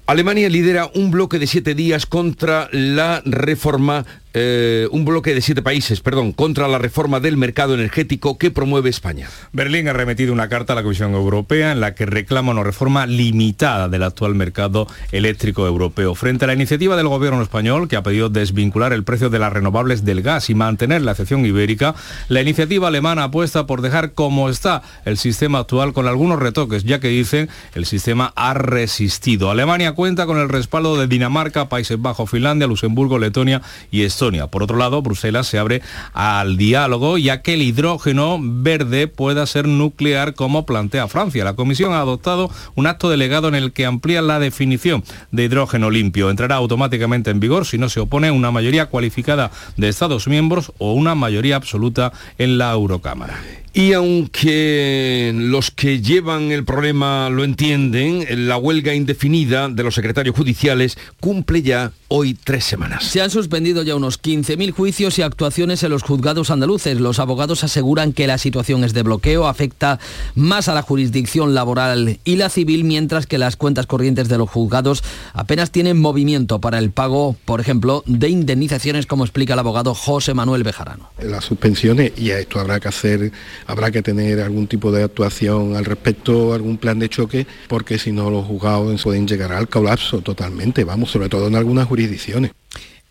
Alemania 0.06 0.48
lidera 0.48 0.90
un 0.94 1.10
bloque 1.10 1.38
de 1.38 1.46
siete 1.46 1.74
días 1.74 2.06
contra 2.06 2.68
la 2.72 3.22
reforma 3.24 4.04
eh, 4.32 4.86
un 4.92 5.04
bloque 5.04 5.34
de 5.34 5.40
siete 5.40 5.60
países, 5.60 6.00
perdón, 6.00 6.30
contra 6.32 6.68
la 6.68 6.78
reforma 6.78 7.18
del 7.18 7.36
mercado 7.36 7.74
energético 7.74 8.38
que 8.38 8.52
promueve 8.52 8.88
España. 8.88 9.28
Berlín 9.52 9.88
ha 9.88 9.92
remitido 9.92 10.32
una 10.32 10.48
carta 10.48 10.72
a 10.72 10.76
la 10.76 10.84
Comisión 10.84 11.14
Europea 11.14 11.72
en 11.72 11.80
la 11.80 11.96
que 11.96 12.06
reclama 12.06 12.52
una 12.52 12.62
reforma 12.62 13.06
limitada 13.06 13.88
del 13.88 14.04
actual 14.04 14.36
mercado 14.36 14.86
eléctrico 15.10 15.66
europeo. 15.66 16.14
Frente 16.14 16.44
a 16.44 16.46
la 16.46 16.54
iniciativa 16.54 16.94
del 16.94 17.08
gobierno 17.08 17.42
español, 17.42 17.88
que 17.88 17.96
ha 17.96 18.04
pedido 18.04 18.28
desvincular 18.28 18.92
el 18.92 19.02
precio 19.02 19.30
de 19.30 19.40
las 19.40 19.52
renovables 19.52 20.04
del 20.04 20.22
gas 20.22 20.48
y 20.48 20.54
mantener 20.54 21.02
la 21.02 21.10
excepción 21.10 21.44
ibérica, 21.44 21.96
la 22.28 22.40
iniciativa 22.40 22.86
alemana 22.86 23.24
apuesta 23.24 23.66
por 23.66 23.82
dejar 23.82 24.12
como 24.12 24.48
está 24.48 24.82
el 25.06 25.18
sistema 25.18 25.58
actual 25.58 25.92
con 25.92 26.06
algunos 26.06 26.38
retoques, 26.38 26.84
ya 26.84 27.00
que 27.00 27.08
dicen 27.08 27.48
el 27.74 27.84
sistema 27.84 28.32
ha 28.36 28.54
resistido. 28.54 29.50
Alemania 29.50 29.92
cuenta 30.00 30.24
con 30.24 30.38
el 30.38 30.48
respaldo 30.48 30.96
de 30.96 31.08
Dinamarca, 31.08 31.68
Países 31.68 32.00
Bajos, 32.00 32.30
Finlandia, 32.30 32.66
Luxemburgo, 32.66 33.18
Letonia 33.18 33.60
y 33.90 34.00
Estonia 34.04 34.30
por 34.46 34.62
otro 34.62 34.78
lado, 34.78 35.02
Bruselas 35.02 35.46
se 35.46 35.58
abre 35.58 35.82
al 36.14 36.56
diálogo 36.56 37.18
ya 37.18 37.42
que 37.42 37.52
el 37.52 37.60
hidrógeno 37.60 38.38
verde 38.40 39.08
pueda 39.08 39.44
ser 39.44 39.68
nuclear 39.68 40.34
como 40.34 40.64
plantea 40.64 41.06
Francia. 41.06 41.44
La 41.44 41.52
Comisión 41.52 41.92
ha 41.92 42.00
adoptado 42.00 42.50
un 42.76 42.86
acto 42.86 43.10
delegado 43.10 43.48
en 43.48 43.54
el 43.54 43.72
que 43.72 43.84
amplía 43.84 44.22
la 44.22 44.38
definición 44.38 45.04
de 45.32 45.44
hidrógeno 45.44 45.90
limpio. 45.90 46.30
Entrará 46.30 46.56
automáticamente 46.56 47.30
en 47.30 47.40
vigor 47.40 47.66
si 47.66 47.76
no 47.76 47.90
se 47.90 48.00
opone 48.00 48.30
una 48.30 48.50
mayoría 48.50 48.86
cualificada 48.86 49.50
de 49.76 49.90
Estados 49.90 50.26
miembros 50.28 50.72
o 50.78 50.94
una 50.94 51.14
mayoría 51.14 51.56
absoluta 51.56 52.12
en 52.38 52.56
la 52.56 52.72
Eurocámara. 52.72 53.38
Y 53.72 53.92
aunque 53.92 55.32
los 55.34 55.70
que 55.70 56.00
llevan 56.00 56.50
el 56.50 56.64
problema 56.64 57.30
lo 57.30 57.44
entienden, 57.44 58.48
la 58.48 58.56
huelga 58.56 58.94
indefinida 58.94 59.68
de 59.68 59.84
los 59.84 59.94
secretarios 59.94 60.34
judiciales 60.34 60.98
cumple 61.20 61.62
ya 61.62 61.92
hoy 62.12 62.34
tres 62.34 62.64
semanas. 62.64 63.04
Se 63.04 63.22
han 63.22 63.30
suspendido 63.30 63.84
ya 63.84 63.94
unos 63.94 64.20
15.000 64.20 64.72
juicios 64.72 65.18
y 65.18 65.22
actuaciones 65.22 65.84
en 65.84 65.90
los 65.90 66.02
juzgados 66.02 66.50
andaluces. 66.50 67.00
Los 67.00 67.20
abogados 67.20 67.62
aseguran 67.62 68.12
que 68.12 68.26
la 68.26 68.36
situación 68.36 68.82
es 68.82 68.92
de 68.92 69.04
bloqueo, 69.04 69.46
afecta 69.46 70.00
más 70.34 70.68
a 70.68 70.74
la 70.74 70.82
jurisdicción 70.82 71.54
laboral 71.54 72.18
y 72.24 72.34
la 72.34 72.48
civil, 72.48 72.82
mientras 72.82 73.26
que 73.26 73.38
las 73.38 73.54
cuentas 73.54 73.86
corrientes 73.86 74.28
de 74.28 74.38
los 74.38 74.50
juzgados 74.50 75.04
apenas 75.34 75.70
tienen 75.70 76.00
movimiento 76.00 76.60
para 76.60 76.80
el 76.80 76.90
pago, 76.90 77.36
por 77.44 77.60
ejemplo, 77.60 78.02
de 78.06 78.28
indemnizaciones, 78.28 79.06
como 79.06 79.24
explica 79.24 79.52
el 79.52 79.60
abogado 79.60 79.94
José 79.94 80.34
Manuel 80.34 80.64
Bejarano. 80.64 81.10
Las 81.22 81.44
suspensiones, 81.44 82.12
y 82.16 82.30
esto 82.30 82.58
habrá 82.58 82.80
que 82.80 82.88
hacer, 82.88 83.30
habrá 83.68 83.92
que 83.92 84.02
tener 84.02 84.40
algún 84.40 84.66
tipo 84.66 84.90
de 84.90 85.04
actuación 85.04 85.76
al 85.76 85.84
respecto, 85.84 86.54
algún 86.54 86.76
plan 86.76 86.98
de 86.98 87.08
choque, 87.08 87.46
porque 87.68 88.00
si 88.00 88.10
no 88.10 88.30
los 88.30 88.46
juzgados 88.46 89.00
pueden 89.04 89.28
llegar 89.28 89.52
al 89.52 89.68
colapso 89.68 90.22
totalmente, 90.22 90.82
vamos, 90.82 91.12
sobre 91.12 91.28
todo 91.28 91.46
en 91.46 91.54
algunas 91.54 91.86
jurisdicciones 91.86 91.99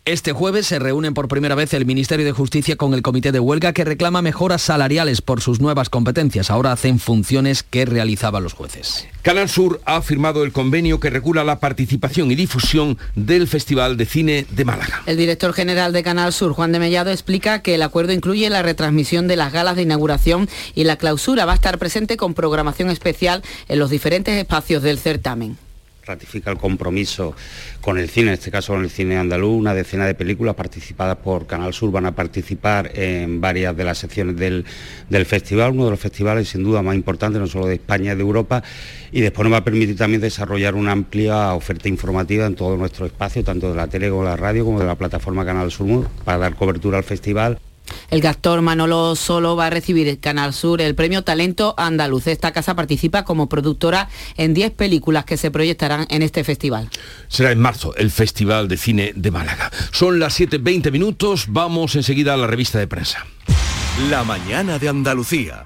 este 0.09 0.33
jueves 0.33 0.65
se 0.65 0.79
reúnen 0.79 1.13
por 1.13 1.27
primera 1.27 1.53
vez 1.53 1.71
el 1.75 1.85
Ministerio 1.85 2.25
de 2.25 2.31
Justicia 2.31 2.75
con 2.77 2.95
el 2.95 3.03
Comité 3.03 3.31
de 3.31 3.39
Huelga 3.39 3.73
que 3.73 3.85
reclama 3.85 4.23
mejoras 4.23 4.63
salariales 4.63 5.21
por 5.21 5.39
sus 5.39 5.59
nuevas 5.59 5.89
competencias. 5.89 6.49
Ahora 6.49 6.71
hacen 6.71 6.97
funciones 6.97 7.61
que 7.61 7.85
realizaban 7.85 8.41
los 8.41 8.53
jueces. 8.53 9.07
Canal 9.21 9.49
Sur 9.49 9.81
ha 9.85 10.01
firmado 10.01 10.43
el 10.43 10.51
convenio 10.51 10.99
que 10.99 11.11
regula 11.11 11.43
la 11.43 11.59
participación 11.59 12.31
y 12.31 12.35
difusión 12.35 12.97
del 13.13 13.47
Festival 13.47 13.97
de 13.97 14.07
Cine 14.07 14.47
de 14.49 14.65
Málaga. 14.65 15.03
El 15.05 15.17
director 15.17 15.53
general 15.53 15.93
de 15.93 16.01
Canal 16.01 16.33
Sur, 16.33 16.53
Juan 16.53 16.71
de 16.71 16.79
Mellado, 16.79 17.11
explica 17.11 17.61
que 17.61 17.75
el 17.75 17.83
acuerdo 17.83 18.11
incluye 18.11 18.49
la 18.49 18.63
retransmisión 18.63 19.27
de 19.27 19.35
las 19.35 19.53
galas 19.53 19.75
de 19.75 19.83
inauguración 19.83 20.49
y 20.73 20.85
la 20.85 20.95
clausura 20.95 21.45
va 21.45 21.51
a 21.51 21.55
estar 21.55 21.77
presente 21.77 22.17
con 22.17 22.33
programación 22.33 22.89
especial 22.89 23.43
en 23.67 23.77
los 23.77 23.91
diferentes 23.91 24.33
espacios 24.33 24.81
del 24.81 24.97
certamen 24.97 25.57
ratifica 26.09 26.49
el 26.51 26.57
compromiso 26.57 27.35
con 27.81 27.97
el 27.97 28.09
cine, 28.09 28.29
en 28.29 28.33
este 28.33 28.51
caso 28.51 28.73
con 28.73 28.83
el 28.83 28.89
cine 28.89 29.17
andaluz, 29.17 29.55
una 29.55 29.73
decena 29.73 30.05
de 30.05 30.15
películas 30.15 30.55
participadas 30.55 31.17
por 31.17 31.45
Canal 31.45 31.73
Sur 31.73 31.91
van 31.91 32.07
a 32.07 32.15
participar 32.15 32.91
en 32.95 33.39
varias 33.39 33.77
de 33.77 33.83
las 33.83 33.99
secciones 33.99 34.35
del, 34.35 34.65
festival, 35.25 35.71
uno 35.71 35.85
de 35.85 35.91
los 35.91 35.99
festivales 35.99 36.49
sin 36.49 36.63
duda 36.63 36.81
más 36.81 36.95
importantes, 36.95 37.39
no 37.39 37.47
solo 37.47 37.67
de 37.67 37.75
España, 37.75 38.15
de 38.15 38.21
Europa, 38.21 38.63
y 39.11 39.21
después 39.21 39.43
nos 39.43 39.53
va 39.53 39.57
a 39.57 39.63
permitir 39.63 39.95
también 39.95 40.21
desarrollar 40.21 40.75
una 40.75 40.91
amplia 40.91 41.53
oferta 41.53 41.87
informativa 41.87 42.45
en 42.47 42.55
todo 42.55 42.75
nuestro 42.75 43.05
espacio, 43.05 43.43
tanto 43.43 43.69
de 43.69 43.75
la 43.75 43.87
tele 43.87 44.09
como 44.09 44.23
de 44.23 44.29
la 44.29 44.35
radio, 44.35 44.65
como 44.65 44.79
de 44.79 44.85
la 44.85 44.95
plataforma 44.95 45.45
Canal 45.45 45.71
Sur, 45.71 46.07
para 46.25 46.39
dar 46.39 46.55
cobertura 46.55 46.97
al 46.97 47.03
festival. 47.03 47.59
El 48.09 48.25
actor 48.25 48.61
Manolo 48.61 49.15
Solo 49.15 49.55
va 49.55 49.67
a 49.67 49.69
recibir 49.69 50.07
el 50.07 50.19
Canal 50.19 50.53
Sur 50.53 50.81
el 50.81 50.95
premio 50.95 51.23
Talento 51.23 51.73
Andaluz. 51.77 52.27
Esta 52.27 52.51
casa 52.51 52.75
participa 52.75 53.23
como 53.23 53.49
productora 53.49 54.09
en 54.37 54.53
10 54.53 54.71
películas 54.71 55.25
que 55.25 55.37
se 55.37 55.51
proyectarán 55.51 56.07
en 56.09 56.21
este 56.21 56.43
festival. 56.43 56.89
Será 57.27 57.51
en 57.51 57.59
marzo 57.59 57.95
el 57.95 58.11
Festival 58.11 58.67
de 58.67 58.77
Cine 58.77 59.13
de 59.15 59.31
Málaga. 59.31 59.71
Son 59.91 60.19
las 60.19 60.39
7.20 60.39 60.91
minutos, 60.91 61.45
vamos 61.49 61.95
enseguida 61.95 62.33
a 62.33 62.37
la 62.37 62.47
revista 62.47 62.79
de 62.79 62.87
prensa. 62.87 63.25
La 64.09 64.23
mañana 64.23 64.79
de 64.79 64.89
Andalucía. 64.89 65.65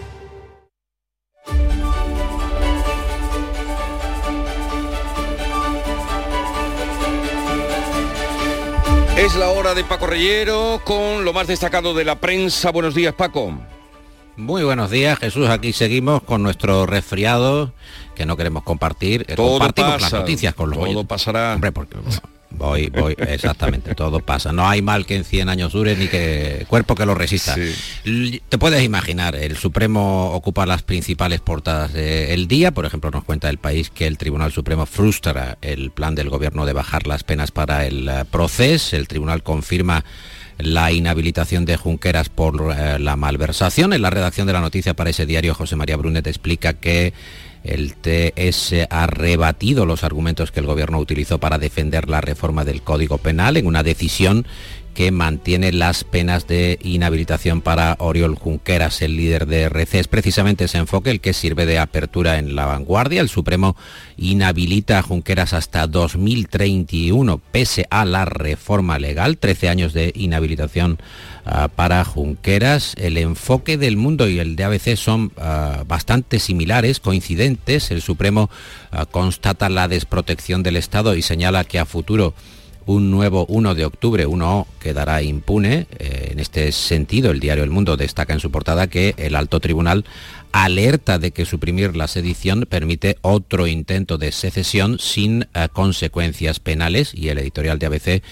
Es 9.21 9.35
la 9.35 9.49
hora 9.49 9.75
de 9.75 9.83
Paco 9.83 10.07
Reyero 10.07 10.81
con 10.83 11.23
lo 11.23 11.31
más 11.31 11.45
destacado 11.45 11.93
de 11.93 12.03
la 12.03 12.15
prensa. 12.15 12.71
Buenos 12.71 12.95
días, 12.95 13.13
Paco. 13.13 13.53
Muy 14.35 14.63
buenos 14.63 14.89
días, 14.89 15.19
Jesús. 15.19 15.47
Aquí 15.47 15.73
seguimos 15.73 16.23
con 16.23 16.41
nuestro 16.41 16.87
resfriado 16.87 17.71
que 18.15 18.25
no 18.25 18.35
queremos 18.35 18.63
compartir. 18.63 19.27
Todo 19.35 19.59
Compartimos 19.59 20.01
las 20.01 20.11
noticias 20.11 20.55
con 20.55 20.71
los 20.71 20.79
Todo 20.79 21.03
pasará. 21.03 21.53
Hombre, 21.53 21.71
porque 21.71 21.97
Voy, 22.51 22.89
voy, 22.89 23.15
exactamente, 23.17 23.95
todo 23.95 24.19
pasa. 24.19 24.51
No 24.51 24.67
hay 24.67 24.81
mal 24.81 25.05
que 25.05 25.15
en 25.15 25.23
100 25.23 25.49
años 25.49 25.73
dure 25.73 25.95
ni 25.95 26.07
que 26.07 26.65
cuerpo 26.67 26.95
que 26.95 27.05
lo 27.05 27.15
resista. 27.15 27.55
Te 27.55 28.57
puedes 28.57 28.83
imaginar, 28.83 29.35
el 29.35 29.57
Supremo 29.57 30.31
ocupa 30.33 30.65
las 30.65 30.83
principales 30.83 31.41
portadas 31.41 31.93
del 31.93 32.47
día. 32.47 32.71
Por 32.71 32.85
ejemplo, 32.85 33.11
nos 33.11 33.23
cuenta 33.23 33.49
el 33.49 33.57
país 33.57 33.89
que 33.89 34.07
el 34.07 34.17
Tribunal 34.17 34.51
Supremo 34.51 34.85
frustra 34.85 35.57
el 35.61 35.91
plan 35.91 36.15
del 36.15 36.29
gobierno 36.29 36.65
de 36.65 36.73
bajar 36.73 37.07
las 37.07 37.23
penas 37.23 37.51
para 37.51 37.85
el 37.85 38.07
eh, 38.07 38.25
proceso. 38.29 38.95
El 38.95 39.07
tribunal 39.07 39.43
confirma 39.43 40.03
la 40.57 40.91
inhabilitación 40.91 41.65
de 41.65 41.77
Junqueras 41.77 42.29
por 42.29 42.73
eh, 42.75 42.99
la 42.99 43.15
malversación. 43.15 43.93
En 43.93 44.01
la 44.01 44.09
redacción 44.09 44.47
de 44.47 44.53
la 44.53 44.61
noticia 44.61 44.93
para 44.93 45.09
ese 45.09 45.25
diario, 45.25 45.55
José 45.55 45.75
María 45.75 45.97
Brunet 45.97 46.27
explica 46.27 46.73
que 46.73 47.13
el 47.63 47.93
TS 47.93 48.87
ha 48.89 49.07
rebatido 49.07 49.85
los 49.85 50.03
argumentos 50.03 50.51
que 50.51 50.59
el 50.59 50.65
Gobierno 50.65 50.99
utilizó 50.99 51.39
para 51.39 51.59
defender 51.59 52.09
la 52.09 52.21
reforma 52.21 52.65
del 52.65 52.81
Código 52.81 53.17
Penal 53.17 53.57
en 53.57 53.67
una 53.67 53.83
decisión 53.83 54.45
que 54.93 55.11
mantiene 55.11 55.71
las 55.71 56.03
penas 56.03 56.47
de 56.47 56.77
inhabilitación 56.83 57.61
para 57.61 57.95
Oriol 57.99 58.35
Junqueras, 58.35 59.01
el 59.01 59.15
líder 59.15 59.47
de 59.47 59.63
RC. 59.63 59.99
Es 59.99 60.07
precisamente 60.07 60.65
ese 60.65 60.77
enfoque 60.77 61.11
el 61.11 61.21
que 61.21 61.33
sirve 61.33 61.65
de 61.65 61.79
apertura 61.79 62.37
en 62.37 62.55
la 62.55 62.65
vanguardia. 62.65 63.21
El 63.21 63.29
Supremo 63.29 63.75
inhabilita 64.17 64.99
a 64.99 65.01
Junqueras 65.01 65.53
hasta 65.53 65.87
2031, 65.87 67.39
pese 67.51 67.87
a 67.89 68.05
la 68.05 68.25
reforma 68.25 68.99
legal. 68.99 69.37
13 69.37 69.69
años 69.69 69.93
de 69.93 70.11
inhabilitación 70.15 70.99
ah, 71.45 71.69
para 71.73 72.03
Junqueras. 72.03 72.93
El 72.97 73.17
enfoque 73.17 73.77
del 73.77 73.97
mundo 73.97 74.27
y 74.27 74.39
el 74.39 74.55
de 74.55 74.63
ABC 74.65 74.95
son 74.95 75.31
ah, 75.37 75.83
bastante 75.87 76.39
similares, 76.39 76.99
coincidentes. 76.99 77.91
El 77.91 78.01
Supremo 78.01 78.49
ah, 78.91 79.05
constata 79.05 79.69
la 79.69 79.87
desprotección 79.87 80.63
del 80.63 80.75
Estado 80.75 81.15
y 81.15 81.21
señala 81.21 81.63
que 81.63 81.79
a 81.79 81.85
futuro 81.85 82.33
un 82.85 83.11
nuevo 83.11 83.45
1 83.47 83.75
de 83.75 83.85
octubre, 83.85 84.25
uno 84.25 84.67
quedará 84.79 85.21
impune. 85.21 85.87
Eh, 85.99 86.29
en 86.31 86.39
este 86.39 86.71
sentido, 86.71 87.31
el 87.31 87.39
diario 87.39 87.63
El 87.63 87.69
Mundo 87.69 87.97
destaca 87.97 88.33
en 88.33 88.39
su 88.39 88.51
portada 88.51 88.87
que 88.87 89.13
el 89.17 89.35
alto 89.35 89.59
tribunal 89.59 90.05
alerta 90.51 91.17
de 91.17 91.31
que 91.31 91.45
suprimir 91.45 91.95
la 91.95 92.07
sedición 92.07 92.65
permite 92.69 93.17
otro 93.21 93.67
intento 93.67 94.17
de 94.17 94.31
secesión 94.31 94.99
sin 94.99 95.43
eh, 95.53 95.67
consecuencias 95.71 96.59
penales 96.59 97.13
y 97.13 97.29
el 97.29 97.37
editorial 97.37 97.79
de 97.79 97.85
ABC 97.85 98.23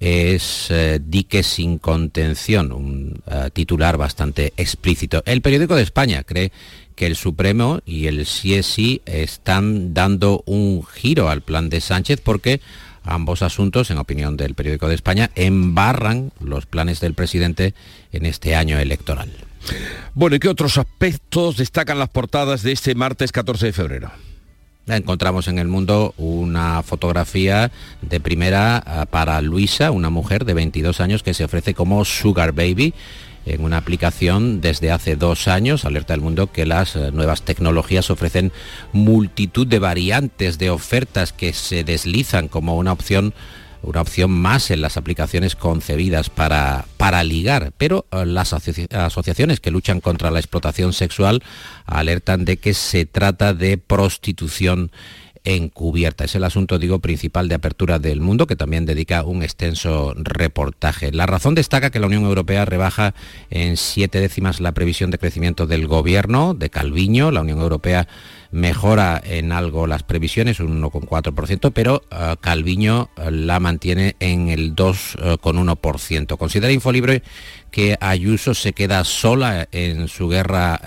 es 0.00 0.68
eh, 0.70 0.98
dique 1.04 1.42
sin 1.42 1.78
contención, 1.78 2.72
un 2.72 3.22
titular 3.52 3.96
bastante 3.98 4.52
explícito. 4.56 5.22
El 5.26 5.42
periódico 5.42 5.76
de 5.76 5.82
España 5.82 6.24
cree 6.24 6.50
que 6.96 7.06
el 7.06 7.14
Supremo 7.14 7.80
y 7.86 8.06
el 8.06 8.24
CSI 8.24 9.02
están 9.06 9.94
dando 9.94 10.42
un 10.46 10.84
giro 10.84 11.28
al 11.28 11.42
plan 11.42 11.68
de 11.68 11.80
Sánchez 11.80 12.20
porque 12.22 12.60
Ambos 13.04 13.42
asuntos, 13.42 13.90
en 13.90 13.98
opinión 13.98 14.36
del 14.36 14.54
periódico 14.54 14.88
de 14.88 14.94
España, 14.94 15.30
embarran 15.34 16.32
los 16.40 16.66
planes 16.66 17.00
del 17.00 17.14
presidente 17.14 17.74
en 18.12 18.26
este 18.26 18.54
año 18.54 18.78
electoral. 18.78 19.30
Bueno, 20.14 20.36
¿y 20.36 20.38
qué 20.38 20.48
otros 20.48 20.78
aspectos 20.78 21.56
destacan 21.56 21.98
las 21.98 22.08
portadas 22.08 22.62
de 22.62 22.72
este 22.72 22.94
martes 22.94 23.32
14 23.32 23.66
de 23.66 23.72
febrero? 23.72 24.10
Encontramos 24.86 25.46
en 25.46 25.58
el 25.58 25.68
mundo 25.68 26.12
una 26.16 26.82
fotografía 26.82 27.70
de 28.00 28.18
primera 28.18 28.82
ah, 28.84 29.06
para 29.06 29.40
Luisa, 29.40 29.92
una 29.92 30.10
mujer 30.10 30.44
de 30.44 30.54
22 30.54 31.00
años 31.00 31.22
que 31.22 31.34
se 31.34 31.44
ofrece 31.44 31.72
como 31.72 32.04
Sugar 32.04 32.52
Baby 32.52 32.92
en 33.46 33.64
una 33.64 33.78
aplicación 33.78 34.60
desde 34.60 34.90
hace 34.90 35.16
dos 35.16 35.48
años. 35.48 35.84
Alerta 35.84 36.14
el 36.14 36.20
mundo 36.20 36.52
que 36.52 36.66
las 36.66 36.96
eh, 36.96 37.10
nuevas 37.12 37.42
tecnologías 37.42 38.10
ofrecen 38.10 38.52
multitud 38.92 39.66
de 39.66 39.78
variantes 39.78 40.58
de 40.58 40.70
ofertas 40.70 41.32
que 41.32 41.52
se 41.52 41.84
deslizan 41.84 42.48
como 42.48 42.76
una 42.76 42.92
opción 42.92 43.34
una 43.82 44.00
opción 44.00 44.30
más 44.30 44.70
en 44.70 44.80
las 44.80 44.96
aplicaciones 44.96 45.56
concebidas 45.56 46.30
para, 46.30 46.86
para 46.96 47.24
ligar, 47.24 47.72
pero 47.76 48.06
eh, 48.12 48.24
las 48.24 48.52
asociaciones 48.52 49.60
que 49.60 49.70
luchan 49.70 50.00
contra 50.00 50.30
la 50.30 50.38
explotación 50.38 50.92
sexual 50.92 51.42
alertan 51.84 52.44
de 52.44 52.58
que 52.58 52.74
se 52.74 53.06
trata 53.06 53.54
de 53.54 53.78
prostitución 53.78 54.92
encubierta. 55.44 56.24
Es 56.24 56.34
el 56.34 56.44
asunto, 56.44 56.78
digo, 56.78 57.00
principal 57.00 57.48
de 57.48 57.56
apertura 57.56 57.98
del 57.98 58.20
mundo, 58.20 58.46
que 58.46 58.56
también 58.56 58.86
dedica 58.86 59.24
un 59.24 59.42
extenso 59.42 60.14
reportaje. 60.16 61.12
La 61.12 61.26
razón 61.26 61.54
destaca 61.54 61.90
que 61.90 62.00
la 62.00 62.06
Unión 62.06 62.24
Europea 62.24 62.64
rebaja 62.64 63.14
en 63.50 63.76
siete 63.76 64.20
décimas 64.20 64.60
la 64.60 64.72
previsión 64.72 65.10
de 65.10 65.18
crecimiento 65.18 65.66
del 65.66 65.86
gobierno 65.86 66.54
de 66.54 66.70
Calviño. 66.70 67.30
La 67.30 67.40
Unión 67.40 67.60
Europea 67.60 68.06
mejora 68.52 69.20
en 69.24 69.50
algo 69.50 69.86
las 69.86 70.02
previsiones, 70.02 70.60
un 70.60 70.80
1,4%, 70.82 71.72
pero 71.72 72.02
eh, 72.10 72.36
Calviño 72.40 73.10
eh, 73.16 73.30
la 73.30 73.58
mantiene 73.58 74.14
en 74.20 74.48
el 74.48 74.76
2,1%. 74.76 76.36
Considera 76.36 76.72
Infolibre 76.72 77.22
que 77.70 77.96
Ayuso 78.00 78.54
se 78.54 78.74
queda 78.74 79.02
sola 79.04 79.66
en 79.72 80.08
su 80.08 80.28
guerra 80.28 80.78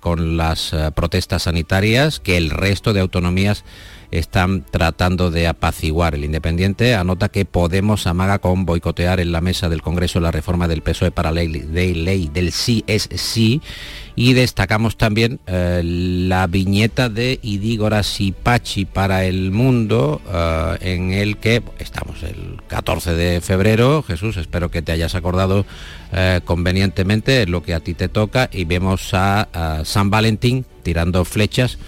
con 0.00 0.36
las 0.36 0.74
protestas 0.96 1.44
sanitarias, 1.44 2.18
que 2.18 2.36
el 2.36 2.50
resto 2.50 2.92
de 2.92 2.98
autonomías 2.98 3.64
están 4.10 4.64
tratando 4.70 5.30
de 5.30 5.46
apaciguar. 5.46 6.14
El 6.14 6.24
Independiente. 6.24 6.94
Anota 6.94 7.28
que 7.28 7.44
Podemos 7.44 8.06
amaga 8.06 8.38
con 8.38 8.66
boicotear 8.66 9.20
en 9.20 9.32
la 9.32 9.40
mesa 9.40 9.68
del 9.68 9.82
Congreso 9.82 10.20
la 10.20 10.30
reforma 10.30 10.68
del 10.68 10.82
PSOE 10.82 11.10
para 11.10 11.32
ley, 11.32 11.48
de 11.48 11.94
ley 11.94 12.30
del 12.32 12.52
sí 12.52 12.84
es 12.86 13.08
sí. 13.14 13.62
Y 14.16 14.34
destacamos 14.34 14.96
también 14.96 15.40
eh, 15.46 15.82
la 15.84 16.46
viñeta 16.46 17.08
de 17.08 17.40
Idígora 17.42 18.02
Sipachi 18.02 18.84
para 18.84 19.24
el 19.24 19.50
mundo 19.50 20.20
eh, 20.32 20.76
en 20.80 21.12
el 21.12 21.36
que 21.38 21.62
estamos 21.78 22.22
el 22.22 22.60
14 22.68 23.14
de 23.14 23.40
febrero. 23.40 24.02
Jesús 24.02 24.36
espero 24.36 24.70
que 24.70 24.82
te 24.82 24.92
hayas 24.92 25.16
acordado 25.16 25.66
eh, 26.12 26.40
convenientemente 26.44 27.46
lo 27.46 27.62
que 27.62 27.74
a 27.74 27.80
ti 27.80 27.94
te 27.94 28.08
toca. 28.08 28.48
Y 28.52 28.64
vemos 28.64 29.10
a 29.14 29.82
San 29.84 30.10
Valentín 30.10 30.64
tirando 30.82 31.24
flechas 31.24 31.78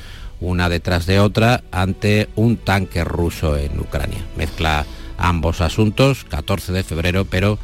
una 0.40 0.68
detrás 0.68 1.06
de 1.06 1.20
otra 1.20 1.62
ante 1.70 2.28
un 2.36 2.56
tanque 2.56 3.04
ruso 3.04 3.56
en 3.56 3.78
Ucrania. 3.78 4.18
Mezcla 4.36 4.86
ambos 5.18 5.60
asuntos, 5.60 6.24
14 6.24 6.72
de 6.72 6.84
febrero, 6.84 7.24
pero 7.24 7.58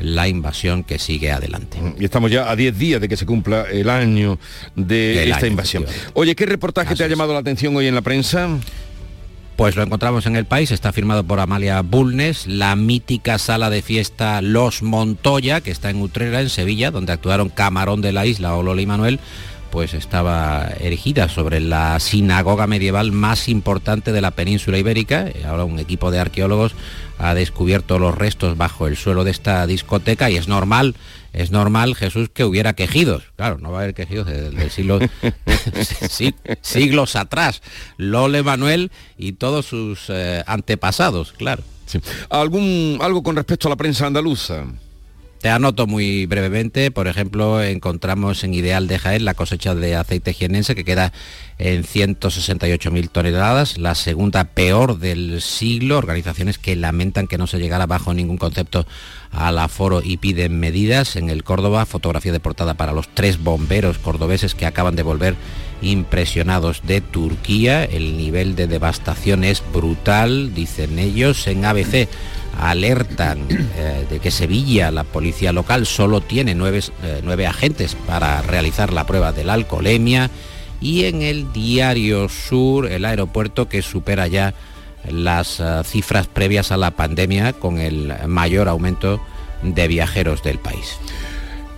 la 0.00 0.28
invasión 0.28 0.84
que 0.84 0.98
sigue 0.98 1.32
adelante. 1.32 1.78
Y 1.98 2.04
estamos 2.04 2.30
ya 2.30 2.50
a 2.50 2.56
10 2.56 2.78
días 2.78 3.00
de 3.00 3.08
que 3.08 3.16
se 3.16 3.26
cumpla 3.26 3.62
el 3.70 3.90
año 3.90 4.38
de 4.76 5.28
esta 5.28 5.46
invasión. 5.46 5.86
Oye, 6.14 6.36
¿qué 6.36 6.46
reportaje 6.46 6.94
te 6.94 7.04
ha 7.04 7.08
llamado 7.08 7.32
la 7.32 7.40
atención 7.40 7.74
hoy 7.76 7.86
en 7.86 7.94
la 7.94 8.02
prensa? 8.02 8.48
Pues 9.56 9.74
lo 9.74 9.82
encontramos 9.82 10.24
en 10.26 10.36
el 10.36 10.44
país, 10.44 10.70
está 10.70 10.92
firmado 10.92 11.24
por 11.24 11.40
Amalia 11.40 11.80
Bulnes, 11.82 12.46
la 12.46 12.76
mítica 12.76 13.38
sala 13.38 13.70
de 13.70 13.82
fiesta 13.82 14.40
Los 14.40 14.84
Montoya, 14.84 15.60
que 15.60 15.72
está 15.72 15.90
en 15.90 16.00
Utrera, 16.00 16.40
en 16.40 16.48
Sevilla, 16.48 16.92
donde 16.92 17.12
actuaron 17.12 17.48
Camarón 17.48 18.00
de 18.00 18.12
la 18.12 18.24
Isla 18.24 18.54
o 18.54 18.62
Loli 18.62 18.86
Manuel, 18.86 19.18
pues 19.70 19.94
estaba 19.94 20.68
erigida 20.80 21.28
sobre 21.28 21.60
la 21.60 22.00
sinagoga 22.00 22.66
medieval 22.66 23.12
más 23.12 23.48
importante 23.48 24.12
de 24.12 24.20
la 24.20 24.30
península 24.30 24.78
ibérica. 24.78 25.26
Ahora 25.46 25.64
un 25.64 25.78
equipo 25.78 26.10
de 26.10 26.18
arqueólogos 26.18 26.74
ha 27.18 27.34
descubierto 27.34 27.98
los 27.98 28.14
restos 28.14 28.56
bajo 28.56 28.86
el 28.86 28.96
suelo 28.96 29.24
de 29.24 29.30
esta 29.30 29.66
discoteca 29.66 30.30
y 30.30 30.36
es 30.36 30.48
normal, 30.48 30.94
es 31.32 31.50
normal, 31.50 31.94
Jesús, 31.94 32.30
que 32.32 32.44
hubiera 32.44 32.74
quejidos. 32.74 33.24
Claro, 33.36 33.58
no 33.58 33.70
va 33.70 33.78
a 33.78 33.82
haber 33.82 33.94
quejidos 33.94 34.26
desde 34.26 34.70
siglos 36.62 37.16
atrás. 37.16 37.62
Lole 37.96 38.42
Manuel 38.42 38.90
y 39.16 39.32
todos 39.32 39.66
sus 39.66 40.06
eh, 40.08 40.42
antepasados, 40.46 41.32
claro. 41.32 41.62
¿Algún, 42.28 42.98
¿Algo 43.00 43.22
con 43.22 43.36
respecto 43.36 43.68
a 43.68 43.70
la 43.70 43.76
prensa 43.76 44.06
andaluza? 44.06 44.64
Te 45.40 45.50
anoto 45.50 45.86
muy 45.86 46.26
brevemente, 46.26 46.90
por 46.90 47.06
ejemplo, 47.06 47.62
encontramos 47.62 48.42
en 48.42 48.54
Ideal 48.54 48.88
de 48.88 48.98
Jaén 48.98 49.24
la 49.24 49.34
cosecha 49.34 49.72
de 49.76 49.94
aceite 49.94 50.34
jienense 50.34 50.74
que 50.74 50.84
queda 50.84 51.12
en 51.58 51.84
168.000 51.84 53.08
toneladas, 53.08 53.78
la 53.78 53.94
segunda 53.94 54.44
peor 54.44 54.98
del 54.98 55.40
siglo, 55.40 55.96
organizaciones 55.96 56.58
que 56.58 56.74
lamentan 56.74 57.28
que 57.28 57.38
no 57.38 57.46
se 57.46 57.60
llegara 57.60 57.86
bajo 57.86 58.14
ningún 58.14 58.36
concepto 58.36 58.84
al 59.30 59.60
aforo 59.60 60.02
y 60.02 60.16
piden 60.16 60.58
medidas. 60.58 61.14
En 61.14 61.30
el 61.30 61.44
Córdoba, 61.44 61.86
fotografía 61.86 62.32
de 62.32 62.40
portada 62.40 62.74
para 62.74 62.92
los 62.92 63.08
tres 63.08 63.38
bomberos 63.38 63.98
cordobeses 63.98 64.56
que 64.56 64.66
acaban 64.66 64.96
de 64.96 65.04
volver 65.04 65.36
impresionados 65.82 66.82
de 66.84 67.00
Turquía. 67.00 67.84
El 67.84 68.16
nivel 68.16 68.56
de 68.56 68.66
devastación 68.66 69.44
es 69.44 69.62
brutal, 69.72 70.52
dicen 70.52 70.98
ellos. 70.98 71.46
En 71.46 71.64
ABC 71.64 72.08
alertan 72.58 73.46
eh, 73.50 74.06
de 74.10 74.18
que 74.18 74.30
Sevilla, 74.30 74.90
la 74.90 75.04
policía 75.04 75.52
local, 75.52 75.86
solo 75.86 76.20
tiene 76.20 76.54
nueve, 76.54 76.80
eh, 77.02 77.20
nueve, 77.24 77.46
agentes 77.46 77.94
para 77.94 78.42
realizar 78.42 78.92
la 78.92 79.06
prueba 79.06 79.32
de 79.32 79.44
la 79.44 79.54
alcoholemia 79.54 80.30
y 80.80 81.04
en 81.04 81.22
el 81.22 81.52
diario 81.52 82.28
Sur, 82.28 82.90
el 82.90 83.04
aeropuerto 83.04 83.68
que 83.68 83.82
supera 83.82 84.26
ya 84.26 84.54
las 85.08 85.60
eh, 85.60 85.82
cifras 85.84 86.26
previas 86.26 86.72
a 86.72 86.76
la 86.76 86.90
pandemia 86.90 87.52
con 87.52 87.78
el 87.78 88.12
mayor 88.26 88.68
aumento 88.68 89.20
de 89.62 89.88
viajeros 89.88 90.42
del 90.42 90.58
país. 90.58 90.98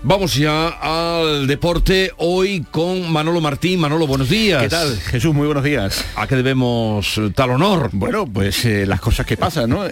Vamos 0.03 0.35
ya 0.35 0.69
al 0.69 1.47
deporte 1.47 2.13
hoy 2.17 2.65
con 2.71 3.13
Manolo 3.13 3.43
Martín. 3.43 3.81
Manolo, 3.81 4.07
buenos 4.07 4.31
días. 4.31 4.63
¿Qué 4.63 4.71
tal? 4.71 4.97
Jesús, 4.99 5.35
muy 5.35 5.45
buenos 5.45 5.63
días. 5.63 6.03
¿A 6.17 6.27
qué 6.27 6.37
debemos 6.37 7.21
tal 7.35 7.51
honor? 7.51 7.91
Bueno, 7.93 8.27
pues 8.27 8.65
eh, 8.65 8.87
las 8.87 8.99
cosas 8.99 9.27
que 9.27 9.37
pasan, 9.37 9.69
¿no? 9.69 9.83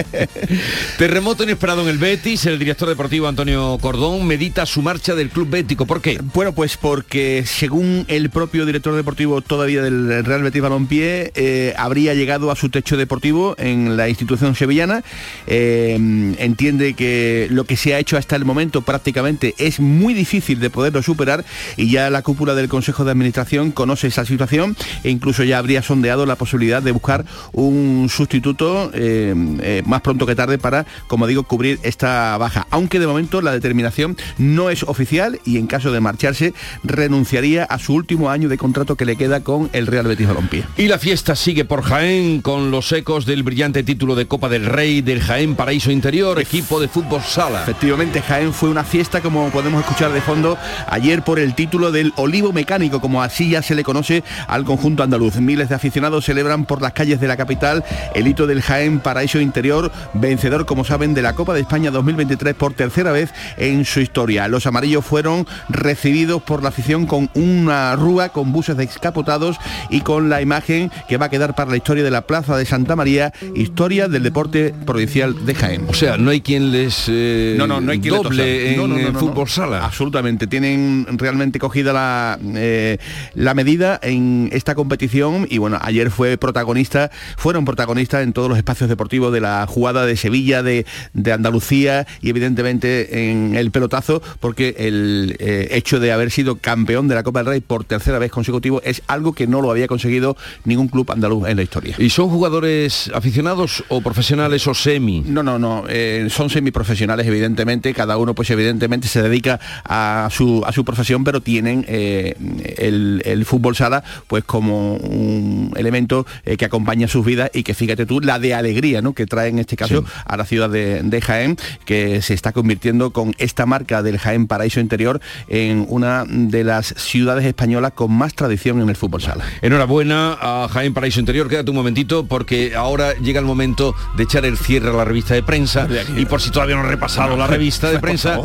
Terremoto 0.98 1.42
inesperado 1.42 1.82
en 1.82 1.88
el 1.88 1.98
Betis. 1.98 2.46
El 2.46 2.58
director 2.58 2.88
deportivo 2.88 3.28
Antonio 3.28 3.76
Cordón 3.78 4.26
medita 4.26 4.64
su 4.64 4.80
marcha 4.80 5.14
del 5.14 5.28
club 5.28 5.50
bético. 5.50 5.84
¿Por 5.84 6.00
qué? 6.00 6.18
Bueno, 6.32 6.52
pues 6.52 6.78
porque 6.78 7.44
según 7.44 8.06
el 8.08 8.30
propio 8.30 8.64
director 8.64 8.96
deportivo 8.96 9.42
todavía 9.42 9.82
del 9.82 10.24
Real 10.24 10.44
Betis 10.44 10.62
Balompié, 10.62 11.32
eh, 11.34 11.74
habría 11.76 12.14
llegado 12.14 12.50
a 12.50 12.56
su 12.56 12.70
techo 12.70 12.96
deportivo 12.96 13.54
en 13.58 13.98
la 13.98 14.08
institución 14.08 14.54
sevillana. 14.54 15.04
Eh, 15.46 15.92
entiende 16.38 16.94
que 16.94 17.48
lo 17.50 17.64
que 17.64 17.76
se 17.76 17.94
ha 17.94 17.98
hecho 17.98 18.16
hasta 18.16 18.34
el 18.34 18.46
momento 18.46 18.80
prácticamente 18.80 19.25
es 19.58 19.80
muy 19.80 20.14
difícil 20.14 20.60
de 20.60 20.70
poderlo 20.70 21.02
superar 21.02 21.44
y 21.76 21.90
ya 21.90 22.10
la 22.10 22.22
cúpula 22.22 22.54
del 22.54 22.68
Consejo 22.68 23.04
de 23.04 23.10
Administración 23.10 23.72
conoce 23.72 24.08
esa 24.08 24.24
situación 24.24 24.76
e 25.02 25.10
incluso 25.10 25.44
ya 25.44 25.58
habría 25.58 25.82
sondeado 25.82 26.26
la 26.26 26.36
posibilidad 26.36 26.82
de 26.82 26.92
buscar 26.92 27.24
un 27.52 28.08
sustituto 28.10 28.90
eh, 28.94 29.34
eh, 29.60 29.82
más 29.86 30.00
pronto 30.02 30.26
que 30.26 30.34
tarde 30.34 30.58
para, 30.58 30.86
como 31.06 31.26
digo, 31.26 31.42
cubrir 31.42 31.78
esta 31.82 32.36
baja. 32.38 32.66
Aunque 32.70 32.98
de 32.98 33.06
momento 33.06 33.40
la 33.42 33.52
determinación 33.52 34.16
no 34.38 34.70
es 34.70 34.82
oficial 34.82 35.40
y 35.44 35.58
en 35.58 35.66
caso 35.66 35.92
de 35.92 36.00
marcharse 36.00 36.54
renunciaría 36.84 37.64
a 37.64 37.78
su 37.78 37.94
último 37.94 38.30
año 38.30 38.48
de 38.48 38.58
contrato 38.58 38.96
que 38.96 39.04
le 39.04 39.16
queda 39.16 39.40
con 39.40 39.70
el 39.72 39.86
Real 39.86 40.06
Betis 40.06 40.28
Balompié. 40.28 40.64
Y 40.76 40.88
la 40.88 40.98
fiesta 40.98 41.36
sigue 41.36 41.64
por 41.64 41.82
Jaén 41.82 42.40
con 42.42 42.70
los 42.70 42.92
ecos 42.92 43.26
del 43.26 43.42
brillante 43.42 43.82
título 43.82 44.14
de 44.14 44.26
Copa 44.26 44.48
del 44.48 44.66
Rey 44.66 45.02
del 45.02 45.20
Jaén 45.20 45.54
Paraíso 45.54 45.90
Interior, 45.90 46.40
equipo 46.40 46.80
de 46.80 46.88
fútbol 46.88 47.22
sala. 47.22 47.62
Efectivamente, 47.62 48.20
Jaén 48.22 48.52
fue 48.52 48.68
una 48.68 48.84
fiesta 48.84 49.15
como 49.20 49.50
podemos 49.50 49.82
escuchar 49.82 50.12
de 50.12 50.20
fondo, 50.20 50.58
ayer 50.88 51.22
por 51.22 51.38
el 51.38 51.54
título 51.54 51.92
del 51.92 52.12
Olivo 52.16 52.52
Mecánico, 52.52 53.00
como 53.00 53.22
así 53.22 53.50
ya 53.50 53.62
se 53.62 53.74
le 53.74 53.84
conoce 53.84 54.22
al 54.48 54.64
conjunto 54.64 55.02
andaluz. 55.02 55.36
Miles 55.36 55.68
de 55.68 55.74
aficionados 55.74 56.24
celebran 56.24 56.64
por 56.64 56.82
las 56.82 56.92
calles 56.92 57.20
de 57.20 57.28
la 57.28 57.36
capital 57.36 57.84
el 58.14 58.26
hito 58.26 58.46
del 58.46 58.62
Jaén 58.62 59.00
Paraíso 59.00 59.40
Interior, 59.40 59.92
vencedor, 60.14 60.66
como 60.66 60.84
saben, 60.84 61.14
de 61.14 61.22
la 61.22 61.34
Copa 61.34 61.54
de 61.54 61.60
España 61.60 61.90
2023 61.90 62.54
por 62.54 62.74
tercera 62.74 63.12
vez 63.12 63.32
en 63.56 63.84
su 63.84 64.00
historia. 64.00 64.48
Los 64.48 64.66
amarillos 64.66 65.04
fueron 65.04 65.46
recibidos 65.68 66.42
por 66.42 66.62
la 66.62 66.70
afición 66.70 67.06
con 67.06 67.30
una 67.34 67.94
rúa 67.96 68.30
con 68.30 68.52
buses 68.52 68.76
descapotados 68.76 69.56
y 69.90 70.00
con 70.00 70.28
la 70.28 70.42
imagen 70.42 70.90
que 71.08 71.16
va 71.16 71.26
a 71.26 71.30
quedar 71.30 71.54
para 71.54 71.70
la 71.70 71.76
historia 71.76 72.04
de 72.04 72.10
la 72.10 72.22
Plaza 72.22 72.56
de 72.56 72.66
Santa 72.66 72.96
María, 72.96 73.32
historia 73.54 74.08
del 74.08 74.22
deporte 74.22 74.74
provincial 74.84 75.46
de 75.46 75.54
Jaén. 75.54 75.86
O 75.88 75.94
sea, 75.94 76.16
no 76.16 76.30
hay 76.30 76.40
quien 76.40 76.72
les 76.72 77.04
eh, 77.08 77.54
no, 77.58 77.66
no, 77.66 77.80
no 77.80 77.92
hay 77.92 78.00
quien 78.00 78.14
doble 78.14 78.74
en, 78.74 79.05
fútbol 79.14 79.48
sala. 79.48 79.84
Absolutamente, 79.84 80.46
tienen 80.46 81.06
realmente 81.18 81.58
cogida 81.58 81.92
la, 81.92 82.38
eh, 82.42 82.98
la 83.34 83.54
medida 83.54 83.98
en 84.02 84.48
esta 84.52 84.74
competición 84.74 85.46
y 85.50 85.58
bueno, 85.58 85.78
ayer 85.82 86.10
fue 86.10 86.36
protagonista, 86.36 87.10
fueron 87.36 87.64
protagonistas 87.64 88.22
en 88.22 88.32
todos 88.32 88.48
los 88.48 88.58
espacios 88.58 88.88
deportivos 88.88 89.32
de 89.32 89.40
la 89.40 89.66
jugada 89.66 90.06
de 90.06 90.16
Sevilla, 90.16 90.62
de, 90.62 90.84
Andalucía 91.32 92.06
y 92.22 92.30
evidentemente 92.30 93.30
en 93.30 93.56
el 93.56 93.70
pelotazo, 93.70 94.22
porque 94.40 94.74
el 94.78 95.36
eh, 95.38 95.68
hecho 95.72 96.00
de 96.00 96.12
haber 96.12 96.30
sido 96.30 96.56
campeón 96.56 97.08
de 97.08 97.14
la 97.14 97.22
Copa 97.22 97.40
del 97.40 97.46
Rey 97.46 97.60
por 97.60 97.84
tercera 97.84 98.18
vez 98.18 98.30
consecutivo 98.30 98.80
es 98.84 99.02
algo 99.06 99.32
que 99.32 99.46
no 99.46 99.60
lo 99.60 99.70
había 99.70 99.86
conseguido 99.86 100.36
ningún 100.64 100.88
club 100.88 101.10
andaluz 101.10 101.48
en 101.48 101.56
la 101.56 101.62
historia. 101.62 101.96
¿Y 101.98 102.10
son 102.10 102.28
jugadores 102.28 103.10
aficionados 103.14 103.84
o 103.88 104.00
profesionales 104.00 104.66
o 104.66 104.74
semi? 104.74 105.22
No, 105.26 105.42
no, 105.42 105.58
no, 105.58 105.84
eh, 105.88 106.28
son 106.30 106.48
semiprofesionales 106.48 107.26
evidentemente, 107.26 107.92
cada 107.92 108.16
uno 108.16 108.34
pues 108.34 108.50
evidentemente 108.50 108.95
se 109.02 109.22
dedica 109.22 109.60
a 109.84 110.28
su, 110.30 110.62
a 110.66 110.72
su 110.72 110.84
profesión, 110.84 111.24
pero 111.24 111.40
tienen 111.40 111.84
eh, 111.88 112.34
el, 112.78 113.44
fútbol 113.46 113.76
sala 113.76 114.02
pues 114.26 114.44
como 114.44 114.94
un 114.94 115.72
elemento 115.76 116.26
eh, 116.44 116.56
que 116.56 116.64
acompaña 116.64 117.06
sus 117.06 117.24
vidas 117.24 117.50
y 117.54 117.62
que 117.62 117.74
fíjate 117.74 118.06
tú 118.06 118.20
la 118.20 118.38
de 118.38 118.54
alegría 118.54 119.02
¿no? 119.02 119.12
que 119.12 119.26
trae 119.26 119.48
en 119.48 119.58
este 119.58 119.76
caso 119.76 120.04
a 120.24 120.36
la 120.36 120.44
ciudad 120.44 120.68
de, 120.70 121.20
Jaén, 121.20 121.56
que 121.84 122.22
se 122.22 122.34
está 122.34 122.52
convirtiendo 122.52 123.12
con 123.12 123.34
esta 123.38 123.66
marca 123.66 124.02
del 124.02 124.18
Jaén 124.18 124.46
Paraíso 124.46 124.80
Interior 124.80 125.20
en 125.48 125.86
una 125.88 126.24
de 126.26 126.64
las 126.64 126.94
ciudades 126.96 127.44
españolas 127.44 127.92
con 127.92 128.12
más 128.12 128.34
tradición 128.34 128.80
en 128.80 128.88
el 128.88 128.96
fútbol 128.96 129.22
sala. 129.22 129.44
Enhorabuena 129.62 130.36
a 130.40 130.68
Jaén 130.68 130.92
Paraíso 130.94 131.20
Interior, 131.20 131.48
quédate 131.48 131.70
un 131.70 131.76
momentito 131.76 132.26
porque 132.26 132.74
ahora 132.76 133.14
llega 133.14 133.40
el 133.40 133.46
momento 133.46 133.94
de 134.16 134.24
echar 134.24 134.44
el 134.44 134.56
cierre 134.56 134.90
a 134.90 134.92
la 134.92 135.04
revista 135.04 135.34
de 135.34 135.42
prensa. 135.42 135.88
Y 136.16 136.26
por 136.26 136.40
si 136.40 136.50
todavía 136.50 136.76
no 136.76 136.84
he 136.84 136.88
repasado 136.88 137.36
la 137.36 137.46
revista 137.46 137.90
de 137.90 137.98
prensa, 137.98 138.40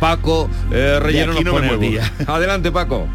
Paco 0.00 0.48
eh, 0.70 0.98
Relleno 1.00 1.32
nos 1.32 1.44
pone 1.44 1.70
el 1.70 1.80
día. 1.80 2.12
Adelante, 2.26 2.70
Paco. 2.70 3.06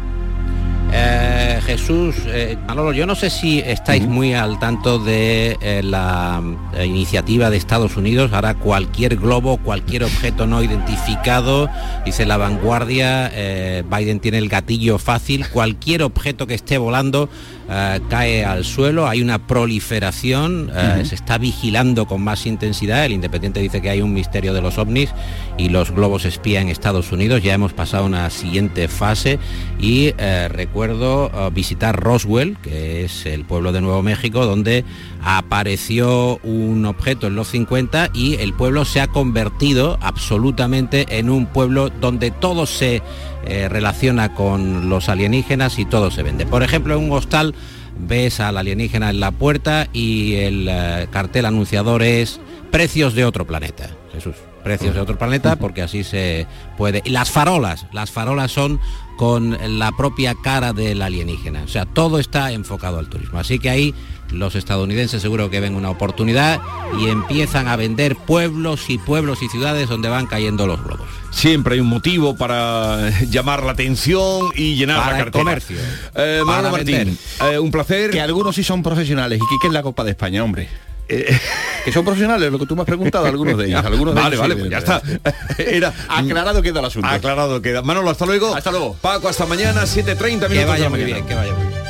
Eh, 0.94 1.58
Jesús, 1.64 2.16
eh, 2.26 2.58
Manolo, 2.68 2.92
yo 2.92 3.06
no 3.06 3.14
sé 3.14 3.30
si 3.30 3.60
estáis 3.60 4.06
muy 4.06 4.34
al 4.34 4.58
tanto 4.58 4.98
de 4.98 5.56
eh, 5.62 5.80
la 5.82 6.42
eh, 6.74 6.84
iniciativa 6.84 7.48
de 7.48 7.56
Estados 7.56 7.96
Unidos. 7.96 8.34
Ahora 8.34 8.52
cualquier 8.54 9.16
globo, 9.16 9.56
cualquier 9.56 10.04
objeto 10.04 10.46
no 10.46 10.62
identificado, 10.62 11.70
dice 12.04 12.26
la 12.26 12.36
vanguardia, 12.36 13.30
eh, 13.32 13.84
Biden 13.90 14.20
tiene 14.20 14.36
el 14.36 14.50
gatillo 14.50 14.98
fácil, 14.98 15.48
cualquier 15.48 16.02
objeto 16.02 16.46
que 16.46 16.54
esté 16.54 16.76
volando 16.76 17.30
eh, 17.74 18.00
cae 18.10 18.44
al 18.44 18.66
suelo, 18.66 19.08
hay 19.08 19.22
una 19.22 19.46
proliferación, 19.46 20.70
eh, 20.74 21.04
se 21.06 21.14
está 21.14 21.38
vigilando 21.38 22.06
con 22.06 22.22
más 22.22 22.44
intensidad. 22.44 23.06
El 23.06 23.12
Independiente 23.12 23.60
dice 23.60 23.80
que 23.80 23.88
hay 23.88 24.02
un 24.02 24.12
misterio 24.12 24.52
de 24.52 24.60
los 24.60 24.76
ovnis 24.76 25.14
y 25.56 25.70
los 25.70 25.90
globos 25.90 26.26
espía 26.26 26.60
en 26.60 26.68
Estados 26.68 27.12
Unidos. 27.12 27.42
Ya 27.42 27.54
hemos 27.54 27.72
pasado 27.72 28.04
a 28.04 28.06
una 28.06 28.28
siguiente 28.28 28.88
fase 28.88 29.38
y 29.78 30.12
eh, 30.18 30.48
recuerdo 30.48 31.30
visitar 31.50 31.98
Roswell, 31.98 32.58
que 32.58 33.04
es 33.04 33.24
el 33.24 33.46
pueblo 33.46 33.72
de 33.72 33.80
Nuevo 33.80 34.02
México, 34.02 34.44
donde 34.44 34.84
apareció 35.22 36.38
un 36.42 36.84
objeto 36.84 37.28
en 37.28 37.36
los 37.36 37.48
50 37.48 38.10
y 38.12 38.34
el 38.34 38.52
pueblo 38.52 38.84
se 38.84 39.00
ha 39.00 39.06
convertido 39.06 39.98
absolutamente 40.02 41.06
en 41.08 41.30
un 41.30 41.46
pueblo 41.46 41.88
donde 41.88 42.30
todo 42.30 42.66
se 42.66 43.02
eh, 43.46 43.68
relaciona 43.68 44.34
con 44.34 44.88
los 44.88 45.08
alienígenas 45.08 45.78
y 45.78 45.84
todo 45.84 46.10
se 46.10 46.22
vende. 46.22 46.46
Por 46.46 46.62
ejemplo, 46.62 46.94
en 46.96 47.04
un 47.04 47.12
hostal 47.12 47.54
ves 47.98 48.40
al 48.40 48.56
alienígena 48.56 49.10
en 49.10 49.20
la 49.20 49.30
puerta 49.30 49.88
y 49.92 50.34
el 50.36 50.68
eh, 50.70 51.08
cartel 51.10 51.46
anunciador 51.46 52.02
es 52.02 52.40
precios 52.70 53.14
de 53.14 53.24
otro 53.24 53.46
planeta. 53.46 53.90
Jesús, 54.12 54.34
precios 54.62 54.94
de 54.94 55.00
otro 55.00 55.18
planeta 55.18 55.56
porque 55.56 55.82
así 55.82 56.04
se 56.04 56.46
puede. 56.76 57.02
Y 57.04 57.10
las 57.10 57.30
farolas, 57.30 57.86
las 57.92 58.10
farolas 58.10 58.52
son 58.52 58.80
con 59.16 59.56
la 59.78 59.92
propia 59.92 60.34
cara 60.34 60.72
del 60.72 61.02
alienígena. 61.02 61.62
O 61.62 61.68
sea, 61.68 61.84
todo 61.84 62.18
está 62.18 62.52
enfocado 62.52 62.98
al 62.98 63.08
turismo. 63.08 63.38
Así 63.38 63.58
que 63.58 63.70
ahí 63.70 63.94
los 64.30 64.54
estadounidenses 64.54 65.22
seguro 65.22 65.50
que 65.50 65.60
ven 65.60 65.74
una 65.74 65.90
oportunidad 65.90 66.60
y 66.98 67.08
empiezan 67.08 67.68
a 67.68 67.76
vender 67.76 68.16
pueblos 68.16 68.88
y 68.88 68.98
pueblos 68.98 69.42
y 69.42 69.48
ciudades 69.48 69.88
donde 69.88 70.08
van 70.08 70.26
cayendo 70.26 70.66
los 70.66 70.82
globos. 70.82 71.08
Siempre 71.32 71.74
hay 71.74 71.80
un 71.80 71.88
motivo 71.88 72.36
para 72.36 73.10
llamar 73.30 73.64
la 73.64 73.72
atención 73.72 74.50
y 74.54 74.76
llenar 74.76 74.98
Para 74.98 75.10
la 75.12 75.18
el 75.18 75.24
cartera. 75.24 75.44
comercio. 75.44 75.76
Eh, 76.14 76.42
Manolo 76.44 76.70
Martín, 76.70 77.18
eh, 77.50 77.58
un 77.58 77.70
placer. 77.70 78.10
Que 78.10 78.20
algunos 78.20 78.54
sí 78.54 78.62
son 78.62 78.82
profesionales 78.82 79.40
y 79.42 79.58
que 79.60 79.66
es 79.66 79.72
la 79.72 79.82
Copa 79.82 80.04
de 80.04 80.10
España, 80.10 80.44
hombre. 80.44 80.68
Eh, 81.08 81.36
que 81.84 81.92
son 81.92 82.04
profesionales, 82.04 82.50
lo 82.52 82.58
que 82.58 82.66
tú 82.66 82.76
me 82.76 82.82
has 82.82 82.86
preguntado, 82.86 83.26
algunos 83.26 83.58
de 83.58 83.66
ellos. 83.66 83.84
Algunos 83.84 84.14
de 84.14 84.20
vale, 84.20 84.36
ellos 84.36 84.40
vale, 84.48 84.54
sí, 84.54 84.60
pues 84.60 84.70
ya 84.70 84.80
de- 84.80 85.14
está. 85.56 85.62
Era 85.62 85.92
Aclarado 86.08 86.62
queda 86.62 86.78
el 86.80 86.86
asunto. 86.86 87.08
Aclarado 87.08 87.60
queda. 87.60 87.82
Manolo, 87.82 88.10
hasta 88.10 88.24
luego. 88.24 88.54
Hasta 88.54 88.70
luego. 88.70 88.94
Paco, 89.00 89.28
hasta 89.28 89.44
mañana, 89.46 89.82
7.30 89.82 90.22
minutos 90.28 90.48
Que 90.48 90.54
de 90.58 90.64
vaya 90.64 90.88
muy 90.90 91.04
bien, 91.04 91.26
que 91.26 91.34
vaya 91.34 91.52
muy 91.54 91.66
bien. 91.66 91.82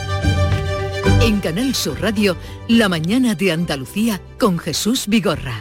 En 1.20 1.40
Canal 1.40 1.74
Sur 1.74 2.00
Radio, 2.00 2.37
La 2.68 2.88
mañana 2.88 3.35
de 3.35 3.52
Andalucía 3.52 4.20
con 4.40 4.59
Jesús 4.59 5.05
Vigorra. 5.09 5.55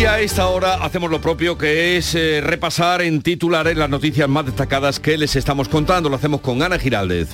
Y 0.00 0.06
a 0.06 0.18
esta 0.18 0.46
hora 0.46 0.82
hacemos 0.82 1.10
lo 1.10 1.20
propio 1.20 1.58
que 1.58 1.98
es 1.98 2.14
eh, 2.14 2.40
repasar 2.40 3.02
en 3.02 3.20
titulares 3.20 3.76
las 3.76 3.90
noticias 3.90 4.26
más 4.30 4.46
destacadas 4.46 4.98
que 4.98 5.18
les 5.18 5.36
estamos 5.36 5.68
contando. 5.68 6.08
Lo 6.08 6.16
hacemos 6.16 6.40
con 6.40 6.62
Ana 6.62 6.78
Giraldez. 6.78 7.28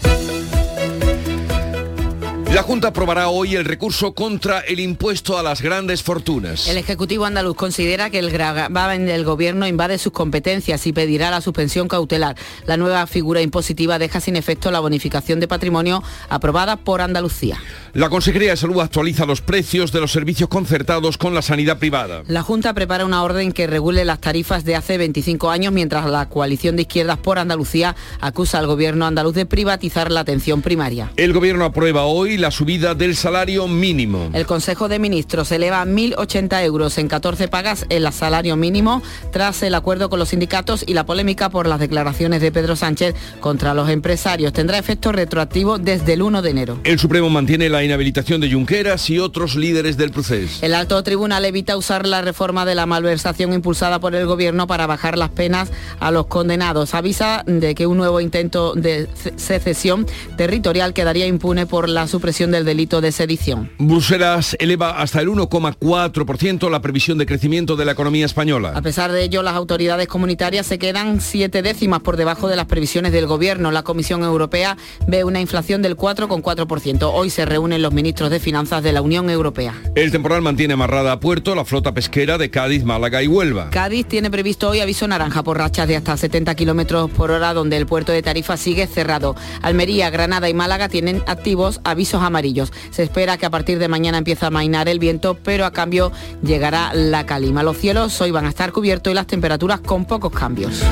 La 2.53 2.63
Junta 2.63 2.89
aprobará 2.89 3.29
hoy 3.29 3.57
el 3.57 3.65
recurso 3.65 4.15
contra 4.15 4.61
el 4.61 4.79
impuesto 4.79 5.37
a 5.37 5.43
las 5.43 5.61
grandes 5.61 6.05
fortunas. 6.05 6.69
El 6.69 6.79
Ejecutivo 6.79 7.25
andaluz 7.25 7.57
considera 7.57 8.09
que 8.09 8.21
el 8.21 8.31
gravamen 8.31 9.05
del 9.05 9.25
Gobierno 9.25 9.67
invade 9.67 9.99
sus 9.99 10.13
competencias 10.13 10.87
y 10.87 10.93
pedirá 10.93 11.31
la 11.31 11.41
suspensión 11.41 11.89
cautelar. 11.89 12.37
La 12.65 12.77
nueva 12.77 13.07
figura 13.09 13.43
impositiva 13.43 13.99
deja 13.99 14.21
sin 14.21 14.37
efecto 14.37 14.71
la 14.71 14.79
bonificación 14.79 15.41
de 15.41 15.49
patrimonio 15.49 16.05
aprobada 16.29 16.77
por 16.77 17.01
Andalucía. 17.01 17.59
La 17.95 18.09
Consejería 18.11 18.51
de 18.51 18.57
Salud 18.57 18.81
actualiza 18.81 19.27
los 19.27 19.41
precios 19.41 19.91
de 19.91 20.01
los 20.01 20.13
servicios 20.13 20.49
concertados 20.49 21.19
con 21.19 21.35
la 21.35 21.43
sanidad 21.43 21.79
privada. 21.79 22.23
La 22.29 22.43
Junta 22.43 22.75
prepara 22.75 23.05
una 23.05 23.25
orden 23.25 23.53
que 23.53 23.67
regule 23.67 24.05
las 24.05 24.21
tarifas 24.21 24.65
de 24.65 24.77
hace 24.77 24.99
25 24.99 25.51
años, 25.51 25.73
mientras 25.73 26.07
la 26.07 26.29
coalición 26.29 26.77
de 26.77 26.83
izquierdas 26.83 27.19
por 27.19 27.41
Andalucía 27.41 27.97
acusa 28.21 28.61
al 28.61 28.69
Gobierno 28.69 29.05
andaluz 29.05 29.35
de 29.35 29.47
privatizar 29.47 30.13
la 30.13 30.21
atención 30.21 30.63
primaria. 30.63 31.11
El 31.17 31.33
Gobierno 31.33 31.65
aprueba 31.65 32.05
hoy 32.05 32.36
la 32.37 32.51
subida 32.51 32.95
del 32.95 33.17
salario 33.17 33.69
mínimo. 33.69 34.31
El 34.33 34.47
Consejo 34.47 34.89
de 34.89 34.99
Ministros 34.99 35.51
eleva 35.53 35.83
a 35.83 35.87
1.080 35.87 36.65
euros 36.65 36.99
en 36.99 37.09
14 37.09 37.49
pagas 37.49 37.87
el 37.89 38.11
salario 38.13 38.57
mínimo 38.57 39.03
tras 39.33 39.63
el 39.63 39.75
acuerdo 39.75 40.09
con 40.11 40.19
los 40.19 40.29
sindicatos 40.31 40.85
y 40.87 40.95
la 40.95 41.05
polémica 41.07 41.49
por 41.51 41.67
las 41.67 41.81
declaraciones 41.81 42.41
de 42.41 42.53
Pedro 42.53 42.77
Sánchez 42.77 43.15
contra 43.41 43.75
los 43.75 43.89
empresarios. 43.91 44.53
Tendrá 44.53 44.79
efecto 44.79 45.13
retroactivo 45.13 45.79
desde 45.79 46.13
el 46.15 46.23
1 46.23 46.43
de 46.43 46.51
enero. 46.51 46.79
El 46.85 46.99
Supremo 46.99 47.31
mantiene 47.31 47.69
la 47.69 47.83
inhabilitación 47.85 48.41
de 48.41 48.51
Junqueras 48.53 49.09
y 49.11 49.19
otros 49.19 49.55
líderes 49.57 49.97
del 49.97 50.11
proceso. 50.11 50.59
El 50.65 50.75
alto 50.75 51.03
tribunal 51.03 51.45
evita 51.45 51.77
usar 51.77 52.07
la 52.07 52.23
reforma 52.23 52.65
de 52.65 52.75
la 52.75 52.87
malversación 52.87 53.53
impulsada 53.53 53.99
por 54.01 54.15
el 54.15 54.27
gobierno 54.27 54.67
para 54.67 54.87
bajar 54.87 55.19
las 55.19 55.31
penas 55.31 55.71
a 56.01 56.11
los 56.11 56.27
condenados. 56.27 56.95
Avisa 56.95 57.43
de 57.47 57.75
que 57.75 57.87
un 57.87 57.97
nuevo 57.97 58.21
intento 58.21 58.75
de 58.75 59.09
ce- 59.15 59.33
secesión 59.37 60.07
territorial 60.37 60.93
quedaría 60.95 61.27
impune 61.27 61.67
por 61.67 61.89
la 61.89 62.07
supresión 62.27 62.51
del 62.51 62.65
delito 62.65 63.01
de 63.01 63.13
sedición. 63.13 63.71
Bruselas 63.79 64.57
eleva 64.59 65.01
hasta 65.01 65.21
el 65.21 65.29
1,4% 65.29 66.69
la 66.69 66.83
previsión 66.83 67.19
de 67.19 67.25
crecimiento 67.25 67.77
de 67.77 67.85
la 67.85 67.93
economía 67.93 68.25
A 68.25 68.27
española. 68.27 68.73
pesar 68.83 69.13
de 69.13 69.23
ello, 69.23 69.45
las 69.45 69.55
autoridades 69.55 70.09
comunitarias 70.09 70.67
se 70.67 70.77
quedan 70.81 71.21
siete 71.21 71.63
décimas 71.63 72.01
por 72.01 72.17
debajo 72.17 72.49
de 72.49 72.57
las 72.57 72.67
previsiones 72.67 73.13
del 73.13 73.29
gobierno. 73.29 73.71
La 73.71 73.85
Comisión 73.85 74.25
Europea 74.25 74.77
ve 75.07 75.23
una 75.23 75.41
inflación 75.41 75.83
del 75.83 75.97
4,4%. 75.97 77.09
Hoy 77.15 77.31
se 77.31 77.45
reúnen 77.45 77.81
los 77.81 77.93
ministros 77.93 78.29
de 78.31 78.41
Finanzas 78.41 78.83
de 78.83 78.93
la 78.93 79.03
Unión 79.03 79.31
Europea. 79.31 79.75
El 79.95 80.11
temporal 80.11 80.43
mantiene 80.43 80.75
amarrada 80.75 81.13
a 81.13 81.21
puerto 81.21 81.55
la 81.55 81.65
flota 81.65 81.95
pesquera 81.95 82.39
de 82.39 82.51
Cádiz, 82.51 82.83
Málaga 82.83 83.23
y 83.23 83.29
Huelva. 83.29 83.71
Cádiz 83.71 84.05
tiene 84.09 84.33
previsto 84.33 84.69
hoy 84.69 84.81
aviso 84.81 85.07
naranja 85.07 85.45
por 85.45 85.59
rachas 85.59 85.87
de 85.87 85.95
hasta 85.95 86.17
70 86.17 86.57
kilómetros 86.57 87.09
por 87.09 87.31
hora, 87.31 87.55
donde 87.55 87.77
el 87.77 87.87
puerto 87.87 88.11
de 88.11 88.23
Tarifa 88.23 88.57
sigue 88.57 88.89
cerrado. 88.89 89.37
Almería, 89.63 90.11
Granada 90.11 90.49
y 90.49 90.55
Málaga 90.55 90.89
tienen 90.89 91.23
activos 91.29 91.81
avisos 91.85 92.16
amarillos. 92.23 92.73
Se 92.91 93.03
espera 93.03 93.37
que 93.37 93.47
a 93.47 93.51
partir 93.51 93.79
de 93.79 93.89
mañana 93.89 94.19
empiece 94.19 94.47
a 94.47 94.51
mainar 94.51 94.89
el 94.89 94.99
viento, 94.99 95.37
pero 95.43 95.65
a 95.65 95.73
cambio 95.73 96.13
llegará 96.43 96.93
la 96.95 97.27
calima. 97.27 97.63
Los 97.63 97.79
cielos 97.79 98.21
hoy 98.21 98.31
van 98.31 98.47
a 98.47 98.51
estar 98.51 98.73
cubiertos 98.73 99.11
y 99.11 99.15
las 99.15 99.27
temperaturas 99.27 99.81
con 99.81 100.05
pocos 100.05 100.33
cambios. 100.33 100.83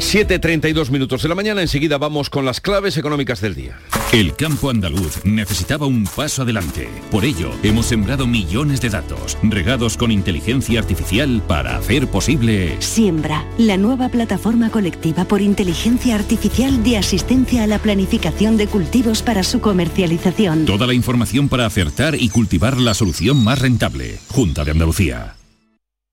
7.32 0.00 0.90
minutos 0.90 1.22
de 1.22 1.28
la 1.28 1.34
mañana, 1.34 1.60
enseguida 1.60 1.98
vamos 1.98 2.30
con 2.30 2.44
las 2.44 2.60
claves 2.60 2.96
económicas 2.96 3.40
del 3.40 3.54
día. 3.54 3.78
El 4.12 4.34
campo 4.34 4.70
andaluz 4.70 5.24
necesitaba 5.24 5.86
un 5.86 6.04
paso 6.04 6.42
adelante. 6.42 6.88
Por 7.12 7.24
ello, 7.24 7.52
hemos 7.62 7.86
sembrado 7.86 8.26
millones 8.26 8.80
de 8.80 8.88
datos, 8.88 9.38
regados 9.42 9.96
con 9.96 10.10
inteligencia 10.10 10.80
artificial 10.80 11.42
para 11.46 11.76
hacer 11.76 12.08
posible... 12.08 12.76
Siembra, 12.80 13.44
la 13.56 13.76
nueva 13.76 14.08
plataforma 14.08 14.70
colectiva 14.70 15.26
por 15.26 15.42
inteligencia 15.42 16.16
artificial 16.16 16.82
de 16.82 16.98
asistencia 16.98 17.62
a 17.62 17.66
la 17.68 17.78
planificación 17.78 18.56
de 18.56 18.66
cultivos 18.66 19.22
para 19.22 19.44
su 19.44 19.60
comercialización. 19.60 20.64
Toda 20.64 20.88
la 20.88 20.94
información 20.94 21.48
para 21.48 21.66
acertar 21.66 22.16
y 22.16 22.30
cultivar 22.30 22.78
la 22.78 22.94
solución 22.94 23.44
más 23.44 23.60
rentable. 23.60 24.18
Junta 24.28 24.64
de 24.64 24.72
Andalucía. 24.72 25.36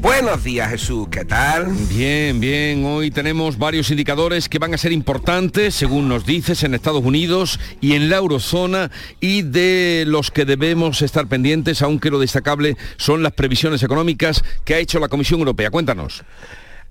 Buenos 0.00 0.44
días 0.44 0.70
Jesús, 0.70 1.08
¿qué 1.10 1.24
tal? 1.24 1.66
Bien, 1.88 2.38
bien. 2.38 2.84
Hoy 2.84 3.10
tenemos 3.10 3.58
varios 3.58 3.90
indicadores 3.90 4.48
que 4.48 4.60
van 4.60 4.72
a 4.72 4.78
ser 4.78 4.92
importantes, 4.92 5.74
según 5.74 6.08
nos 6.08 6.24
dices, 6.24 6.62
en 6.62 6.74
Estados 6.74 7.04
Unidos 7.04 7.58
y 7.80 7.94
en 7.94 8.08
la 8.08 8.18
eurozona 8.18 8.92
y 9.20 9.42
de 9.42 10.04
los 10.06 10.30
que 10.30 10.44
debemos 10.44 11.02
estar 11.02 11.26
pendientes, 11.26 11.82
aunque 11.82 12.10
lo 12.10 12.20
destacable 12.20 12.76
son 12.96 13.24
las 13.24 13.32
previsiones 13.32 13.82
económicas 13.82 14.44
que 14.64 14.74
ha 14.74 14.78
hecho 14.78 15.00
la 15.00 15.08
Comisión 15.08 15.40
Europea. 15.40 15.70
Cuéntanos. 15.70 16.22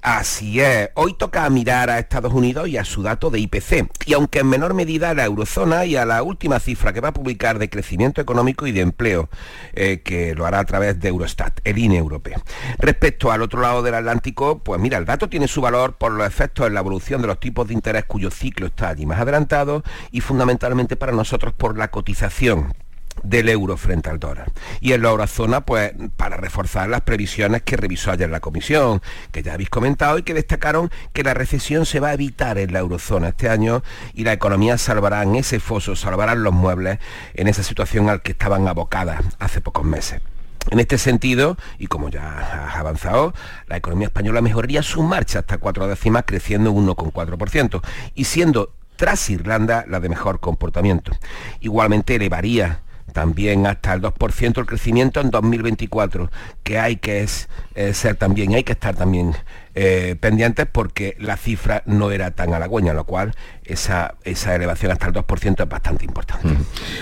Así 0.09 0.61
es, 0.61 0.89
hoy 0.93 1.15
toca 1.15 1.49
mirar 1.49 1.89
a 1.89 1.99
Estados 1.99 2.31
Unidos 2.31 2.69
y 2.69 2.77
a 2.77 2.85
su 2.85 3.03
dato 3.03 3.29
de 3.29 3.39
IPC, 3.41 3.89
y 4.05 4.13
aunque 4.13 4.39
en 4.39 4.47
menor 4.47 4.73
medida 4.73 5.09
a 5.09 5.13
la 5.13 5.25
eurozona 5.25 5.83
y 5.83 5.97
a 5.97 6.05
la 6.05 6.23
última 6.23 6.61
cifra 6.61 6.93
que 6.93 7.01
va 7.01 7.09
a 7.09 7.13
publicar 7.13 7.59
de 7.59 7.69
crecimiento 7.69 8.21
económico 8.21 8.65
y 8.67 8.71
de 8.71 8.79
empleo, 8.79 9.27
eh, 9.73 9.99
que 10.05 10.33
lo 10.33 10.45
hará 10.45 10.59
a 10.59 10.63
través 10.63 10.97
de 11.01 11.09
Eurostat, 11.09 11.59
el 11.65 11.77
INE 11.77 11.97
europeo. 11.97 12.41
Respecto 12.77 13.33
al 13.33 13.41
otro 13.41 13.59
lado 13.59 13.83
del 13.83 13.95
Atlántico, 13.95 14.59
pues 14.59 14.79
mira, 14.79 14.97
el 14.97 15.03
dato 15.03 15.27
tiene 15.27 15.49
su 15.49 15.59
valor 15.59 15.97
por 15.97 16.13
los 16.13 16.25
efectos 16.25 16.67
en 16.67 16.75
la 16.75 16.79
evolución 16.79 17.21
de 17.21 17.27
los 17.27 17.41
tipos 17.41 17.67
de 17.67 17.73
interés 17.73 18.05
cuyo 18.05 18.31
ciclo 18.31 18.67
está 18.67 18.87
allí 18.87 19.05
más 19.05 19.19
adelantado 19.19 19.83
y 20.11 20.21
fundamentalmente 20.21 20.95
para 20.95 21.11
nosotros 21.11 21.51
por 21.51 21.77
la 21.77 21.91
cotización 21.91 22.73
del 23.23 23.49
euro 23.49 23.77
frente 23.77 24.09
al 24.09 24.19
dólar. 24.19 24.51
Y 24.81 24.93
en 24.93 25.01
la 25.01 25.09
eurozona, 25.09 25.61
pues 25.61 25.93
para 26.15 26.37
reforzar 26.37 26.89
las 26.89 27.01
previsiones 27.01 27.61
que 27.63 27.77
revisó 27.77 28.11
ayer 28.11 28.29
la 28.29 28.39
comisión, 28.39 29.01
que 29.31 29.43
ya 29.43 29.53
habéis 29.53 29.69
comentado 29.69 30.17
y 30.17 30.23
que 30.23 30.33
destacaron 30.33 30.91
que 31.13 31.23
la 31.23 31.33
recesión 31.33 31.85
se 31.85 31.99
va 31.99 32.09
a 32.09 32.13
evitar 32.13 32.57
en 32.57 32.73
la 32.73 32.79
eurozona 32.79 33.29
este 33.29 33.49
año 33.49 33.83
y 34.13 34.23
la 34.23 34.33
economía 34.33 34.77
salvará 34.77 35.23
en 35.23 35.35
ese 35.35 35.59
foso, 35.59 35.95
salvarán 35.95 36.43
los 36.43 36.53
muebles 36.53 36.99
en 37.33 37.47
esa 37.47 37.63
situación 37.63 38.09
al 38.09 38.21
que 38.21 38.31
estaban 38.31 38.67
abocadas 38.67 39.21
hace 39.39 39.61
pocos 39.61 39.85
meses. 39.85 40.21
En 40.69 40.79
este 40.79 40.97
sentido, 40.97 41.57
y 41.79 41.87
como 41.87 42.09
ya 42.09 42.67
has 42.67 42.75
avanzado, 42.75 43.33
la 43.67 43.77
economía 43.77 44.07
española 44.07 44.41
mejoraría 44.41 44.83
su 44.83 45.01
marcha 45.01 45.39
hasta 45.39 45.59
cuatro 45.59 45.87
décimas, 45.87 46.23
creciendo 46.25 46.73
un 46.73 46.87
1,4%, 46.87 47.81
y 48.15 48.25
siendo 48.25 48.73
tras 48.97 49.29
Irlanda 49.29 49.85
la 49.87 50.01
de 50.01 50.09
mejor 50.09 50.41
comportamiento. 50.41 51.13
Igualmente 51.61 52.15
elevaría 52.15 52.81
también 53.13 53.65
hasta 53.65 53.93
el 53.93 54.01
2% 54.01 54.59
el 54.59 54.65
crecimiento 54.65 55.19
en 55.21 55.31
2024, 55.31 56.29
que 56.63 56.79
hay 56.79 56.97
que 56.97 57.21
es, 57.23 57.49
eh, 57.75 57.93
ser 57.93 58.15
también, 58.15 58.53
hay 58.53 58.63
que 58.63 58.73
estar 58.73 58.95
también 58.95 59.35
eh, 59.75 60.15
pendientes 60.19 60.67
porque 60.71 61.15
la 61.19 61.37
cifra 61.37 61.83
no 61.85 62.11
era 62.11 62.31
tan 62.31 62.53
halagüeña, 62.53 62.93
lo 62.93 63.05
cual 63.05 63.35
esa, 63.63 64.15
esa 64.23 64.55
elevación 64.55 64.91
hasta 64.91 65.07
el 65.07 65.13
2% 65.13 65.63
es 65.63 65.69
bastante 65.69 66.05
importante. 66.05 66.49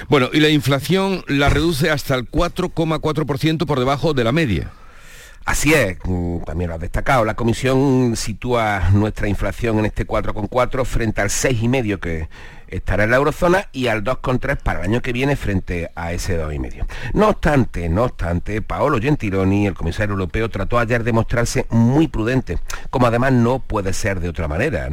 Bueno, 0.09 0.29
y 0.33 0.39
la 0.39 0.49
inflación 0.49 1.23
la 1.27 1.49
reduce 1.49 1.89
hasta 1.89 2.15
el 2.15 2.29
4,4% 2.29 3.65
por 3.65 3.79
debajo 3.79 4.13
de 4.13 4.23
la 4.23 4.31
media. 4.31 4.71
Así 5.45 5.73
es, 5.75 5.97
mm, 6.03 6.39
también 6.39 6.69
lo 6.69 6.75
ha 6.75 6.79
destacado. 6.79 7.23
La 7.23 7.35
comisión 7.35 8.15
sitúa 8.15 8.89
nuestra 8.91 9.27
inflación 9.27 9.77
en 9.77 9.85
este 9.85 10.07
4,4 10.07 10.85
frente 10.85 11.21
al 11.21 11.29
6,5 11.29 11.99
que 11.99 12.27
estará 12.67 13.05
en 13.05 13.11
la 13.11 13.17
eurozona 13.17 13.67
y 13.71 13.87
al 13.87 14.03
2,3 14.03 14.57
para 14.57 14.79
el 14.79 14.85
año 14.91 15.01
que 15.01 15.13
viene 15.13 15.35
frente 15.35 15.91
a 15.95 16.13
ese 16.13 16.39
2,5. 16.39 16.85
No 17.13 17.29
obstante, 17.29 17.89
no 17.89 18.03
obstante, 18.03 18.61
Paolo 18.61 18.99
Gentiloni, 18.99 19.67
el 19.67 19.73
comisario 19.73 20.13
europeo, 20.13 20.49
trató 20.49 20.79
ayer 20.79 21.03
de 21.03 21.13
mostrarse 21.13 21.65
muy 21.69 22.07
prudente, 22.07 22.59
como 22.89 23.07
además 23.07 23.33
no 23.33 23.59
puede 23.59 23.93
ser 23.93 24.19
de 24.19 24.29
otra 24.29 24.47
manera. 24.47 24.89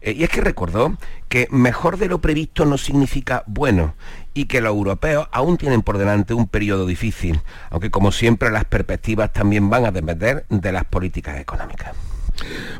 Eh, 0.00 0.12
y 0.12 0.24
es 0.24 0.30
que 0.30 0.40
recordó 0.40 0.96
que 1.28 1.46
mejor 1.50 1.96
de 1.96 2.08
lo 2.08 2.20
previsto 2.20 2.64
no 2.64 2.78
significa 2.78 3.44
bueno 3.46 3.94
y 4.34 4.46
que 4.46 4.60
los 4.60 4.72
europeos 4.72 5.28
aún 5.32 5.56
tienen 5.56 5.82
por 5.82 5.98
delante 5.98 6.34
un 6.34 6.48
periodo 6.48 6.86
difícil, 6.86 7.40
aunque 7.70 7.90
como 7.90 8.12
siempre 8.12 8.50
las 8.50 8.64
perspectivas 8.64 9.32
también 9.32 9.70
van 9.70 9.84
a 9.84 9.90
depender 9.90 10.46
de 10.48 10.72
las 10.72 10.84
políticas 10.84 11.38
económicas. 11.38 12.09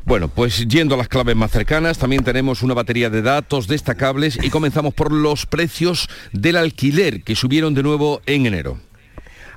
Bueno, 0.04 0.28
pues 0.28 0.66
yendo 0.66 0.94
a 0.94 0.98
las 0.98 1.08
claves 1.08 1.36
más 1.36 1.50
cercanas, 1.50 1.98
también 1.98 2.24
tenemos 2.24 2.62
una 2.62 2.74
batería 2.74 3.10
de 3.10 3.22
datos 3.22 3.66
destacables 3.66 4.38
y 4.42 4.50
comenzamos 4.50 4.94
por 4.94 5.12
los 5.12 5.46
precios 5.46 6.08
del 6.32 6.56
alquiler 6.56 7.22
que 7.22 7.36
subieron 7.36 7.74
de 7.74 7.82
nuevo 7.82 8.20
en 8.26 8.46
enero. 8.46 8.78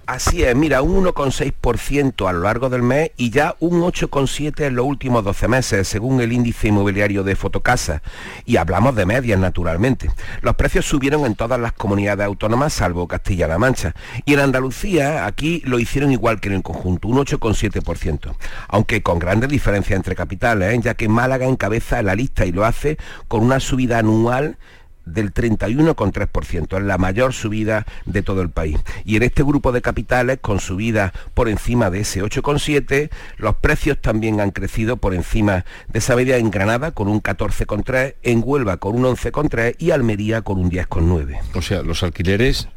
Así 0.06 0.44
es, 0.44 0.54
mira, 0.54 0.82
un 0.82 1.06
1,6% 1.06 2.28
a 2.28 2.34
lo 2.34 2.42
largo 2.42 2.70
del 2.70 2.82
mes 2.82 3.12
y 3.16 3.30
ya 3.30 3.56
un 3.62 3.82
8,7% 3.82 4.66
en 4.66 4.76
los 4.76 4.86
últimos 4.86 5.24
12 5.24 5.48
meses, 5.48 5.88
según 5.88 6.20
el 6.20 6.34
índice 6.34 6.68
inmobiliario 6.68 7.24
de 7.24 7.38
Fotocasa. 7.38 8.02
Y 8.46 8.58
hablamos 8.58 8.96
de 8.96 9.06
medias, 9.06 9.40
naturalmente. 9.40 10.12
Los 10.42 10.56
precios 10.56 10.86
subieron 10.86 11.26
en 11.26 11.36
todas 11.36 11.58
las 11.58 11.72
comunidades 11.72 12.26
autónomas, 12.26 12.74
salvo 12.74 13.08
Castilla-La 13.08 13.58
Mancha. 13.58 13.96
Y 14.26 14.34
en 14.34 14.42
Andalucía, 14.42 15.26
aquí 15.26 15.62
lo 15.64 15.80
hicieron 15.80 16.12
igual 16.12 16.42
que 16.42 16.50
en 16.50 16.56
el 16.56 16.64
conjunto, 16.64 17.08
un 17.08 17.20
8,7%. 17.20 18.36
Aunque 18.68 19.02
con 19.02 19.20
grandes 19.20 19.50
diferencias 19.50 19.96
entre 19.96 20.16
capitales, 20.16 20.74
¿eh? 20.74 20.80
ya 20.84 20.96
que 20.96 21.08
Málaga 21.08 21.46
encabeza 21.46 22.02
la 22.02 22.16
lista 22.16 22.46
y 22.46 22.52
lo 22.52 22.66
hace 22.66 22.98
con 23.30 23.42
una 23.42 23.62
subida 23.62 24.00
anual 24.00 24.58
del 25.06 25.34
31,3%, 25.34 26.78
es 26.78 26.84
la 26.84 26.98
mayor 26.98 27.34
subida 27.34 27.86
de 28.06 28.22
todo 28.22 28.42
el 28.42 28.50
país. 28.50 28.78
Y 29.06 29.16
en 29.16 29.24
este 29.24 29.44
grupo 29.44 29.72
de 29.72 29.82
capitales, 29.82 30.40
con 30.42 30.60
subida 30.60 31.14
por 31.34 31.50
encima 31.50 31.90
de 31.90 32.02
ese 32.02 32.24
8,7, 32.24 33.10
los 33.38 33.56
precios 33.56 34.00
también 34.00 34.40
han 34.40 34.52
crecido 34.52 34.98
por 34.98 35.14
encima 35.14 35.66
de 35.88 36.00
esa 36.00 36.16
media 36.16 36.38
en 36.38 36.52
Granada 36.52 36.92
con 36.92 37.08
un 37.08 37.22
14,3, 37.22 38.16
en 38.24 38.42
Huelva 38.44 38.78
con 38.78 38.96
un 38.96 39.04
11,3 39.04 39.76
y 39.78 39.92
Almería 39.92 40.42
con 40.42 40.60
un 40.60 40.72
10,9. 40.72 41.40
O 41.56 41.62
sea, 41.62 41.82
los 41.82 42.04
alquileres 42.04 42.68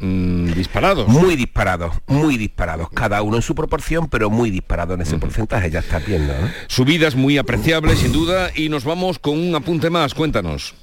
mm, 0.00 0.52
disparados. 0.52 1.08
Muy 1.08 1.36
disparados, 1.36 1.94
muy 2.06 2.36
disparados. 2.36 2.88
Cada 2.90 3.22
uno 3.22 3.36
en 3.36 3.42
su 3.42 3.54
proporción, 3.54 4.08
pero 4.08 4.30
muy 4.30 4.50
disparado 4.50 4.94
en 4.94 5.02
ese 5.02 5.18
porcentaje, 5.18 5.70
ya 5.70 5.80
está 5.80 5.98
viendo. 5.98 6.32
Subidas 6.68 7.14
muy 7.14 7.38
apreciables, 7.38 7.98
sin 7.98 8.12
duda, 8.12 8.50
y 8.54 8.68
nos 8.68 8.84
vamos 8.84 9.18
con 9.18 9.38
un 9.38 9.54
apunte 9.54 9.90
más. 9.90 10.14
Cuéntanos. 10.14 10.74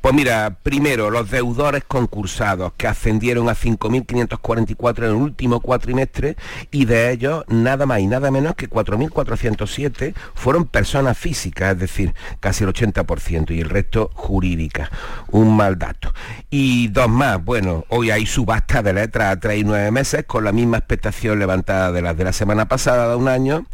Pues 0.00 0.14
mira, 0.14 0.58
primero, 0.62 1.10
los 1.10 1.30
deudores 1.30 1.84
concursados, 1.84 2.72
que 2.76 2.86
ascendieron 2.86 3.48
a 3.48 3.54
5.544 3.54 4.98
en 4.98 5.04
el 5.04 5.12
último 5.12 5.60
cuatrimestre, 5.60 6.36
y 6.70 6.84
de 6.84 7.10
ellos 7.10 7.44
nada 7.48 7.86
más 7.86 8.00
y 8.00 8.06
nada 8.06 8.30
menos 8.30 8.54
que 8.54 8.68
4.407 8.68 10.14
fueron 10.34 10.66
personas 10.66 11.16
físicas, 11.16 11.72
es 11.72 11.78
decir, 11.78 12.14
casi 12.40 12.64
el 12.64 12.72
80%, 12.72 13.54
y 13.54 13.60
el 13.60 13.70
resto 13.70 14.10
jurídicas. 14.14 14.90
Un 15.28 15.56
mal 15.56 15.78
dato. 15.78 16.12
Y 16.50 16.88
dos 16.88 17.08
más, 17.08 17.44
bueno, 17.44 17.84
hoy 17.88 18.10
hay 18.10 18.26
subasta 18.26 18.82
de 18.82 18.92
letras 18.92 19.32
a 19.36 19.40
3 19.40 19.60
y 19.60 19.64
9 19.64 19.90
meses, 19.90 20.24
con 20.26 20.44
la 20.44 20.52
misma 20.52 20.78
expectación 20.78 21.38
levantada 21.38 21.92
de 21.92 22.02
las 22.02 22.16
de 22.16 22.24
la 22.24 22.32
semana 22.32 22.68
pasada 22.68 23.08
de 23.08 23.16
un 23.16 23.28
año, 23.28 23.66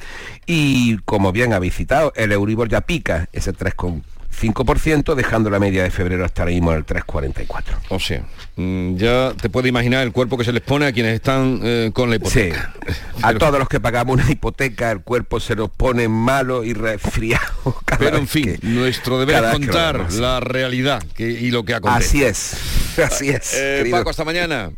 y 0.46 0.98
como 0.98 1.32
bien 1.32 1.52
habéis 1.52 1.74
citado, 1.74 2.12
el 2.16 2.32
Euribor 2.32 2.68
ya 2.68 2.80
pica, 2.82 3.28
ese 3.32 3.52
3 3.52 3.74
con 3.74 4.02
5%, 4.40 5.14
dejando 5.14 5.50
la 5.50 5.58
media 5.58 5.82
de 5.82 5.90
febrero 5.90 6.24
hasta 6.24 6.42
ahora 6.42 6.52
mismo 6.52 6.72
en 6.72 6.78
el 6.78 6.86
3,44. 6.86 7.62
O 7.90 7.98
sea, 7.98 8.22
ya 8.96 9.32
te 9.40 9.50
puedes 9.50 9.68
imaginar 9.68 10.02
el 10.02 10.12
cuerpo 10.12 10.38
que 10.38 10.44
se 10.44 10.52
les 10.52 10.62
pone 10.62 10.86
a 10.86 10.92
quienes 10.92 11.14
están 11.14 11.60
eh, 11.62 11.90
con 11.92 12.10
la 12.10 12.16
hipoteca. 12.16 12.72
A 13.22 13.34
todos 13.34 13.58
los 13.58 13.68
que 13.68 13.80
pagamos 13.80 14.14
una 14.14 14.30
hipoteca, 14.30 14.90
el 14.90 15.02
cuerpo 15.02 15.40
se 15.40 15.56
nos 15.56 15.70
pone 15.70 16.08
malo 16.08 16.64
y 16.64 16.72
resfriado. 16.72 17.44
Pero 17.98 18.16
en 18.16 18.26
fin, 18.26 18.58
nuestro 18.62 19.18
deber 19.18 19.44
es 19.44 19.50
contar 19.50 20.12
la 20.14 20.40
realidad 20.40 21.02
y 21.18 21.50
lo 21.50 21.64
que 21.64 21.74
acontece. 21.74 22.06
Así 22.06 22.24
es, 22.24 22.98
así 22.98 23.28
es. 23.30 23.54
Eh, 23.54 23.88
Paco, 23.90 24.10
hasta 24.10 24.24
mañana. 24.24 24.70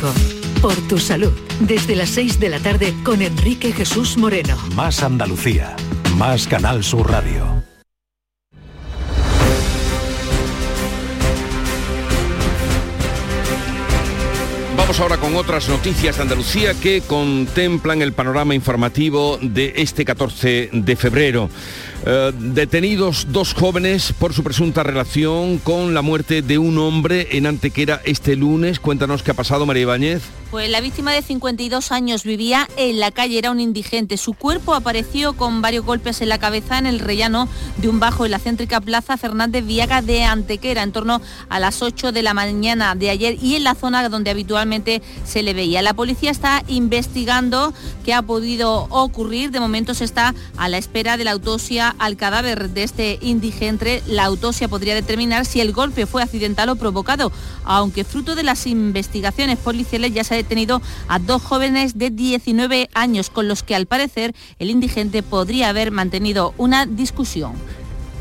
Por 0.63 0.75
tu 0.89 0.97
salud, 0.97 1.33
desde 1.61 1.95
las 1.95 2.09
6 2.11 2.41
de 2.41 2.49
la 2.49 2.61
tarde 2.61 2.95
con 3.05 3.21
Enrique 3.21 3.73
Jesús 3.73 4.17
Moreno. 4.17 4.57
Más 4.75 5.03
Andalucía, 5.03 5.77
más 6.17 6.49
Canal 6.49 6.83
Sur 6.83 7.11
Radio. 7.11 7.63
Vamos 14.85 15.01
ahora 15.01 15.17
con 15.17 15.35
otras 15.37 15.69
noticias 15.69 16.17
de 16.17 16.23
Andalucía 16.23 16.75
que 16.75 17.03
contemplan 17.03 18.03
el 18.03 18.13
panorama 18.13 18.55
informativo 18.55 19.39
de 19.41 19.73
este 19.77 20.05
14 20.05 20.71
de 20.73 20.97
febrero. 20.97 21.49
Eh, 22.07 22.33
detenidos 22.37 23.29
dos 23.31 23.55
jóvenes 23.55 24.13
por 24.13 24.35
su 24.35 24.45
presunta 24.45 24.83
relación 24.83 25.57
con 25.57 25.95
la 25.95 26.03
muerte 26.03 26.43
de 26.43 26.59
un 26.59 26.77
hombre 26.77 27.29
en 27.39 27.47
Antequera 27.47 28.03
este 28.05 28.37
lunes. 28.37 28.79
Cuéntanos 28.79 29.23
qué 29.23 29.31
ha 29.31 29.35
pasado, 29.35 29.65
María 29.65 29.83
Ibáñez. 29.83 30.23
Pues 30.51 30.71
la 30.71 30.81
víctima 30.81 31.13
de 31.13 31.21
52 31.21 31.91
años 31.91 32.23
vivía 32.23 32.69
en 32.77 33.01
la 33.01 33.11
calle, 33.11 33.39
era 33.39 33.51
un 33.51 33.59
indigente. 33.59 34.17
Su 34.17 34.35
cuerpo 34.35 34.75
apareció 34.75 35.33
con 35.33 35.63
varios 35.63 35.85
golpes 35.85 36.21
en 36.21 36.29
la 36.29 36.39
cabeza 36.39 36.79
en 36.79 36.87
el 36.87 37.01
rellano 37.01 37.49
de 37.79 37.89
un 37.89 37.99
bajo 37.99 38.25
en 38.25 38.31
la 38.31 38.39
céntrica 38.39 38.81
Plaza 38.81 39.17
Fernández 39.17 39.67
Viaga 39.67 40.01
de 40.01 40.23
Antequera, 40.23 40.85
en 40.85 40.93
torno 40.93 41.21
a 41.49 41.59
las 41.59 41.83
8 41.83 42.13
de 42.13 42.23
la 42.23 42.35
mañana 42.35 42.95
de 42.95 43.11
ayer 43.11 43.37
y 43.43 43.57
en 43.57 43.65
la 43.65 43.75
zona 43.75 44.09
donde 44.09 44.31
habitualmente 44.31 45.03
se 45.25 45.43
le 45.43 45.55
veía. 45.55 45.83
La 45.83 45.95
policía 45.95 46.31
está 46.31 46.63
investigando 46.69 47.75
qué 48.05 48.15
ha 48.15 48.23
podido 48.23 48.87
ocurrir. 48.91 49.51
De 49.51 49.59
momento 49.59 49.93
se 49.93 50.05
está 50.05 50.37
a 50.57 50.69
la 50.69 50.79
espera 50.79 51.17
de 51.17 51.25
la 51.25 51.33
autopsia 51.33 51.94
al 51.99 52.17
cadáver 52.17 52.71
de 52.71 52.83
este 52.83 53.19
indigente. 53.21 54.03
La 54.07 54.25
autopsia 54.25 54.69
podría 54.69 54.95
determinar 54.95 55.47
si 55.47 55.61
el 55.61 55.73
golpe 55.73 56.07
fue 56.07 56.23
accidental 56.23 56.69
o 56.69 56.77
provocado, 56.77 57.33
aunque 57.65 58.05
fruto 58.05 58.35
de 58.35 58.43
las 58.43 58.67
investigaciones 58.67 59.59
policiales 59.59 60.13
ya 60.13 60.25
se 60.25 60.35
ha 60.35 60.37
detenido 60.37 60.81
a 61.09 61.19
dos 61.19 61.43
jóvenes 61.43 61.99
de 61.99 62.11
19 62.11 62.89
años 62.95 63.31
con 63.31 63.49
los 63.49 63.63
que 63.63 63.75
al 63.75 63.87
parecer 63.87 64.35
el 64.59 64.71
indigente 64.71 65.23
podría 65.23 65.69
haber 65.69 65.91
mantenido 65.91 66.55
una 66.57 66.87
discusión. 66.87 67.53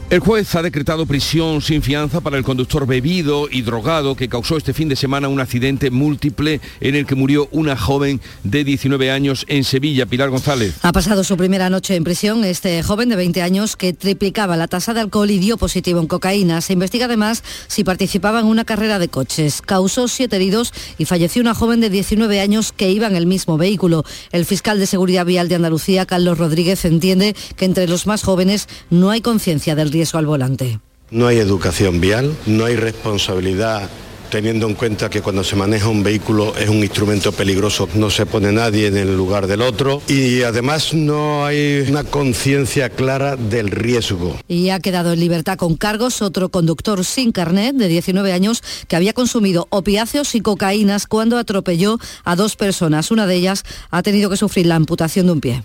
El 0.10 0.20
juez 0.20 0.54
ha 0.54 0.62
decretado 0.62 1.08
prisión 1.08 1.62
sin 1.62 1.82
fianza 1.82 2.22
para 2.22 2.38
el 2.38 2.44
conductor 2.44 2.86
bebido 2.86 3.48
y 3.50 3.64
drogado 3.64 4.16
que 4.16 4.30
causó 4.30 4.58
este 4.58 4.74
fin 4.74 4.88
de 4.88 4.96
semana 4.96 5.28
un 5.28 5.40
accidente 5.40 5.90
múltiple 5.90 6.62
en 6.82 6.94
el 6.94 7.08
que 7.08 7.16
murió 7.16 7.48
una 7.52 7.76
joven 7.76 8.22
de 8.44 8.64
19 8.64 9.10
años 9.10 9.44
en 9.48 9.64
Sevilla, 9.64 10.06
Pilar 10.06 10.30
González. 10.30 10.76
Ha 10.84 10.92
pasado 10.92 11.24
su 11.24 11.36
primera 11.36 11.72
noche 11.72 11.96
en 11.96 12.04
prisión 12.04 12.44
este 12.44 12.84
joven 12.84 13.10
de 13.10 13.16
20 13.16 13.42
años 13.42 13.76
que 13.76 13.94
triplicaba 13.94 14.56
la 14.56 14.68
tasa 14.68 14.94
de 14.94 15.00
alcohol 15.00 15.32
y 15.32 15.40
dio 15.40 15.58
positivo 15.58 16.00
en 16.00 16.06
cocaína. 16.06 16.62
Se 16.62 16.74
investiga 16.74 17.06
además 17.06 17.44
si 17.68 17.84
participaba 17.84 18.40
en 18.40 18.46
una 18.46 18.66
carrera 18.66 19.00
de 19.00 19.08
coches. 19.08 19.64
Causó 19.64 20.08
siete 20.08 20.36
heridos 20.36 20.74
y 21.00 21.06
falleció 21.06 21.42
una 21.42 21.56
joven 21.56 21.80
de 21.80 21.90
19 21.90 22.40
años 22.40 22.72
que 22.72 22.92
iba 22.92 23.08
en 23.08 23.16
el 23.16 23.26
mismo 23.26 23.58
vehículo. 23.58 24.04
El 24.32 24.46
fiscal 24.46 24.78
de 24.78 24.86
Seguridad 24.86 25.26
Vial 25.26 25.50
de 25.50 25.56
Andalucía, 25.56 26.06
Carlos 26.06 26.38
Rodríguez, 26.38 26.86
entiende 26.86 27.36
que 27.56 27.66
entre 27.66 27.88
los 27.88 28.06
más 28.06 28.22
jóvenes 28.22 28.68
no 28.92 29.10
hay 29.10 29.22
conciencia 29.22 29.76
del 29.76 29.90
riesgo 29.94 30.20
al 30.20 30.26
volante. 30.26 30.80
No 31.12 31.28
hay 31.28 31.38
educación 31.38 32.02
vial, 32.02 32.36
no 32.46 32.66
hay 32.66 32.76
responsabilidad 32.76 33.90
teniendo 34.34 34.68
en 34.68 34.74
cuenta 34.74 35.12
que 35.12 35.22
cuando 35.22 35.44
se 35.44 35.56
maneja 35.56 35.90
un 35.90 36.02
vehículo 36.02 36.58
es 36.58 36.68
un 36.68 36.78
instrumento 36.78 37.32
peligroso, 37.34 37.88
no 37.94 38.10
se 38.10 38.26
pone 38.26 38.52
nadie 38.52 38.88
en 38.88 38.98
el 38.98 39.16
lugar 39.16 39.46
del 39.46 39.62
otro 39.62 40.02
y 40.08 40.42
además 40.42 40.96
no 40.96 41.46
hay 41.46 41.86
una 41.88 42.04
conciencia 42.04 42.90
clara 42.90 43.36
del 43.36 43.70
riesgo. 43.70 44.36
Y 44.48 44.70
ha 44.70 44.80
quedado 44.80 45.14
en 45.14 45.20
libertad 45.20 45.56
con 45.56 45.76
cargos 45.76 46.24
otro 46.24 46.50
conductor 46.50 47.06
sin 47.06 47.32
carnet 47.32 47.76
de 47.76 47.88
19 47.88 48.34
años 48.34 48.64
que 48.88 48.96
había 48.96 49.14
consumido 49.14 49.68
opiáceos 49.70 50.34
y 50.34 50.42
cocaínas 50.42 51.06
cuando 51.06 51.38
atropelló 51.38 52.00
a 52.24 52.36
dos 52.36 52.56
personas. 52.56 53.12
Una 53.12 53.28
de 53.28 53.36
ellas 53.36 53.64
ha 53.92 54.02
tenido 54.02 54.32
que 54.32 54.38
sufrir 54.38 54.66
la 54.66 54.78
amputación 54.78 55.28
de 55.28 55.32
un 55.32 55.42
pie. 55.42 55.62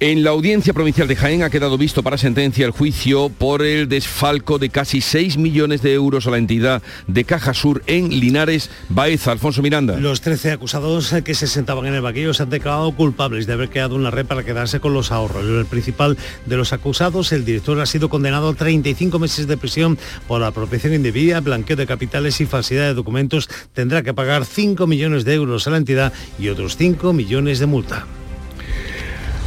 En 0.00 0.24
la 0.24 0.30
Audiencia 0.30 0.72
Provincial 0.72 1.06
de 1.06 1.14
Jaén 1.14 1.44
ha 1.44 1.50
quedado 1.50 1.78
visto 1.78 2.02
para 2.02 2.18
sentencia 2.18 2.66
el 2.66 2.72
juicio 2.72 3.28
por 3.28 3.62
el 3.62 3.88
desfalco 3.88 4.58
de 4.58 4.68
casi 4.68 5.00
6 5.00 5.36
millones 5.38 5.80
de 5.80 5.92
euros 5.92 6.26
a 6.26 6.30
la 6.30 6.38
entidad 6.38 6.82
de 7.06 7.22
Caja 7.22 7.54
Sur 7.54 7.84
en 7.86 8.11
Linares, 8.16 8.70
Baeza. 8.88 9.32
Alfonso 9.32 9.62
Miranda. 9.62 9.96
Los 9.98 10.20
13 10.20 10.52
acusados 10.52 11.14
que 11.24 11.34
se 11.34 11.46
sentaban 11.46 11.86
en 11.86 11.94
el 11.94 12.02
vaquillo 12.02 12.34
se 12.34 12.42
han 12.42 12.50
declarado 12.50 12.92
culpables 12.92 13.46
de 13.46 13.54
haber 13.54 13.70
creado 13.70 13.94
una 13.94 14.10
red 14.10 14.26
para 14.26 14.44
quedarse 14.44 14.80
con 14.80 14.94
los 14.94 15.10
ahorros. 15.10 15.44
El 15.44 15.66
principal 15.66 16.16
de 16.46 16.56
los 16.56 16.72
acusados, 16.72 17.32
el 17.32 17.44
director, 17.44 17.80
ha 17.80 17.86
sido 17.86 18.08
condenado 18.08 18.50
a 18.50 18.54
35 18.54 19.18
meses 19.18 19.46
de 19.46 19.56
prisión 19.56 19.98
por 20.28 20.42
apropiación 20.42 20.94
indebida, 20.94 21.40
blanqueo 21.40 21.76
de 21.76 21.86
capitales 21.86 22.40
y 22.40 22.46
falsidad 22.46 22.88
de 22.88 22.94
documentos. 22.94 23.48
Tendrá 23.72 24.02
que 24.02 24.14
pagar 24.14 24.44
5 24.44 24.86
millones 24.86 25.24
de 25.24 25.34
euros 25.34 25.66
a 25.66 25.70
la 25.70 25.78
entidad 25.78 26.12
y 26.38 26.48
otros 26.48 26.76
5 26.76 27.12
millones 27.12 27.58
de 27.58 27.66
multa. 27.66 28.06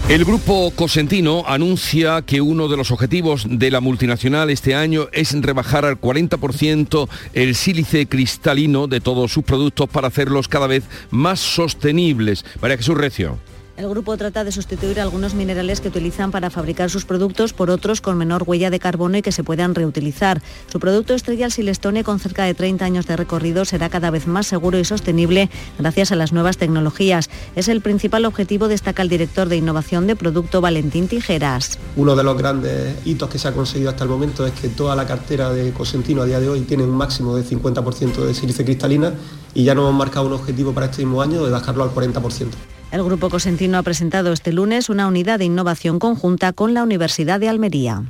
El 0.08 0.24
grupo 0.24 0.72
Cosentino 0.76 1.44
anuncia 1.48 2.22
que 2.22 2.40
uno 2.40 2.68
de 2.68 2.78
los 2.78 2.92
objetivos 2.92 3.48
de 3.50 3.72
la 3.72 3.82
multinacional 3.82 4.52
este 4.52 4.76
año 4.76 5.08
es 5.12 5.34
rebajar 5.42 5.84
al 5.84 6.00
40% 6.00 7.10
el 7.34 7.56
sílice 7.56 8.06
cristalino 8.06 8.86
de 8.86 9.02
todos 9.02 9.32
sus 9.32 9.44
productos 9.44 9.90
para 9.90 10.10
hacerlos 10.10 10.48
cada 10.48 10.68
vez 10.68 10.84
más 11.10 11.40
sostenibles. 11.40 12.46
María 12.62 12.78
Jesús 12.78 12.96
Recio. 12.96 13.40
El 13.78 13.90
grupo 13.90 14.16
trata 14.16 14.46
de 14.46 14.54
sustituir 14.54 15.02
algunos 15.02 15.34
minerales 15.34 15.82
que 15.82 15.90
utilizan 15.90 16.32
para 16.32 16.50
fabricar 16.50 16.90
sus 16.90 17.04
productos 17.04 17.52
por 17.52 17.70
otros 17.70 18.00
con 18.00 18.18
menor 18.18 18.44
huella 18.48 18.70
de 18.70 18.80
carbono 18.80 19.18
y 19.18 19.22
que 19.22 19.34
se 19.34 19.44
puedan 19.44 19.76
reutilizar. 19.76 20.42
Su 20.72 20.80
producto 20.80 21.14
estrella, 21.14 21.48
el 21.48 21.52
Silestone, 21.52 22.06
con 22.06 22.20
cerca 22.20 22.46
de 22.46 22.54
30 22.54 22.86
años 22.86 23.06
de 23.06 23.18
recorrido, 23.18 23.66
será 23.66 23.90
cada 23.90 24.12
vez 24.12 24.28
más 24.28 24.48
seguro 24.48 24.80
y 24.80 24.86
sostenible 24.86 25.50
gracias 25.78 26.14
a 26.14 26.16
las 26.16 26.32
nuevas 26.32 26.56
tecnologías. 26.56 27.30
Es 27.58 27.68
el 27.68 27.82
principal 27.82 28.24
objetivo, 28.24 28.70
destaca 28.70 29.02
el 29.02 29.10
director 29.10 29.50
de 29.50 29.58
innovación 29.58 30.08
de 30.08 30.16
producto 30.16 30.62
Valentín 30.62 31.10
Tijeras. 31.10 31.78
Uno 31.98 32.16
de 32.16 32.24
los 32.24 32.38
grandes 32.38 32.96
hitos 33.04 33.30
que 33.30 33.40
se 33.40 33.50
ha 33.50 33.52
conseguido 33.52 33.90
hasta 33.90 34.06
el 34.06 34.10
momento 34.10 34.48
es 34.48 34.54
que 34.54 34.70
toda 34.70 34.96
la 34.96 35.06
cartera 35.06 35.50
de 35.50 35.74
Cosentino 35.74 36.22
a 36.22 36.26
día 36.26 36.40
de 36.40 36.48
hoy 36.48 36.62
tiene 36.62 36.84
un 36.84 36.96
máximo 36.96 37.36
de 37.36 37.44
50% 37.44 38.26
de 38.26 38.34
sílice 38.34 38.64
cristalina 38.64 39.14
y 39.54 39.66
ya 39.66 39.76
nos 39.76 39.84
hemos 39.84 39.96
marcado 39.96 40.28
un 40.28 40.34
objetivo 40.34 40.72
para 40.72 40.86
este 40.86 41.04
mismo 41.04 41.22
año 41.22 41.44
de 41.44 41.52
bajarlo 41.52 41.84
al 41.84 41.90
40%. 41.90 42.75
El 42.96 43.04
Grupo 43.04 43.30
Cosentino 43.30 43.78
ha 43.78 43.84
presentado 43.84 44.32
este 44.32 44.54
lunes 44.54 44.88
una 44.88 45.06
unidad 45.10 45.40
de 45.40 45.44
innovación 45.44 46.00
conjunta 46.00 46.54
con 46.54 46.74
la 46.74 46.82
Universidad 46.82 47.42
de 47.42 47.50
Almería. 47.50 48.06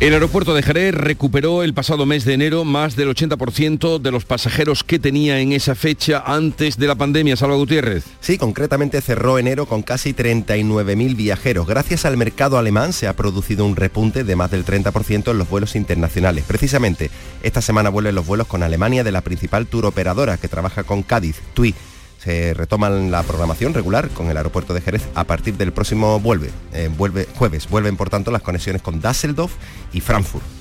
El 0.00 0.14
aeropuerto 0.14 0.54
de 0.54 0.62
Jerez 0.62 0.94
recuperó 0.94 1.62
el 1.62 1.74
pasado 1.74 2.06
mes 2.06 2.24
de 2.24 2.32
enero 2.32 2.64
más 2.64 2.96
del 2.96 3.14
80% 3.14 3.98
de 3.98 4.10
los 4.10 4.24
pasajeros 4.24 4.82
que 4.82 4.98
tenía 4.98 5.40
en 5.40 5.52
esa 5.52 5.74
fecha 5.74 6.22
antes 6.24 6.78
de 6.78 6.86
la 6.86 6.94
pandemia. 6.94 7.36
Salva 7.36 7.56
Gutiérrez. 7.56 8.06
Sí, 8.20 8.38
concretamente 8.38 9.02
cerró 9.02 9.38
enero 9.38 9.66
con 9.66 9.82
casi 9.82 10.14
39.000 10.14 11.16
viajeros. 11.16 11.66
Gracias 11.66 12.06
al 12.06 12.16
mercado 12.16 12.56
alemán 12.56 12.94
se 12.94 13.08
ha 13.08 13.16
producido 13.16 13.66
un 13.66 13.76
repunte 13.76 14.24
de 14.24 14.36
más 14.36 14.50
del 14.50 14.64
30% 14.64 15.32
en 15.32 15.36
los 15.36 15.50
vuelos 15.50 15.76
internacionales. 15.76 16.44
Precisamente, 16.48 17.10
esta 17.42 17.60
semana 17.60 17.90
vuelven 17.90 18.14
los 18.14 18.26
vuelos 18.26 18.46
con 18.46 18.62
Alemania 18.62 19.04
de 19.04 19.12
la 19.12 19.20
principal 19.20 19.66
tour 19.66 19.84
operadora 19.84 20.38
que 20.38 20.48
trabaja 20.48 20.82
con 20.84 21.02
Cádiz, 21.02 21.36
TUI 21.52 21.74
se 22.22 22.52
retoman 22.52 23.10
la 23.10 23.22
programación 23.22 23.72
regular 23.72 24.10
con 24.10 24.28
el 24.28 24.36
aeropuerto 24.36 24.74
de 24.74 24.82
Jerez 24.82 25.08
a 25.14 25.24
partir 25.24 25.56
del 25.56 25.72
próximo 25.72 26.20
vuelve, 26.20 26.50
eh, 26.72 26.90
vuelve 26.94 27.26
jueves. 27.34 27.68
Vuelven 27.68 27.96
por 27.96 28.10
tanto 28.10 28.30
las 28.30 28.42
conexiones 28.42 28.82
con 28.82 29.00
Düsseldorf 29.00 29.52
y 29.92 30.00
Frankfurt. 30.00 30.59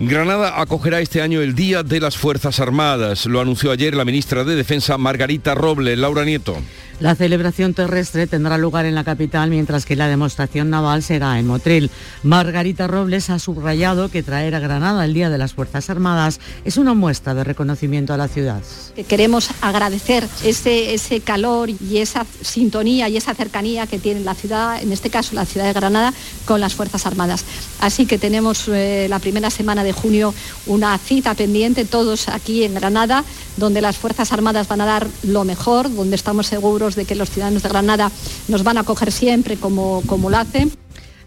Granada 0.00 0.60
acogerá 0.60 1.00
este 1.00 1.22
año 1.22 1.40
el 1.40 1.54
Día 1.54 1.82
de 1.82 2.00
las 2.00 2.16
Fuerzas 2.16 2.60
Armadas. 2.60 3.26
Lo 3.26 3.40
anunció 3.40 3.70
ayer 3.70 3.94
la 3.94 4.04
ministra 4.04 4.44
de 4.44 4.56
Defensa 4.56 4.98
Margarita 4.98 5.54
Roble. 5.54 5.96
Laura 5.96 6.24
Nieto. 6.24 6.56
La 7.02 7.16
celebración 7.16 7.74
terrestre 7.74 8.28
tendrá 8.28 8.58
lugar 8.58 8.84
en 8.84 8.94
la 8.94 9.02
capital, 9.02 9.50
mientras 9.50 9.86
que 9.86 9.96
la 9.96 10.06
demostración 10.06 10.70
naval 10.70 11.02
será 11.02 11.36
en 11.40 11.48
Motril. 11.48 11.90
Margarita 12.22 12.86
Robles 12.86 13.28
ha 13.28 13.40
subrayado 13.40 14.08
que 14.08 14.22
traer 14.22 14.54
a 14.54 14.60
Granada 14.60 15.04
el 15.04 15.12
Día 15.12 15.28
de 15.28 15.36
las 15.36 15.52
Fuerzas 15.52 15.90
Armadas 15.90 16.38
es 16.64 16.76
una 16.76 16.94
muestra 16.94 17.34
de 17.34 17.42
reconocimiento 17.42 18.14
a 18.14 18.16
la 18.16 18.28
ciudad. 18.28 18.62
Queremos 19.08 19.50
agradecer 19.62 20.28
ese, 20.44 20.94
ese 20.94 21.20
calor 21.20 21.70
y 21.70 21.98
esa 21.98 22.24
sintonía 22.40 23.08
y 23.08 23.16
esa 23.16 23.34
cercanía 23.34 23.88
que 23.88 23.98
tiene 23.98 24.20
la 24.20 24.34
ciudad, 24.34 24.80
en 24.80 24.92
este 24.92 25.10
caso 25.10 25.34
la 25.34 25.44
ciudad 25.44 25.66
de 25.66 25.72
Granada, 25.72 26.14
con 26.44 26.60
las 26.60 26.74
Fuerzas 26.74 27.04
Armadas. 27.04 27.44
Así 27.80 28.06
que 28.06 28.16
tenemos 28.16 28.68
eh, 28.68 29.08
la 29.10 29.18
primera 29.18 29.50
semana 29.50 29.81
de 29.82 29.92
junio 29.92 30.34
una 30.66 30.96
cita 30.98 31.34
pendiente, 31.34 31.84
todos 31.84 32.28
aquí 32.28 32.64
en 32.64 32.74
Granada, 32.74 33.24
donde 33.56 33.80
las 33.80 33.96
Fuerzas 33.96 34.32
Armadas 34.32 34.68
van 34.68 34.80
a 34.80 34.86
dar 34.86 35.06
lo 35.22 35.44
mejor, 35.44 35.92
donde 35.94 36.16
estamos 36.16 36.46
seguros 36.46 36.94
de 36.94 37.04
que 37.04 37.14
los 37.14 37.30
ciudadanos 37.30 37.62
de 37.62 37.68
Granada 37.68 38.10
nos 38.48 38.62
van 38.62 38.78
a 38.78 38.80
acoger 38.80 39.12
siempre 39.12 39.56
como, 39.56 40.02
como 40.06 40.30
lo 40.30 40.38
hacen. 40.38 40.72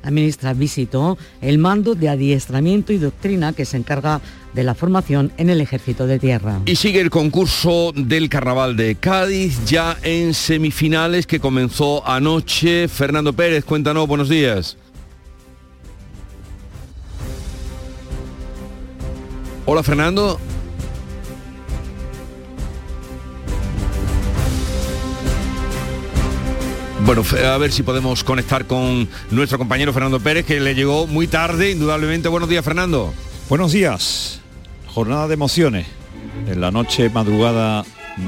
La 0.06 0.12
ministra 0.12 0.54
visitó 0.54 1.18
el 1.42 1.58
mando 1.58 1.96
de 1.96 2.10
adiestramiento 2.10 2.94
y 2.94 3.00
doctrina 3.00 3.54
que 3.54 3.66
se 3.66 3.78
encarga 3.78 4.22
de 4.54 4.64
la 4.64 4.76
formación 4.76 5.32
en 5.38 5.50
el 5.50 5.62
ejército 5.62 6.06
de 6.06 6.20
tierra. 6.20 6.62
Y 6.68 6.76
sigue 6.76 7.02
el 7.02 7.10
concurso 7.10 7.92
del 7.92 8.30
carnaval 8.30 8.78
de 8.78 8.96
Cádiz 8.98 9.66
ya 9.66 9.98
en 10.04 10.36
semifinales 10.36 11.26
que 11.26 11.40
comenzó 11.40 12.08
anoche. 12.08 12.88
Fernando 12.88 13.34
Pérez, 13.34 13.66
cuéntanos, 13.66 14.08
buenos 14.08 14.30
días. 14.30 14.78
Hola 19.68 19.82
Fernando. 19.82 20.40
Bueno, 27.04 27.24
a 27.52 27.58
ver 27.58 27.72
si 27.72 27.82
podemos 27.82 28.24
conectar 28.24 28.66
con 28.66 29.08
nuestro 29.32 29.58
compañero 29.58 29.92
Fernando 29.92 30.20
Pérez, 30.20 30.46
que 30.46 30.60
le 30.60 30.76
llegó 30.76 31.08
muy 31.08 31.28
tarde, 31.28 31.72
indudablemente. 31.72 32.30
Buenos 32.30 32.50
días, 32.50 32.64
Fernando. 32.64 33.12
Buenos 33.50 33.72
días. 33.72 34.42
Jornada 34.88 35.28
de 35.28 35.34
emociones. 35.34 35.88
En 36.48 36.62
la 36.62 36.70
noche 36.70 37.10
madrugada 37.10 37.86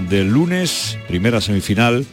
del 0.09 0.29
lunes, 0.29 0.97
primera 1.07 1.39
semifinal 1.39 2.05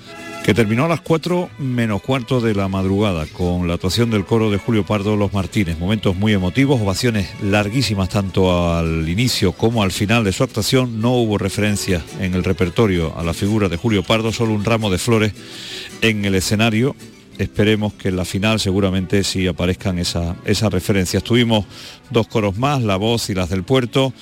que 0.45 0.53
terminó 0.53 0.85
a 0.85 0.89
las 0.89 1.01
4 1.01 1.49
menos 1.59 2.03
cuarto 2.03 2.43
de 2.43 2.55
la 2.55 2.69
madrugada 2.69 3.25
con 3.25 3.67
la 3.67 3.75
actuación 3.75 4.11
del 4.11 4.27
coro 4.27 4.51
de 4.51 4.59
Julio 4.59 4.85
Pardo 4.85 5.17
Los 5.17 5.33
Martínez. 5.33 5.79
Momentos 5.79 6.17
muy 6.17 6.35
emotivos, 6.35 6.83
ovaciones 6.83 7.31
larguísimas 7.43 8.11
tanto 8.11 8.75
al 8.75 9.09
inicio 9.09 9.53
como 9.53 9.83
al 9.83 9.91
final 9.91 10.23
de 10.23 10.35
su 10.35 10.45
actuación. 10.45 11.01
No 11.01 11.13
hubo 11.15 11.39
referencia 11.39 12.05
en 12.21 12.35
el 12.35 12.45
repertorio 12.45 13.19
a 13.19 13.25
la 13.25 13.33
figura 13.33 13.71
de 13.71 13.79
Julio 13.79 14.03
Pardo, 14.03 14.33
solo 14.33 14.53
un 14.53 14.67
ramo 14.67 14.91
de 14.91 14.99
flores 14.99 15.33
en 16.03 16.27
el 16.27 16.35
escenario. 16.35 16.95
Esperemos 17.39 17.95
que 17.95 18.09
en 18.09 18.17
la 18.17 18.27
final 18.27 18.61
seguramente 18.61 19.25
sí 19.25 19.47
aparezcan 19.47 19.99
esas 19.99 20.37
esa 20.45 20.69
referencias. 20.69 21.25
Tuvimos 21.25 21.65
dos 22.11 22.27
coros 22.27 22.59
más, 22.59 22.83
La 22.83 22.97
Voz 22.97 23.31
y 23.31 23.35
las 23.35 23.49
del 23.49 23.65
Puerto 23.65 24.13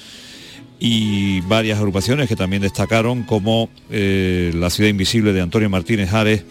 y 0.85 1.41
varias 1.43 1.79
agrupaciones 1.79 2.29
que 2.29 2.35
también 2.35 2.61
destacaron 2.61 3.23
como 3.23 3.71
eh, 3.89 4.51
La 4.53 4.69
Ciudad 4.69 4.91
Invisible 4.91 5.33
de 5.33 5.41
Antonio 5.41 5.71
Martínez 5.71 6.13
Ares 6.13 6.43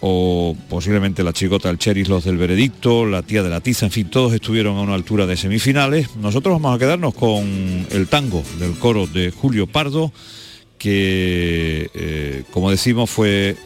o 0.00 0.56
posiblemente 0.70 1.22
la 1.22 1.34
chigota 1.34 1.68
del 1.68 1.76
Cheris, 1.76 2.08
los 2.08 2.24
del 2.24 2.38
Veredicto, 2.38 3.04
la 3.04 3.20
tía 3.20 3.42
de 3.42 3.50
la 3.50 3.60
Tiza, 3.60 3.84
en 3.84 3.92
fin, 3.92 4.08
todos 4.08 4.32
estuvieron 4.32 4.78
a 4.78 4.80
una 4.80 4.94
altura 4.94 5.26
de 5.26 5.36
semifinales. 5.36 6.16
Nosotros 6.16 6.54
vamos 6.54 6.74
a 6.74 6.78
quedarnos 6.78 7.12
con 7.12 7.86
el 7.90 8.08
tango 8.08 8.42
del 8.58 8.78
coro 8.78 9.06
de 9.06 9.30
Julio 9.30 9.66
Pardo, 9.66 10.10
que, 10.78 11.90
eh, 11.92 12.44
como 12.52 12.70
decimos, 12.70 13.10
fue 13.10 13.56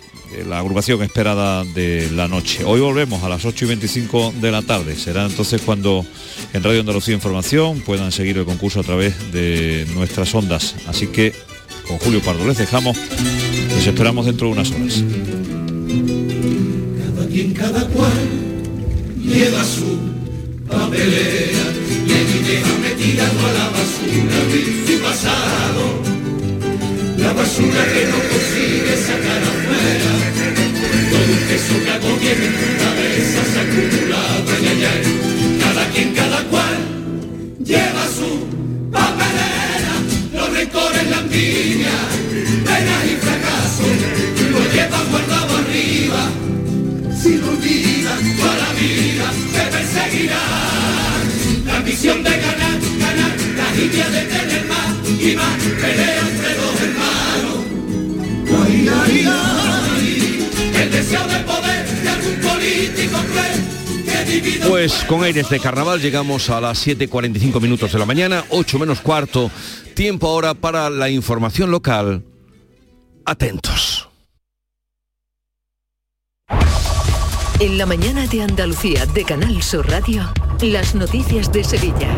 la 0.46 0.58
agrupación 0.58 1.02
esperada 1.02 1.64
de 1.64 2.10
la 2.10 2.28
noche. 2.28 2.64
Hoy 2.64 2.80
volvemos 2.80 3.22
a 3.22 3.28
las 3.28 3.44
8 3.44 3.64
y 3.64 3.68
25 3.68 4.34
de 4.40 4.50
la 4.50 4.62
tarde. 4.62 4.96
Será 4.96 5.26
entonces 5.26 5.62
cuando 5.62 6.04
en 6.52 6.62
Radio 6.62 6.80
Andalucía 6.80 7.14
Información 7.14 7.80
puedan 7.80 8.12
seguir 8.12 8.38
el 8.38 8.44
concurso 8.44 8.80
a 8.80 8.82
través 8.82 9.32
de 9.32 9.86
nuestras 9.94 10.34
ondas. 10.34 10.74
Así 10.86 11.06
que 11.08 11.34
con 11.86 11.98
Julio 11.98 12.20
Pardo 12.20 12.46
les 12.46 12.58
dejamos. 12.58 12.96
Les 13.76 13.86
esperamos 13.86 14.26
dentro 14.26 14.48
de 14.48 14.52
unas 14.52 14.70
horas. 14.70 15.02
Cada 16.98 17.28
quien, 17.28 17.52
cada 17.52 17.86
cual 17.88 18.12
lleva 19.22 19.64
su 19.64 19.98
papelera 20.68 21.72
y 22.06 22.80
metida 22.80 23.28
toda 23.30 23.52
la 23.52 23.70
basura. 23.70 23.94
La 27.24 27.32
basura 27.32 27.82
que 27.92 28.04
no 28.12 28.18
consigue 28.30 28.94
sacar 28.98 29.42
afuera. 29.50 30.12
Todo 31.10 31.32
un 31.32 31.42
peso 31.48 31.74
que 31.82 31.90
agobia 31.90 32.32
en 32.32 32.52
tu 32.60 32.68
cabeza 32.84 33.40
se 33.52 33.58
acumula, 33.64 34.22
ay, 34.52 34.64
ay, 34.72 34.84
ay. 34.92 35.02
Cada 35.62 35.84
quien, 35.92 36.14
cada 36.14 36.40
cual 36.50 36.76
lleva 37.64 38.04
su 38.18 38.30
papelera. 38.92 39.94
Los 40.34 40.52
rencores, 40.52 41.10
la 41.10 41.18
envidia, 41.20 41.96
penas 42.66 43.02
y 43.10 43.16
fracasos, 43.24 43.96
lo 44.52 44.60
llevan 44.74 45.10
guardado 45.10 45.56
arriba. 45.56 46.22
Si 47.22 47.36
lo 47.38 47.48
olvidan 47.48 48.36
toda 48.36 48.56
la 48.64 48.72
vida 48.74 49.26
te 49.54 49.62
perseguirán. 49.72 51.24
La 51.66 51.76
ambición 51.76 52.22
de 52.22 52.30
ganar, 52.30 52.78
ganar, 52.98 53.32
la 53.56 53.82
idea 53.82 54.08
de 54.10 54.22
tener 54.24 54.66
más 54.66 54.92
y 55.20 55.36
más, 55.36 55.56
pelea 55.80 56.20
entre 56.20 56.24
dos 56.24 56.24
hermanos. 56.24 56.33
Pues 64.68 65.04
con 65.04 65.22
aires 65.22 65.48
de 65.48 65.60
carnaval 65.60 66.00
llegamos 66.00 66.50
a 66.50 66.60
las 66.60 66.86
7.45 66.86 67.60
minutos 67.60 67.92
de 67.92 67.98
la 67.98 68.06
mañana, 68.06 68.44
8 68.50 68.78
menos 68.78 69.00
cuarto, 69.00 69.50
tiempo 69.94 70.28
ahora 70.28 70.54
para 70.54 70.90
la 70.90 71.08
información 71.08 71.70
local. 71.70 72.24
Atentos. 73.24 74.08
En 77.64 77.78
la 77.78 77.86
mañana 77.86 78.26
de 78.26 78.42
Andalucía 78.42 79.06
de 79.06 79.24
Canal 79.24 79.62
Sur 79.62 79.88
Radio, 79.88 80.30
las 80.60 80.94
noticias 80.94 81.50
de 81.50 81.64
Sevilla. 81.64 82.08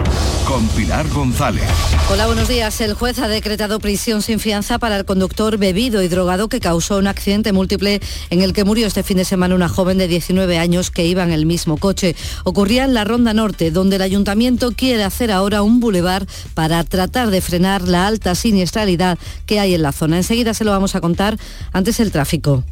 Con 0.45 0.67
Pilar 0.71 1.09
González. 1.09 1.63
Hola, 2.11 2.27
buenos 2.27 2.49
días. 2.49 2.81
El 2.81 2.95
juez 2.95 3.21
ha 3.21 3.29
decretado 3.29 3.79
prisión 3.79 4.23
sin 4.23 4.41
fianza 4.41 4.81
para 4.81 4.97
el 4.97 5.05
conductor 5.05 5.57
bebido 5.57 6.03
y 6.03 6.09
drogado 6.09 6.49
que 6.49 6.59
causó 6.59 6.99
un 6.99 7.07
accidente 7.07 7.53
múltiple 7.53 8.01
en 8.31 8.43
el 8.43 8.53
que 8.53 8.65
murió 8.65 8.89
este 8.89 9.05
fin 9.05 9.19
de 9.19 9.25
semana 9.25 9.55
una 9.55 9.69
joven 9.69 9.99
de 9.99 10.09
19 10.09 10.59
años 10.59 10.91
que 10.91 11.05
iba 11.05 11.23
en 11.23 11.31
el 11.31 11.47
mismo 11.47 11.77
coche. 11.77 12.17
Ocurría 12.43 12.85
en 12.85 12.95
la 12.95 13.05
Ronda 13.05 13.33
Norte, 13.33 13.71
donde 13.71 13.97
el 13.97 14.03
ayuntamiento 14.03 14.73
quiere 14.73 15.05
hacer 15.05 15.31
ahora 15.31 15.63
un 15.63 15.79
bulevar 15.79 16.27
para 16.55 16.83
tratar 16.83 17.31
de 17.31 17.41
frenar 17.41 17.83
la 17.83 18.09
alta 18.09 18.35
siniestralidad 18.35 19.17
que 19.47 19.61
hay 19.61 19.75
en 19.75 19.83
la 19.83 19.93
zona. 19.93 20.17
Enseguida 20.17 20.55
se 20.55 20.65
lo 20.65 20.73
vamos 20.73 20.97
a 20.97 21.01
contar. 21.01 21.39
Antes 21.73 22.01
el 22.01 22.11
tráfico. 22.11 22.65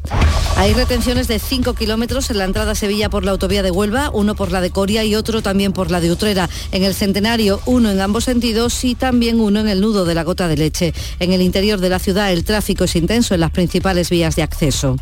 Hay 0.57 0.73
retenciones 0.73 1.27
de 1.27 1.41
5 1.41 1.75
kilómetros 1.75 2.31
en 2.31 2.39
la 2.39 2.45
entrada 2.45 2.64
Sevilla 2.75 3.11
por 3.11 3.25
la 3.25 3.33
autovía 3.33 3.63
de 3.63 3.71
Huelva, 3.71 4.11
uno 4.15 4.35
por 4.35 4.51
la 4.51 4.63
de 4.63 4.71
Coria 4.71 5.05
y 5.05 5.15
otro 5.15 5.43
también 5.43 5.73
por 5.73 5.91
la 5.91 6.01
de 6.01 6.11
Utrera. 6.11 6.49
En 6.73 6.83
el 6.83 6.95
Centenario, 6.95 7.61
uno 7.67 7.91
en 7.91 8.01
ambos 8.01 8.25
sentidos 8.25 8.83
y 8.85 8.95
también 8.95 9.41
uno 9.41 9.61
en 9.61 9.69
el 9.69 9.81
nudo 9.81 10.05
de 10.05 10.15
la 10.15 10.25
gota 10.25 10.49
de 10.49 10.57
leche. 10.57 10.95
En 11.21 11.33
el 11.33 11.43
interior 11.43 11.81
de 11.81 11.91
la 11.91 11.99
ciudad 11.99 12.33
el 12.33 12.45
tráfico 12.45 12.85
es 12.85 12.97
intenso 12.97 13.35
en 13.35 13.41
las 13.41 13.51
principales 13.51 14.09
vías 14.09 14.37
de 14.37 14.43
acceso. 14.43 14.97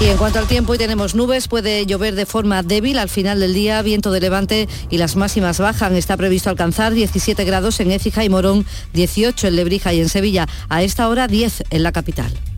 Y 0.00 0.06
en 0.06 0.16
cuanto 0.16 0.38
al 0.38 0.46
tiempo, 0.46 0.72
hoy 0.72 0.78
tenemos 0.78 1.14
nubes, 1.14 1.48
puede 1.48 1.86
llover 1.86 2.14
de 2.14 2.26
forma 2.26 2.62
débil 2.62 2.98
al 2.98 3.08
final 3.08 3.40
del 3.40 3.54
día, 3.54 3.80
viento 3.82 4.10
de 4.10 4.20
levante 4.20 4.68
y 4.90 4.98
las 4.98 5.16
máximas 5.16 5.58
bajan. 5.58 5.94
Está 5.96 6.16
previsto 6.16 6.50
alcanzar 6.50 6.92
17 6.92 7.44
grados 7.44 7.78
en 7.80 7.92
Écija 7.92 8.24
y 8.24 8.28
Morón, 8.28 8.66
18 8.92 9.48
en 9.48 9.56
Lebrija 9.56 9.94
y 9.94 10.00
en 10.00 10.08
Sevilla. 10.08 10.48
A 10.68 10.82
esta 10.82 11.08
hora 11.08 11.28
10 11.28 11.64
en 11.70 11.82
la 11.82 11.92
capital. 11.92 12.32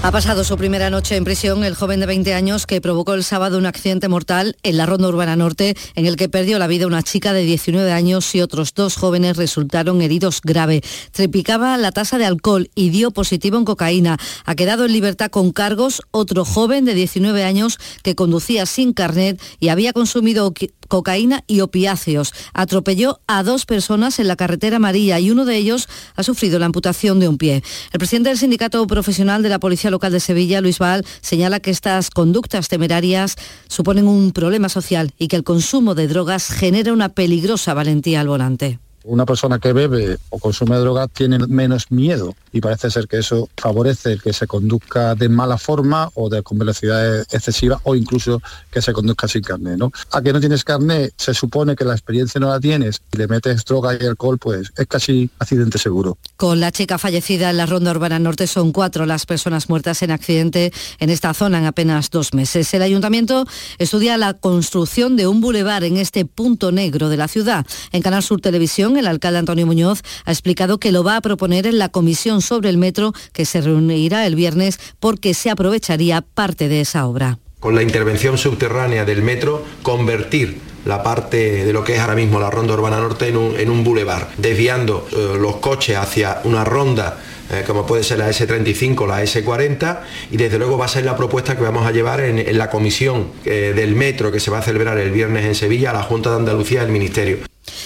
Ha 0.00 0.12
pasado 0.12 0.44
su 0.44 0.56
primera 0.56 0.90
noche 0.90 1.16
en 1.16 1.24
prisión 1.24 1.64
el 1.64 1.74
joven 1.74 1.98
de 1.98 2.06
20 2.06 2.32
años 2.32 2.66
que 2.66 2.80
provocó 2.80 3.14
el 3.14 3.24
sábado 3.24 3.58
un 3.58 3.66
accidente 3.66 4.06
mortal 4.06 4.56
en 4.62 4.76
la 4.76 4.86
Ronda 4.86 5.08
Urbana 5.08 5.34
Norte 5.34 5.76
en 5.96 6.06
el 6.06 6.14
que 6.14 6.28
perdió 6.28 6.58
la 6.60 6.68
vida 6.68 6.86
una 6.86 7.02
chica 7.02 7.32
de 7.32 7.42
19 7.42 7.90
años 7.90 8.32
y 8.34 8.40
otros 8.40 8.72
dos 8.74 8.96
jóvenes 8.96 9.36
resultaron 9.36 10.00
heridos 10.00 10.40
grave. 10.40 10.82
Triplicaba 11.10 11.76
la 11.76 11.90
tasa 11.90 12.16
de 12.16 12.26
alcohol 12.26 12.70
y 12.76 12.90
dio 12.90 13.10
positivo 13.10 13.58
en 13.58 13.64
cocaína. 13.64 14.18
Ha 14.44 14.54
quedado 14.54 14.84
en 14.84 14.92
libertad 14.92 15.30
con 15.30 15.50
cargos 15.50 16.00
otro 16.12 16.44
joven 16.44 16.84
de 16.84 16.94
19 16.94 17.42
años 17.42 17.78
que 18.04 18.14
conducía 18.14 18.66
sin 18.66 18.92
carnet 18.92 19.42
y 19.58 19.68
había 19.68 19.92
consumido 19.92 20.54
cocaína 20.86 21.42
y 21.48 21.60
opiáceos. 21.60 22.32
Atropelló 22.54 23.20
a 23.26 23.42
dos 23.42 23.66
personas 23.66 24.20
en 24.20 24.28
la 24.28 24.36
carretera 24.36 24.76
amarilla 24.76 25.18
y 25.18 25.30
uno 25.30 25.44
de 25.44 25.56
ellos 25.56 25.88
ha 26.14 26.22
sufrido 26.22 26.58
la 26.58 26.66
amputación 26.66 27.20
de 27.20 27.28
un 27.28 27.36
pie. 27.36 27.62
El 27.92 27.98
presidente 27.98 28.30
del 28.30 28.38
Sindicato 28.38 28.86
Profesional 28.86 29.42
de 29.42 29.48
la 29.48 29.58
Policía 29.58 29.87
Local 29.90 30.12
de 30.12 30.20
Sevilla, 30.20 30.60
Luis 30.60 30.78
Val, 30.78 31.04
señala 31.20 31.60
que 31.60 31.70
estas 31.70 32.10
conductas 32.10 32.68
temerarias 32.68 33.36
suponen 33.68 34.06
un 34.06 34.32
problema 34.32 34.68
social 34.68 35.12
y 35.18 35.28
que 35.28 35.36
el 35.36 35.44
consumo 35.44 35.94
de 35.94 36.08
drogas 36.08 36.48
genera 36.48 36.92
una 36.92 37.10
peligrosa 37.10 37.74
valentía 37.74 38.20
al 38.20 38.28
volante. 38.28 38.78
Una 39.04 39.24
persona 39.24 39.58
que 39.58 39.72
bebe 39.72 40.18
o 40.28 40.38
consume 40.38 40.76
drogas 40.76 41.08
tiene 41.10 41.38
menos 41.46 41.90
miedo 41.90 42.34
y 42.52 42.60
parece 42.60 42.90
ser 42.90 43.06
que 43.08 43.18
eso 43.18 43.48
favorece 43.56 44.18
que 44.18 44.32
se 44.32 44.46
conduzca 44.46 45.14
de 45.14 45.28
mala 45.28 45.58
forma 45.58 46.10
o 46.14 46.28
de, 46.28 46.42
con 46.42 46.58
velocidad 46.58 47.20
excesiva 47.30 47.80
o 47.84 47.94
incluso 47.94 48.40
que 48.70 48.82
se 48.82 48.92
conduzca 48.92 49.28
sin 49.28 49.42
carnet. 49.42 49.78
¿no? 49.78 49.92
A 50.12 50.22
que 50.22 50.32
no 50.32 50.40
tienes 50.40 50.64
carnet, 50.64 51.12
se 51.16 51.34
supone 51.34 51.76
que 51.76 51.84
la 51.84 51.92
experiencia 51.92 52.40
no 52.40 52.48
la 52.48 52.60
tienes 52.60 53.00
y 53.12 53.16
le 53.16 53.28
metes 53.28 53.64
droga 53.64 53.96
y 54.00 54.04
alcohol, 54.04 54.38
pues 54.38 54.72
es 54.76 54.86
casi 54.86 55.30
accidente 55.38 55.78
seguro. 55.78 56.18
Con 56.36 56.60
la 56.60 56.72
chica 56.72 56.98
fallecida 56.98 57.50
en 57.50 57.56
la 57.56 57.66
Ronda 57.66 57.90
Urbana 57.90 58.18
Norte 58.18 58.46
son 58.46 58.72
cuatro 58.72 59.06
las 59.06 59.26
personas 59.26 59.68
muertas 59.68 60.02
en 60.02 60.10
accidente 60.10 60.72
en 60.98 61.10
esta 61.10 61.34
zona 61.34 61.58
en 61.58 61.66
apenas 61.66 62.10
dos 62.10 62.34
meses. 62.34 62.72
El 62.74 62.82
ayuntamiento 62.82 63.46
estudia 63.78 64.16
la 64.16 64.34
construcción 64.34 65.16
de 65.16 65.26
un 65.26 65.40
bulevar 65.40 65.84
en 65.84 65.96
este 65.96 66.24
punto 66.24 66.72
negro 66.72 67.08
de 67.08 67.16
la 67.16 67.28
ciudad. 67.28 67.66
En 67.92 68.02
Canal 68.02 68.22
Sur 68.22 68.40
Televisión, 68.40 68.96
el 68.96 69.06
alcalde 69.06 69.38
Antonio 69.38 69.66
Muñoz 69.66 70.02
ha 70.24 70.32
explicado 70.32 70.78
que 70.78 70.92
lo 70.92 71.04
va 71.04 71.16
a 71.16 71.20
proponer 71.20 71.66
en 71.66 71.78
la 71.78 71.88
comisión 71.88 72.42
sobre 72.48 72.70
el 72.70 72.78
metro 72.78 73.12
que 73.32 73.44
se 73.44 73.60
reunirá 73.60 74.26
el 74.26 74.34
viernes 74.34 74.80
porque 74.98 75.34
se 75.34 75.50
aprovecharía 75.50 76.22
parte 76.22 76.68
de 76.68 76.80
esa 76.80 77.06
obra. 77.06 77.38
Con 77.60 77.74
la 77.74 77.82
intervención 77.82 78.38
subterránea 78.38 79.04
del 79.04 79.22
metro, 79.22 79.64
convertir 79.82 80.58
la 80.86 81.02
parte 81.02 81.64
de 81.66 81.72
lo 81.72 81.84
que 81.84 81.96
es 81.96 82.00
ahora 82.00 82.14
mismo 82.14 82.40
la 82.40 82.50
ronda 82.50 82.72
urbana 82.72 82.98
norte 82.98 83.28
en 83.28 83.36
un, 83.36 83.56
en 83.58 83.68
un 83.68 83.84
bulevar, 83.84 84.30
desviando 84.38 85.06
eh, 85.12 85.36
los 85.38 85.56
coches 85.56 85.96
hacia 85.96 86.40
una 86.44 86.64
ronda 86.64 87.18
eh, 87.50 87.64
como 87.66 87.86
puede 87.86 88.02
ser 88.02 88.18
la 88.18 88.28
S35 88.28 89.06
la 89.06 89.22
S40 89.22 90.00
y 90.30 90.36
desde 90.36 90.58
luego 90.58 90.78
va 90.78 90.84
a 90.84 90.88
ser 90.88 91.04
la 91.04 91.16
propuesta 91.16 91.56
que 91.56 91.62
vamos 91.62 91.86
a 91.86 91.92
llevar 91.92 92.20
en, 92.20 92.56
la 92.56 92.70
comisión 92.70 93.28
eh, 93.44 93.72
del 93.74 93.94
metro 93.94 94.30
que 94.30 94.40
se 94.40 94.50
va 94.50 94.58
a 94.58 94.62
celebrar 94.62 94.98
el 94.98 95.10
viernes 95.10 95.44
en 95.44 95.54
Sevilla 95.54 95.90
a 95.90 95.94
la 95.94 96.02
Junta 96.02 96.30
de 96.30 96.36
Andalucía 96.36 96.82
del 96.82 96.92
Ministerio. 96.92 97.38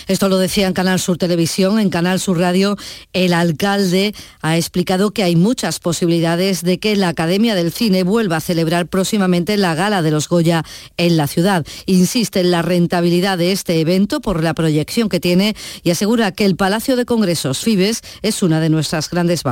Esto 0.09 0.29
lo 0.29 0.39
decía 0.39 0.67
en 0.67 0.73
Canal 0.73 1.01
Sur 1.01 1.19
Televisión, 1.19 1.79
en 1.79 1.91
Canal 1.91 2.21
Sur 2.21 2.39
Radio. 2.39 2.77
El 3.13 3.33
alcalde 3.33 4.15
ha 4.41 4.57
explicado 4.57 5.13
que 5.13 5.23
hay 5.23 5.37
muchas 5.37 5.79
posibilidades 5.79 6.63
de 6.63 6.79
que 6.79 6.97
la 6.97 7.09
Academia 7.09 7.55
del 7.55 7.73
Cine 7.73 8.03
vuelva 8.03 8.37
a 8.37 8.41
celebrar 8.41 8.87
próximamente 8.87 9.57
la 9.57 9.75
gala 9.75 10.03
de 10.03 10.11
los 10.11 10.29
Goya 10.29 10.65
en 10.97 11.17
la 11.17 11.27
ciudad. 11.27 11.67
Insiste 11.87 12.41
en 12.41 12.51
la 12.51 12.63
rentabilidad 12.63 13.39
de 13.39 13.53
este 13.53 13.81
evento 13.81 14.21
por 14.21 14.43
la 14.43 14.55
proyección 14.55 15.09
que 15.09 15.21
tiene 15.21 15.55
y 15.83 15.91
asegura 15.91 16.33
que 16.33 16.45
el 16.45 16.57
Palacio 16.57 16.97
de 16.97 17.05
Congresos 17.05 17.61
Fibes 17.61 18.03
es 18.23 18.43
una 18.43 18.61
de 18.61 18.71
nuestras 18.71 19.09
grandes 19.11 19.43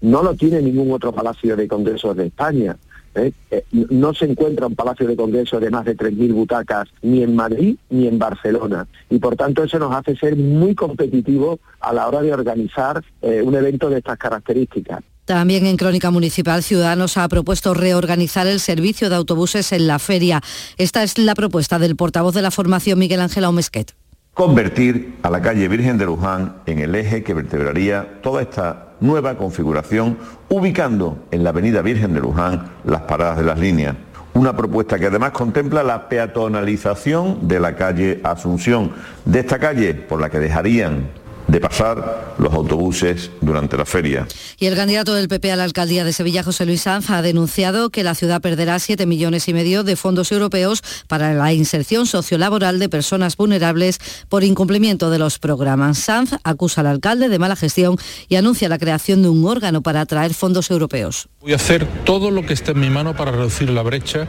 No 0.00 0.22
lo 0.22 0.34
tiene 0.34 0.60
ningún 0.60 0.92
otro 0.92 1.12
palacio 1.12 1.56
de 1.56 1.66
congresos 1.66 2.16
de 2.16 2.26
España. 2.26 2.76
¿eh? 3.14 3.32
Eh, 3.50 3.64
no 3.72 4.12
se 4.14 4.26
encuentra 4.26 4.66
un 4.66 4.74
palacio 4.74 5.06
de 5.06 5.16
congreso 5.16 5.60
de 5.60 5.70
más 5.70 5.84
de 5.84 5.96
3.000 5.96 6.32
butacas 6.32 6.88
ni 7.02 7.22
en 7.22 7.34
Madrid 7.34 7.76
ni 7.90 8.06
en 8.06 8.18
Barcelona. 8.18 8.86
Y 9.10 9.18
por 9.18 9.36
tanto 9.36 9.64
eso 9.64 9.78
nos 9.78 9.94
hace 9.94 10.16
ser 10.16 10.36
muy 10.36 10.74
competitivos 10.74 11.60
a 11.80 11.92
la 11.92 12.06
hora 12.08 12.22
de 12.22 12.32
organizar 12.32 13.02
eh, 13.22 13.42
un 13.42 13.54
evento 13.54 13.88
de 13.88 13.98
estas 13.98 14.18
características. 14.18 15.02
También 15.24 15.64
en 15.64 15.78
Crónica 15.78 16.10
Municipal, 16.10 16.62
Ciudadanos 16.62 17.16
ha 17.16 17.26
propuesto 17.28 17.72
reorganizar 17.72 18.46
el 18.46 18.60
servicio 18.60 19.08
de 19.08 19.16
autobuses 19.16 19.72
en 19.72 19.86
la 19.86 19.98
feria. 19.98 20.42
Esta 20.76 21.02
es 21.02 21.16
la 21.16 21.34
propuesta 21.34 21.78
del 21.78 21.96
portavoz 21.96 22.34
de 22.34 22.42
la 22.42 22.50
formación, 22.50 22.98
Miguel 22.98 23.20
Ángel 23.20 23.44
Aumesquet. 23.44 23.94
Convertir 24.34 25.14
a 25.22 25.30
la 25.30 25.40
calle 25.40 25.68
Virgen 25.68 25.96
de 25.96 26.06
Luján 26.06 26.56
en 26.66 26.80
el 26.80 26.94
eje 26.94 27.22
que 27.22 27.32
vertebraría 27.32 28.20
toda 28.20 28.42
esta 28.42 28.93
nueva 29.04 29.36
configuración, 29.36 30.18
ubicando 30.48 31.18
en 31.30 31.44
la 31.44 31.50
avenida 31.50 31.82
Virgen 31.82 32.14
de 32.14 32.20
Luján 32.20 32.70
las 32.84 33.02
paradas 33.02 33.38
de 33.38 33.44
las 33.44 33.58
líneas. 33.58 33.94
Una 34.32 34.56
propuesta 34.56 34.98
que 34.98 35.06
además 35.06 35.30
contempla 35.30 35.84
la 35.84 36.08
peatonalización 36.08 37.46
de 37.46 37.60
la 37.60 37.76
calle 37.76 38.20
Asunción, 38.24 38.92
de 39.24 39.40
esta 39.40 39.58
calle 39.58 39.94
por 39.94 40.20
la 40.20 40.28
que 40.28 40.40
dejarían 40.40 41.08
de 41.54 41.60
pasar 41.60 42.34
los 42.38 42.52
autobuses 42.52 43.30
durante 43.40 43.76
la 43.76 43.84
feria. 43.84 44.26
Y 44.58 44.66
el 44.66 44.74
candidato 44.74 45.14
del 45.14 45.28
PP 45.28 45.52
a 45.52 45.56
la 45.56 45.62
alcaldía 45.62 46.02
de 46.02 46.12
Sevilla, 46.12 46.42
José 46.42 46.66
Luis 46.66 46.82
Sanz, 46.82 47.10
ha 47.10 47.22
denunciado 47.22 47.90
que 47.90 48.02
la 48.02 48.16
ciudad 48.16 48.40
perderá 48.40 48.76
7 48.80 49.06
millones 49.06 49.46
y 49.46 49.54
medio 49.54 49.84
de 49.84 49.94
fondos 49.94 50.32
europeos 50.32 50.82
para 51.06 51.32
la 51.32 51.52
inserción 51.52 52.06
sociolaboral 52.06 52.80
de 52.80 52.88
personas 52.88 53.36
vulnerables 53.36 54.00
por 54.28 54.42
incumplimiento 54.42 55.10
de 55.10 55.20
los 55.20 55.38
programas. 55.38 55.98
Sanz 55.98 56.32
acusa 56.42 56.80
al 56.80 56.88
alcalde 56.88 57.28
de 57.28 57.38
mala 57.38 57.54
gestión 57.54 57.98
y 58.28 58.34
anuncia 58.34 58.68
la 58.68 58.78
creación 58.78 59.22
de 59.22 59.28
un 59.28 59.44
órgano 59.44 59.80
para 59.80 60.00
atraer 60.00 60.34
fondos 60.34 60.72
europeos. 60.72 61.28
Voy 61.40 61.52
a 61.52 61.56
hacer 61.56 61.86
todo 62.04 62.32
lo 62.32 62.44
que 62.44 62.54
esté 62.54 62.72
en 62.72 62.80
mi 62.80 62.90
mano 62.90 63.14
para 63.14 63.30
reducir 63.30 63.70
la 63.70 63.82
brecha 63.82 64.26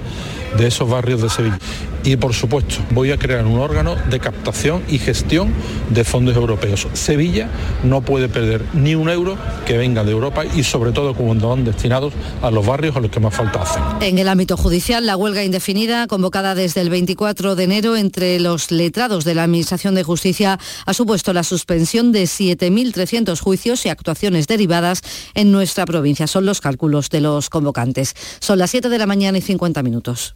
de 0.57 0.67
esos 0.67 0.87
barrios 0.87 1.23
de 1.23 1.29
Sevilla. 1.29 1.57
Y 2.03 2.17
por 2.17 2.35
supuesto, 2.35 2.75
voy 2.91 3.11
a 3.11 3.17
crear 3.17 3.43
un 3.47 3.57
órgano 3.57 3.95
de 3.95 4.19
captación 4.19 4.83
y 4.87 4.99
gestión 4.99 5.51
de 5.89 6.03
fondos 6.03 6.35
europeos. 6.35 6.87
Sevilla 7.15 7.47
no 7.85 8.01
puede 8.01 8.27
perder 8.27 8.61
ni 8.73 8.93
un 8.93 9.07
euro 9.07 9.37
que 9.65 9.77
venga 9.77 10.03
de 10.03 10.11
Europa 10.11 10.43
y 10.45 10.63
sobre 10.63 10.91
todo 10.91 11.13
cuando 11.13 11.47
van 11.47 11.63
destinados 11.63 12.11
a 12.41 12.51
los 12.51 12.65
barrios 12.65 12.93
a 12.97 12.99
los 12.99 13.09
que 13.09 13.21
más 13.21 13.33
falta 13.33 13.61
hacen. 13.61 13.81
En 14.01 14.19
el 14.19 14.27
ámbito 14.27 14.57
judicial, 14.57 15.05
la 15.05 15.15
huelga 15.15 15.41
indefinida 15.41 16.07
convocada 16.07 16.55
desde 16.55 16.81
el 16.81 16.89
24 16.89 17.55
de 17.55 17.63
enero 17.63 17.95
entre 17.95 18.37
los 18.41 18.69
letrados 18.69 19.23
de 19.23 19.33
la 19.33 19.43
Administración 19.43 19.95
de 19.95 20.03
Justicia 20.03 20.59
ha 20.85 20.93
supuesto 20.93 21.31
la 21.31 21.45
suspensión 21.45 22.11
de 22.11 22.23
7.300 22.23 23.39
juicios 23.39 23.85
y 23.85 23.89
actuaciones 23.89 24.47
derivadas 24.47 25.01
en 25.35 25.53
nuestra 25.53 25.85
provincia. 25.85 26.27
Son 26.27 26.45
los 26.45 26.59
cálculos 26.59 27.09
de 27.09 27.21
los 27.21 27.49
convocantes. 27.49 28.13
Son 28.41 28.59
las 28.59 28.71
7 28.71 28.89
de 28.89 28.97
la 28.97 29.05
mañana 29.05 29.37
y 29.37 29.41
50 29.41 29.81
minutos. 29.83 30.35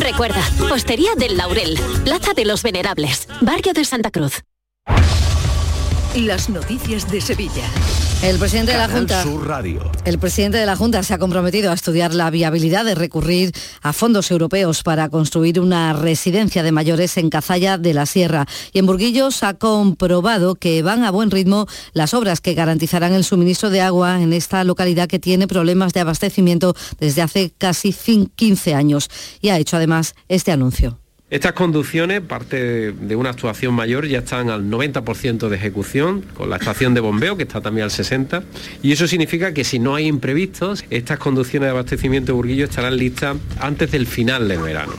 Recuerda, 0.00 0.42
Hostería 0.72 1.14
del 1.14 1.36
Laurel, 1.36 1.78
Plaza 2.04 2.32
de 2.32 2.46
los 2.46 2.62
Venerables, 2.62 3.28
Barrio 3.42 3.74
de 3.74 3.84
Santa 3.84 4.10
Cruz. 4.10 4.42
Las 6.16 6.48
noticias 6.48 7.10
de 7.10 7.20
Sevilla. 7.20 7.68
El 8.22 8.38
presidente 8.38 8.72
de 8.72 8.78
la 8.78 8.88
Junta. 8.88 9.22
Sur 9.22 9.46
Radio. 9.48 9.90
El 10.04 10.18
presidente 10.18 10.58
de 10.58 10.66
la 10.66 10.76
Junta 10.76 11.02
se 11.02 11.14
ha 11.14 11.18
comprometido 11.18 11.70
a 11.70 11.74
estudiar 11.74 12.12
la 12.12 12.28
viabilidad 12.28 12.84
de 12.84 12.94
recurrir 12.94 13.50
a 13.80 13.94
fondos 13.94 14.30
europeos 14.30 14.82
para 14.82 15.08
construir 15.08 15.58
una 15.58 15.94
residencia 15.94 16.62
de 16.62 16.70
mayores 16.70 17.16
en 17.16 17.30
Cazalla 17.30 17.78
de 17.78 17.94
la 17.94 18.04
Sierra. 18.04 18.46
Y 18.74 18.78
en 18.78 18.84
Burguillos 18.86 19.42
ha 19.42 19.54
comprobado 19.54 20.54
que 20.54 20.82
van 20.82 21.02
a 21.02 21.10
buen 21.10 21.30
ritmo 21.30 21.66
las 21.94 22.12
obras 22.12 22.42
que 22.42 22.52
garantizarán 22.52 23.14
el 23.14 23.24
suministro 23.24 23.70
de 23.70 23.80
agua 23.80 24.20
en 24.20 24.34
esta 24.34 24.64
localidad 24.64 25.08
que 25.08 25.18
tiene 25.18 25.48
problemas 25.48 25.94
de 25.94 26.00
abastecimiento 26.00 26.74
desde 26.98 27.22
hace 27.22 27.52
casi 27.56 27.92
fin- 27.92 28.30
15 28.36 28.74
años. 28.74 29.08
Y 29.40 29.48
ha 29.48 29.58
hecho 29.58 29.78
además 29.78 30.14
este 30.28 30.52
anuncio. 30.52 30.99
Estas 31.30 31.52
conducciones, 31.52 32.22
parte 32.22 32.90
de 32.90 33.14
una 33.14 33.30
actuación 33.30 33.72
mayor, 33.72 34.04
ya 34.08 34.18
están 34.18 34.50
al 34.50 34.64
90% 34.68 35.48
de 35.48 35.56
ejecución, 35.56 36.22
con 36.34 36.50
la 36.50 36.56
estación 36.56 36.92
de 36.92 37.00
bombeo, 37.00 37.36
que 37.36 37.44
está 37.44 37.60
también 37.60 37.84
al 37.84 37.90
60%, 37.90 38.42
y 38.82 38.90
eso 38.90 39.06
significa 39.06 39.54
que 39.54 39.62
si 39.62 39.78
no 39.78 39.94
hay 39.94 40.08
imprevistos, 40.08 40.84
estas 40.90 41.20
conducciones 41.20 41.68
de 41.68 41.70
abastecimiento 41.70 42.32
de 42.32 42.32
Burguillo 42.32 42.64
estarán 42.64 42.96
listas 42.96 43.36
antes 43.60 43.92
del 43.92 44.08
final 44.08 44.48
del 44.48 44.58
verano. 44.58 44.94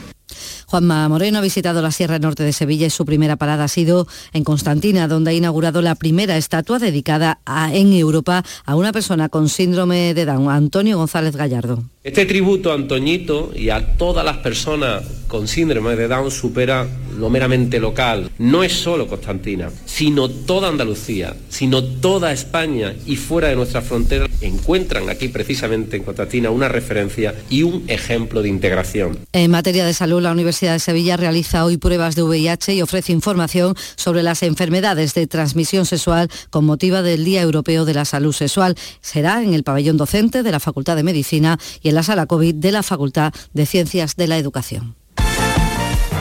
Juanma 0.72 1.06
Moreno 1.10 1.36
ha 1.36 1.42
visitado 1.42 1.82
la 1.82 1.90
Sierra 1.90 2.18
Norte 2.18 2.44
de 2.44 2.52
Sevilla 2.54 2.86
y 2.86 2.90
su 2.90 3.04
primera 3.04 3.36
parada 3.36 3.64
ha 3.64 3.68
sido 3.68 4.08
en 4.32 4.42
Constantina, 4.42 5.06
donde 5.06 5.30
ha 5.32 5.34
inaugurado 5.34 5.82
la 5.82 5.96
primera 5.96 6.38
estatua 6.38 6.78
dedicada 6.78 7.40
a- 7.44 7.74
en 7.74 7.92
Europa 7.92 8.42
a 8.64 8.74
una 8.74 8.90
persona 8.90 9.28
con 9.28 9.50
síndrome 9.50 10.14
de 10.14 10.24
Down, 10.24 10.48
Antonio 10.48 10.96
González 10.96 11.36
Gallardo. 11.36 11.82
Este 12.02 12.24
tributo 12.24 12.72
a 12.72 12.74
Antoñito 12.74 13.52
y 13.54 13.68
a 13.68 13.96
todas 13.98 14.24
las 14.24 14.38
personas 14.38 15.02
con 15.28 15.46
síndrome 15.46 15.94
de 15.94 16.08
Down 16.08 16.30
supera 16.30 16.86
lo 17.18 17.28
meramente 17.28 17.78
local. 17.78 18.30
No 18.38 18.64
es 18.64 18.72
solo 18.72 19.06
Constantina, 19.06 19.68
sino 19.84 20.28
toda 20.30 20.68
Andalucía, 20.70 21.36
sino 21.50 21.84
toda 21.84 22.32
España 22.32 22.94
y 23.06 23.16
fuera 23.16 23.48
de 23.48 23.56
nuestras 23.56 23.84
fronteras 23.84 24.30
encuentran 24.40 25.08
aquí 25.10 25.28
precisamente 25.28 25.96
en 25.98 26.02
Constantina 26.02 26.50
una 26.50 26.68
referencia 26.68 27.34
y 27.50 27.62
un 27.62 27.84
ejemplo 27.88 28.42
de 28.42 28.48
integración. 28.48 29.18
En 29.34 29.50
materia 29.50 29.84
de 29.84 29.92
salud, 29.94 30.20
la 30.22 30.32
Universidad 30.32 30.61
de 30.70 30.78
Sevilla 30.78 31.16
realiza 31.16 31.64
hoy 31.64 31.76
pruebas 31.76 32.14
de 32.14 32.22
VIH 32.22 32.74
y 32.74 32.82
ofrece 32.82 33.12
información 33.12 33.74
sobre 33.96 34.22
las 34.22 34.42
enfermedades 34.42 35.14
de 35.14 35.26
transmisión 35.26 35.86
sexual 35.86 36.30
con 36.50 36.64
motivo 36.64 37.02
del 37.02 37.24
Día 37.24 37.42
Europeo 37.42 37.84
de 37.84 37.94
la 37.94 38.04
Salud 38.04 38.32
Sexual. 38.32 38.76
Será 39.00 39.42
en 39.42 39.54
el 39.54 39.64
pabellón 39.64 39.96
docente 39.96 40.42
de 40.42 40.52
la 40.52 40.60
Facultad 40.60 40.94
de 40.94 41.02
Medicina 41.02 41.58
y 41.82 41.88
en 41.88 41.96
la 41.96 42.02
sala 42.02 42.26
COVID 42.26 42.54
de 42.54 42.72
la 42.72 42.82
Facultad 42.82 43.32
de 43.52 43.66
Ciencias 43.66 44.14
de 44.14 44.28
la 44.28 44.38
Educación. 44.38 45.01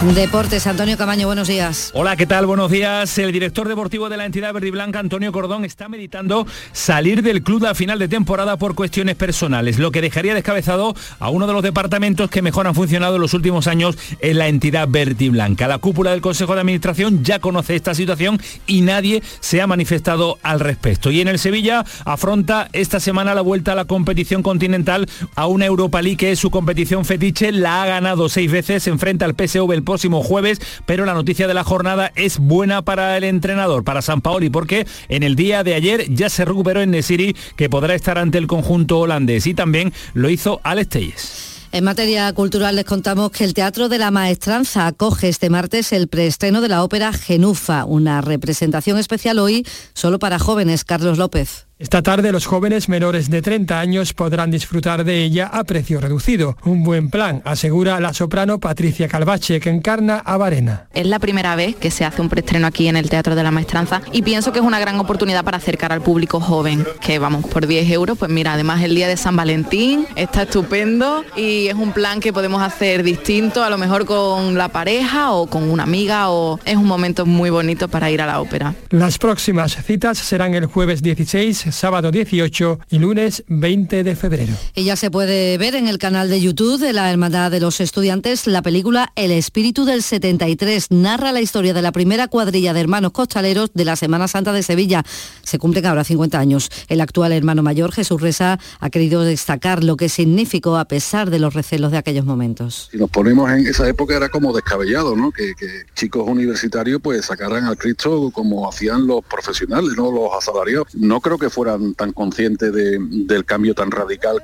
Deportes, 0.02 0.66
Antonio 0.66 0.98
Camaño, 0.98 1.28
buenos 1.28 1.48
días. 1.48 1.92
Hola, 1.94 2.18
¿qué 2.18 2.26
tal? 2.26 2.48
Buenos 2.48 2.72
días. 2.72 3.16
El 3.20 3.32
director 3.32 3.68
deportivo 3.68 4.10
de 4.10 4.18
la 4.18 4.26
entidad 4.26 4.52
verde 4.52 4.70
y 4.70 4.72
blanca, 4.72 4.98
Antonio 4.98 5.32
Cordón, 5.32 5.64
está 5.64 5.90
meditando 5.90 6.48
salir 6.74 7.22
del 7.22 7.44
club 7.44 7.68
a 7.68 7.76
final 7.76 8.00
de 8.00 8.08
temporada 8.08 8.58
por 8.58 8.74
cuestiones 8.74 9.16
personales, 9.16 9.78
lo 9.78 9.92
que 9.92 10.02
dejaría 10.02 10.34
descabezado 10.34 10.96
a 11.20 11.30
uno 11.30 11.46
de 11.46 11.54
los 11.54 11.62
departamentos 11.62 12.32
que 12.32 12.42
mejor 12.42 12.66
han 12.66 12.74
funcionado 12.74 13.16
en 13.16 13.22
los 13.22 13.36
últimos 13.36 13.68
años 13.68 13.96
en 14.22 14.40
la 14.40 14.48
entidad 14.48 14.88
verde 14.90 15.26
y 15.26 15.30
blanca. 15.30 15.68
La 15.68 15.78
cúpula 15.78 16.10
del 16.12 16.22
Consejo 16.22 16.56
de 16.56 16.62
Administración 16.62 17.24
ya 17.24 17.38
conoce 17.38 17.76
esta 17.76 17.94
situación 17.94 18.42
y 18.66 18.82
nadie 18.82 19.22
se 19.40 19.62
ha 19.62 19.68
manifestado 19.68 20.40
al 20.42 20.62
respecto. 20.62 21.12
Y 21.12 21.22
en 21.22 21.28
el 21.28 21.38
Sevilla 21.38 21.86
afronta 22.06 22.70
esta 22.74 23.00
semana 23.00 23.36
la 23.36 23.42
vuelta 23.42 23.74
a 23.74 23.76
la 23.76 23.86
competición 23.86 24.42
continental 24.42 25.08
a 25.36 25.46
una 25.46 25.68
Europa 25.68 26.02
League 26.02 26.18
que 26.18 26.32
es 26.32 26.40
su 26.40 26.50
competición 26.50 27.06
fetiche, 27.06 27.52
la 27.52 27.84
ha 27.84 27.86
ganado 27.86 28.30
seis 28.30 28.52
veces, 28.52 28.82
se 28.82 28.90
enfrenta 28.90 29.26
al 29.26 29.36
PSV 29.36 29.72
el 29.74 29.91
próximo 29.92 30.24
jueves, 30.24 30.62
pero 30.86 31.06
la 31.06 31.14
noticia 31.14 31.50
de 31.50 31.54
la 31.54 31.66
jornada 31.66 32.14
es 32.16 32.40
buena 32.40 32.82
para 32.82 33.18
el 33.18 33.26
entrenador, 33.26 33.84
para 33.84 34.02
San 34.02 34.22
Paoli, 34.22 34.50
porque 34.50 34.88
en 35.10 35.22
el 35.22 35.36
día 35.36 35.66
de 35.66 35.74
ayer 35.74 36.06
ya 36.08 36.30
se 36.30 36.46
recuperó 36.46 36.82
en 36.82 36.92
Nesiri, 36.92 37.36
que 37.58 37.70
podrá 37.70 37.94
estar 37.94 38.18
ante 38.18 38.38
el 38.38 38.48
conjunto 38.48 39.00
holandés, 39.00 39.48
y 39.48 39.54
también 39.54 39.92
lo 40.14 40.30
hizo 40.30 40.62
Alex 40.64 40.88
Telles. 40.88 41.52
En 41.74 41.84
materia 41.84 42.32
cultural 42.32 42.78
les 42.78 42.86
contamos 42.86 43.32
que 43.32 43.44
el 43.44 43.54
Teatro 43.54 43.90
de 43.90 43.98
la 43.98 44.12
Maestranza 44.12 44.88
acoge 44.88 45.28
este 45.28 45.50
martes 45.50 45.92
el 45.92 46.08
preestreno 46.08 46.62
de 46.62 46.70
la 46.70 46.86
ópera 46.86 47.12
Genufa, 47.12 47.84
una 47.84 48.22
representación 48.22 48.98
especial 48.98 49.40
hoy 49.40 49.66
solo 49.94 50.20
para 50.20 50.40
jóvenes. 50.40 50.86
Carlos 50.86 51.18
López. 51.18 51.68
Esta 51.82 52.04
tarde 52.04 52.32
los 52.32 52.46
jóvenes 52.46 52.90
menores 52.90 53.32
de 53.32 53.42
30 53.42 53.80
años 53.80 54.14
podrán 54.14 54.52
disfrutar 54.52 55.04
de 55.04 55.24
ella 55.24 55.48
a 55.48 55.64
precio 55.64 56.00
reducido. 56.00 56.56
Un 56.64 56.84
buen 56.84 57.10
plan, 57.10 57.42
asegura 57.44 58.00
la 58.00 58.14
soprano 58.14 58.60
Patricia 58.60 59.08
Calvache, 59.08 59.60
que 59.60 59.72
encarna 59.72 60.20
a 60.20 60.38
Varena. 60.38 60.86
Es 60.94 61.08
la 61.08 61.18
primera 61.18 61.56
vez 61.56 61.76
que 61.76 61.90
se 61.90 62.06
hace 62.06 62.22
un 62.22 62.30
preestreno 62.30 62.68
aquí 62.68 62.88
en 62.88 62.98
el 62.98 63.10
Teatro 63.10 63.34
de 63.34 63.42
la 63.42 63.50
Maestranza 63.50 64.04
y 64.12 64.22
pienso 64.22 64.54
que 64.54 64.60
es 64.60 64.66
una 64.66 64.80
gran 64.80 65.00
oportunidad 65.00 65.44
para 65.44 65.58
acercar 65.58 65.92
al 65.92 66.02
público 66.02 66.40
joven, 66.40 66.86
que 67.02 67.18
vamos 67.18 67.48
por 67.48 67.66
10 67.66 67.90
euros, 67.90 68.16
pues 68.16 68.30
mira, 68.30 68.54
además 68.54 68.84
el 68.84 68.94
día 68.94 69.08
de 69.08 69.18
San 69.18 69.36
Valentín 69.36 70.06
está 70.16 70.44
estupendo 70.44 71.26
y 71.36 71.66
es 71.66 71.74
un 71.74 71.94
plan 71.94 72.20
que 72.20 72.32
podemos 72.32 72.62
hacer 72.62 73.02
distinto, 73.02 73.64
a 73.64 73.72
lo 73.72 73.80
mejor 73.80 74.06
con 74.06 74.56
la 74.56 74.70
pareja 74.70 75.32
o 75.32 75.48
con 75.48 75.68
una 75.68 75.82
amiga 75.82 76.30
o 76.30 76.60
es 76.64 76.76
un 76.76 76.86
momento 76.86 77.26
muy 77.26 77.50
bonito 77.50 77.88
para 77.88 78.12
ir 78.12 78.22
a 78.22 78.28
la 78.28 78.40
ópera. 78.40 78.76
Las 78.92 79.18
próximas 79.18 79.76
citas 79.84 80.20
serán 80.20 80.54
el 80.54 80.68
jueves 80.68 81.02
16, 81.02 81.71
sábado 81.72 82.12
18 82.12 82.80
y 82.90 83.00
lunes 83.00 83.44
20 83.48 84.04
de 84.04 84.16
febrero. 84.16 84.54
Y 84.76 84.84
ya 84.84 84.96
se 84.96 85.12
puede 85.12 85.58
ver 85.58 85.76
en 85.76 85.88
el 85.88 85.98
canal 85.98 86.30
de 86.30 86.42
YouTube 86.42 86.80
de 86.80 86.94
la 86.94 87.12
Hermandad 87.12 87.52
de 87.52 87.60
los 87.60 87.80
Estudiantes 87.80 88.48
la 88.48 88.62
película 88.62 89.12
El 89.16 89.32
Espíritu 89.32 89.86
del 89.86 90.04
73. 90.04 90.92
Narra 90.92 91.32
la 91.32 91.42
historia 91.42 91.74
de 91.74 91.82
la 91.82 91.92
primera 91.92 92.28
cuadrilla 92.28 92.74
de 92.74 92.82
hermanos 92.82 93.12
costaleros 93.12 93.72
de 93.74 93.86
la 93.86 93.96
Semana 93.96 94.28
Santa 94.28 94.54
de 94.54 94.64
Sevilla. 94.64 95.04
Se 95.44 95.60
cumplen 95.60 95.86
ahora 95.86 96.04
50 96.04 96.40
años. 96.40 96.70
El 96.88 97.00
actual 97.00 97.32
hermano 97.32 97.62
mayor, 97.64 97.92
Jesús 97.92 98.20
Reza, 98.20 98.60
ha 98.80 98.90
querido 98.90 99.22
destacar 99.22 99.84
lo 99.84 99.98
que 99.98 100.10
significó 100.10 100.78
a 100.78 100.86
pesar 100.86 101.30
de 101.30 101.40
los 101.40 101.54
recelos 101.54 101.92
de 101.92 101.98
aquellos 101.98 102.26
momentos. 102.26 102.90
Si 102.92 102.98
nos 102.98 103.10
ponemos 103.10 103.52
en 103.52 103.68
esa 103.68 103.88
época 103.88 104.16
era 104.16 104.30
como 104.30 104.54
descabellado, 104.54 105.16
¿no? 105.16 105.32
Que, 105.32 105.54
que 105.56 105.86
chicos 105.96 106.28
universitarios 106.28 107.00
pues 107.02 107.26
sacaran 107.26 107.66
al 107.66 107.78
Cristo 107.78 108.32
como 108.34 108.68
hacían 108.68 109.06
los 109.06 109.24
profesionales, 109.24 109.92
¿no? 109.96 110.12
Los 110.12 110.34
asalariados. 110.36 110.88
No 110.96 111.22
creo 111.22 111.38
que 111.38 111.50
fuera 111.50 111.61
fueran 111.62 111.94
tan 111.94 112.12
conscientes 112.12 112.74
de, 112.74 112.98
del 113.00 113.46
cambio 113.46 113.76
tan 113.76 113.92
radical. 113.92 114.42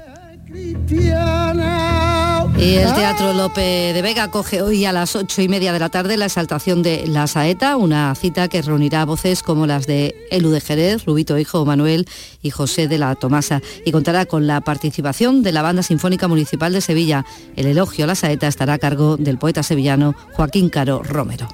Y 2.60 2.76
el 2.76 2.94
Teatro 2.94 3.34
Lope 3.34 3.92
de 3.94 4.02
Vega 4.04 4.30
coge 4.30 4.62
hoy 4.62 4.86
a 4.86 4.92
las 4.92 5.16
ocho 5.16 5.42
y 5.42 5.48
media 5.48 5.74
de 5.74 5.80
la 5.80 5.90
tarde 5.90 6.16
la 6.16 6.26
exaltación 6.26 6.84
de 6.84 7.08
La 7.08 7.26
Saeta, 7.26 7.76
una 7.76 8.14
cita 8.14 8.48
que 8.50 8.62
reunirá 8.62 9.04
voces 9.06 9.42
como 9.42 9.66
las 9.66 9.88
de 9.88 10.16
Elu 10.30 10.52
de 10.52 10.62
Jerez, 10.62 11.06
Rubito 11.06 11.40
Hijo 11.40 11.66
Manuel 11.66 12.08
y 12.44 12.52
José 12.52 12.88
de 12.88 13.00
la 13.00 13.16
Tomasa 13.16 13.64
y 13.84 13.92
contará 13.92 14.28
con 14.28 14.46
la 14.46 14.62
participación 14.62 15.42
de 15.42 15.54
la 15.54 15.64
Banda 15.64 15.82
Sinfónica 15.82 16.28
Municipal 16.28 16.72
de 16.72 16.82
Sevilla. 16.82 17.26
El 17.56 17.66
elogio 17.66 18.04
a 18.04 18.08
La 18.08 18.16
Saeta 18.16 18.48
estará 18.48 18.74
a 18.74 18.80
cargo 18.80 19.18
del 19.18 19.40
poeta 19.40 19.64
sevillano 19.64 20.14
Joaquín 20.34 20.70
Caro 20.70 21.02
Romero. 21.02 21.48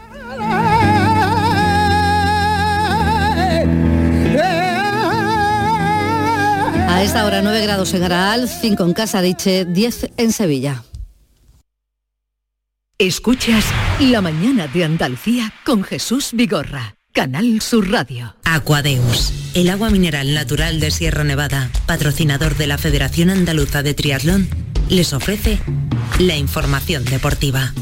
A 7.04 7.06
esta 7.06 7.26
hora 7.26 7.42
9 7.42 7.62
grados 7.64 7.94
en 7.96 8.04
Araal, 8.04 8.48
5 8.48 8.82
en 8.82 8.94
Casariche, 8.94 9.66
10 9.66 10.12
en 10.16 10.32
Sevilla. 10.32 10.86
Escuchas 12.98 13.66
La 14.00 14.22
mañana 14.22 14.68
de 14.68 14.86
Andalucía 14.86 15.54
con 15.66 15.84
Jesús 15.84 16.30
Vigorra, 16.32 16.96
Canal 17.12 17.60
Sur 17.60 17.92
Radio. 17.92 18.38
Aquadeus, 18.46 19.34
el 19.54 19.70
agua 19.70 19.90
mineral 19.90 20.34
natural 20.34 20.80
de 20.80 20.92
Sierra 20.92 21.26
Nevada, 21.26 21.70
patrocinador 21.88 22.56
de 22.56 22.68
la 22.68 22.78
Federación 22.78 23.30
Andaluza 23.30 23.84
de 23.84 23.94
Triatlón, 23.94 24.48
les 24.88 25.12
ofrece 25.12 25.60
la 26.20 26.38
información 26.38 27.04
deportiva. 27.04 27.74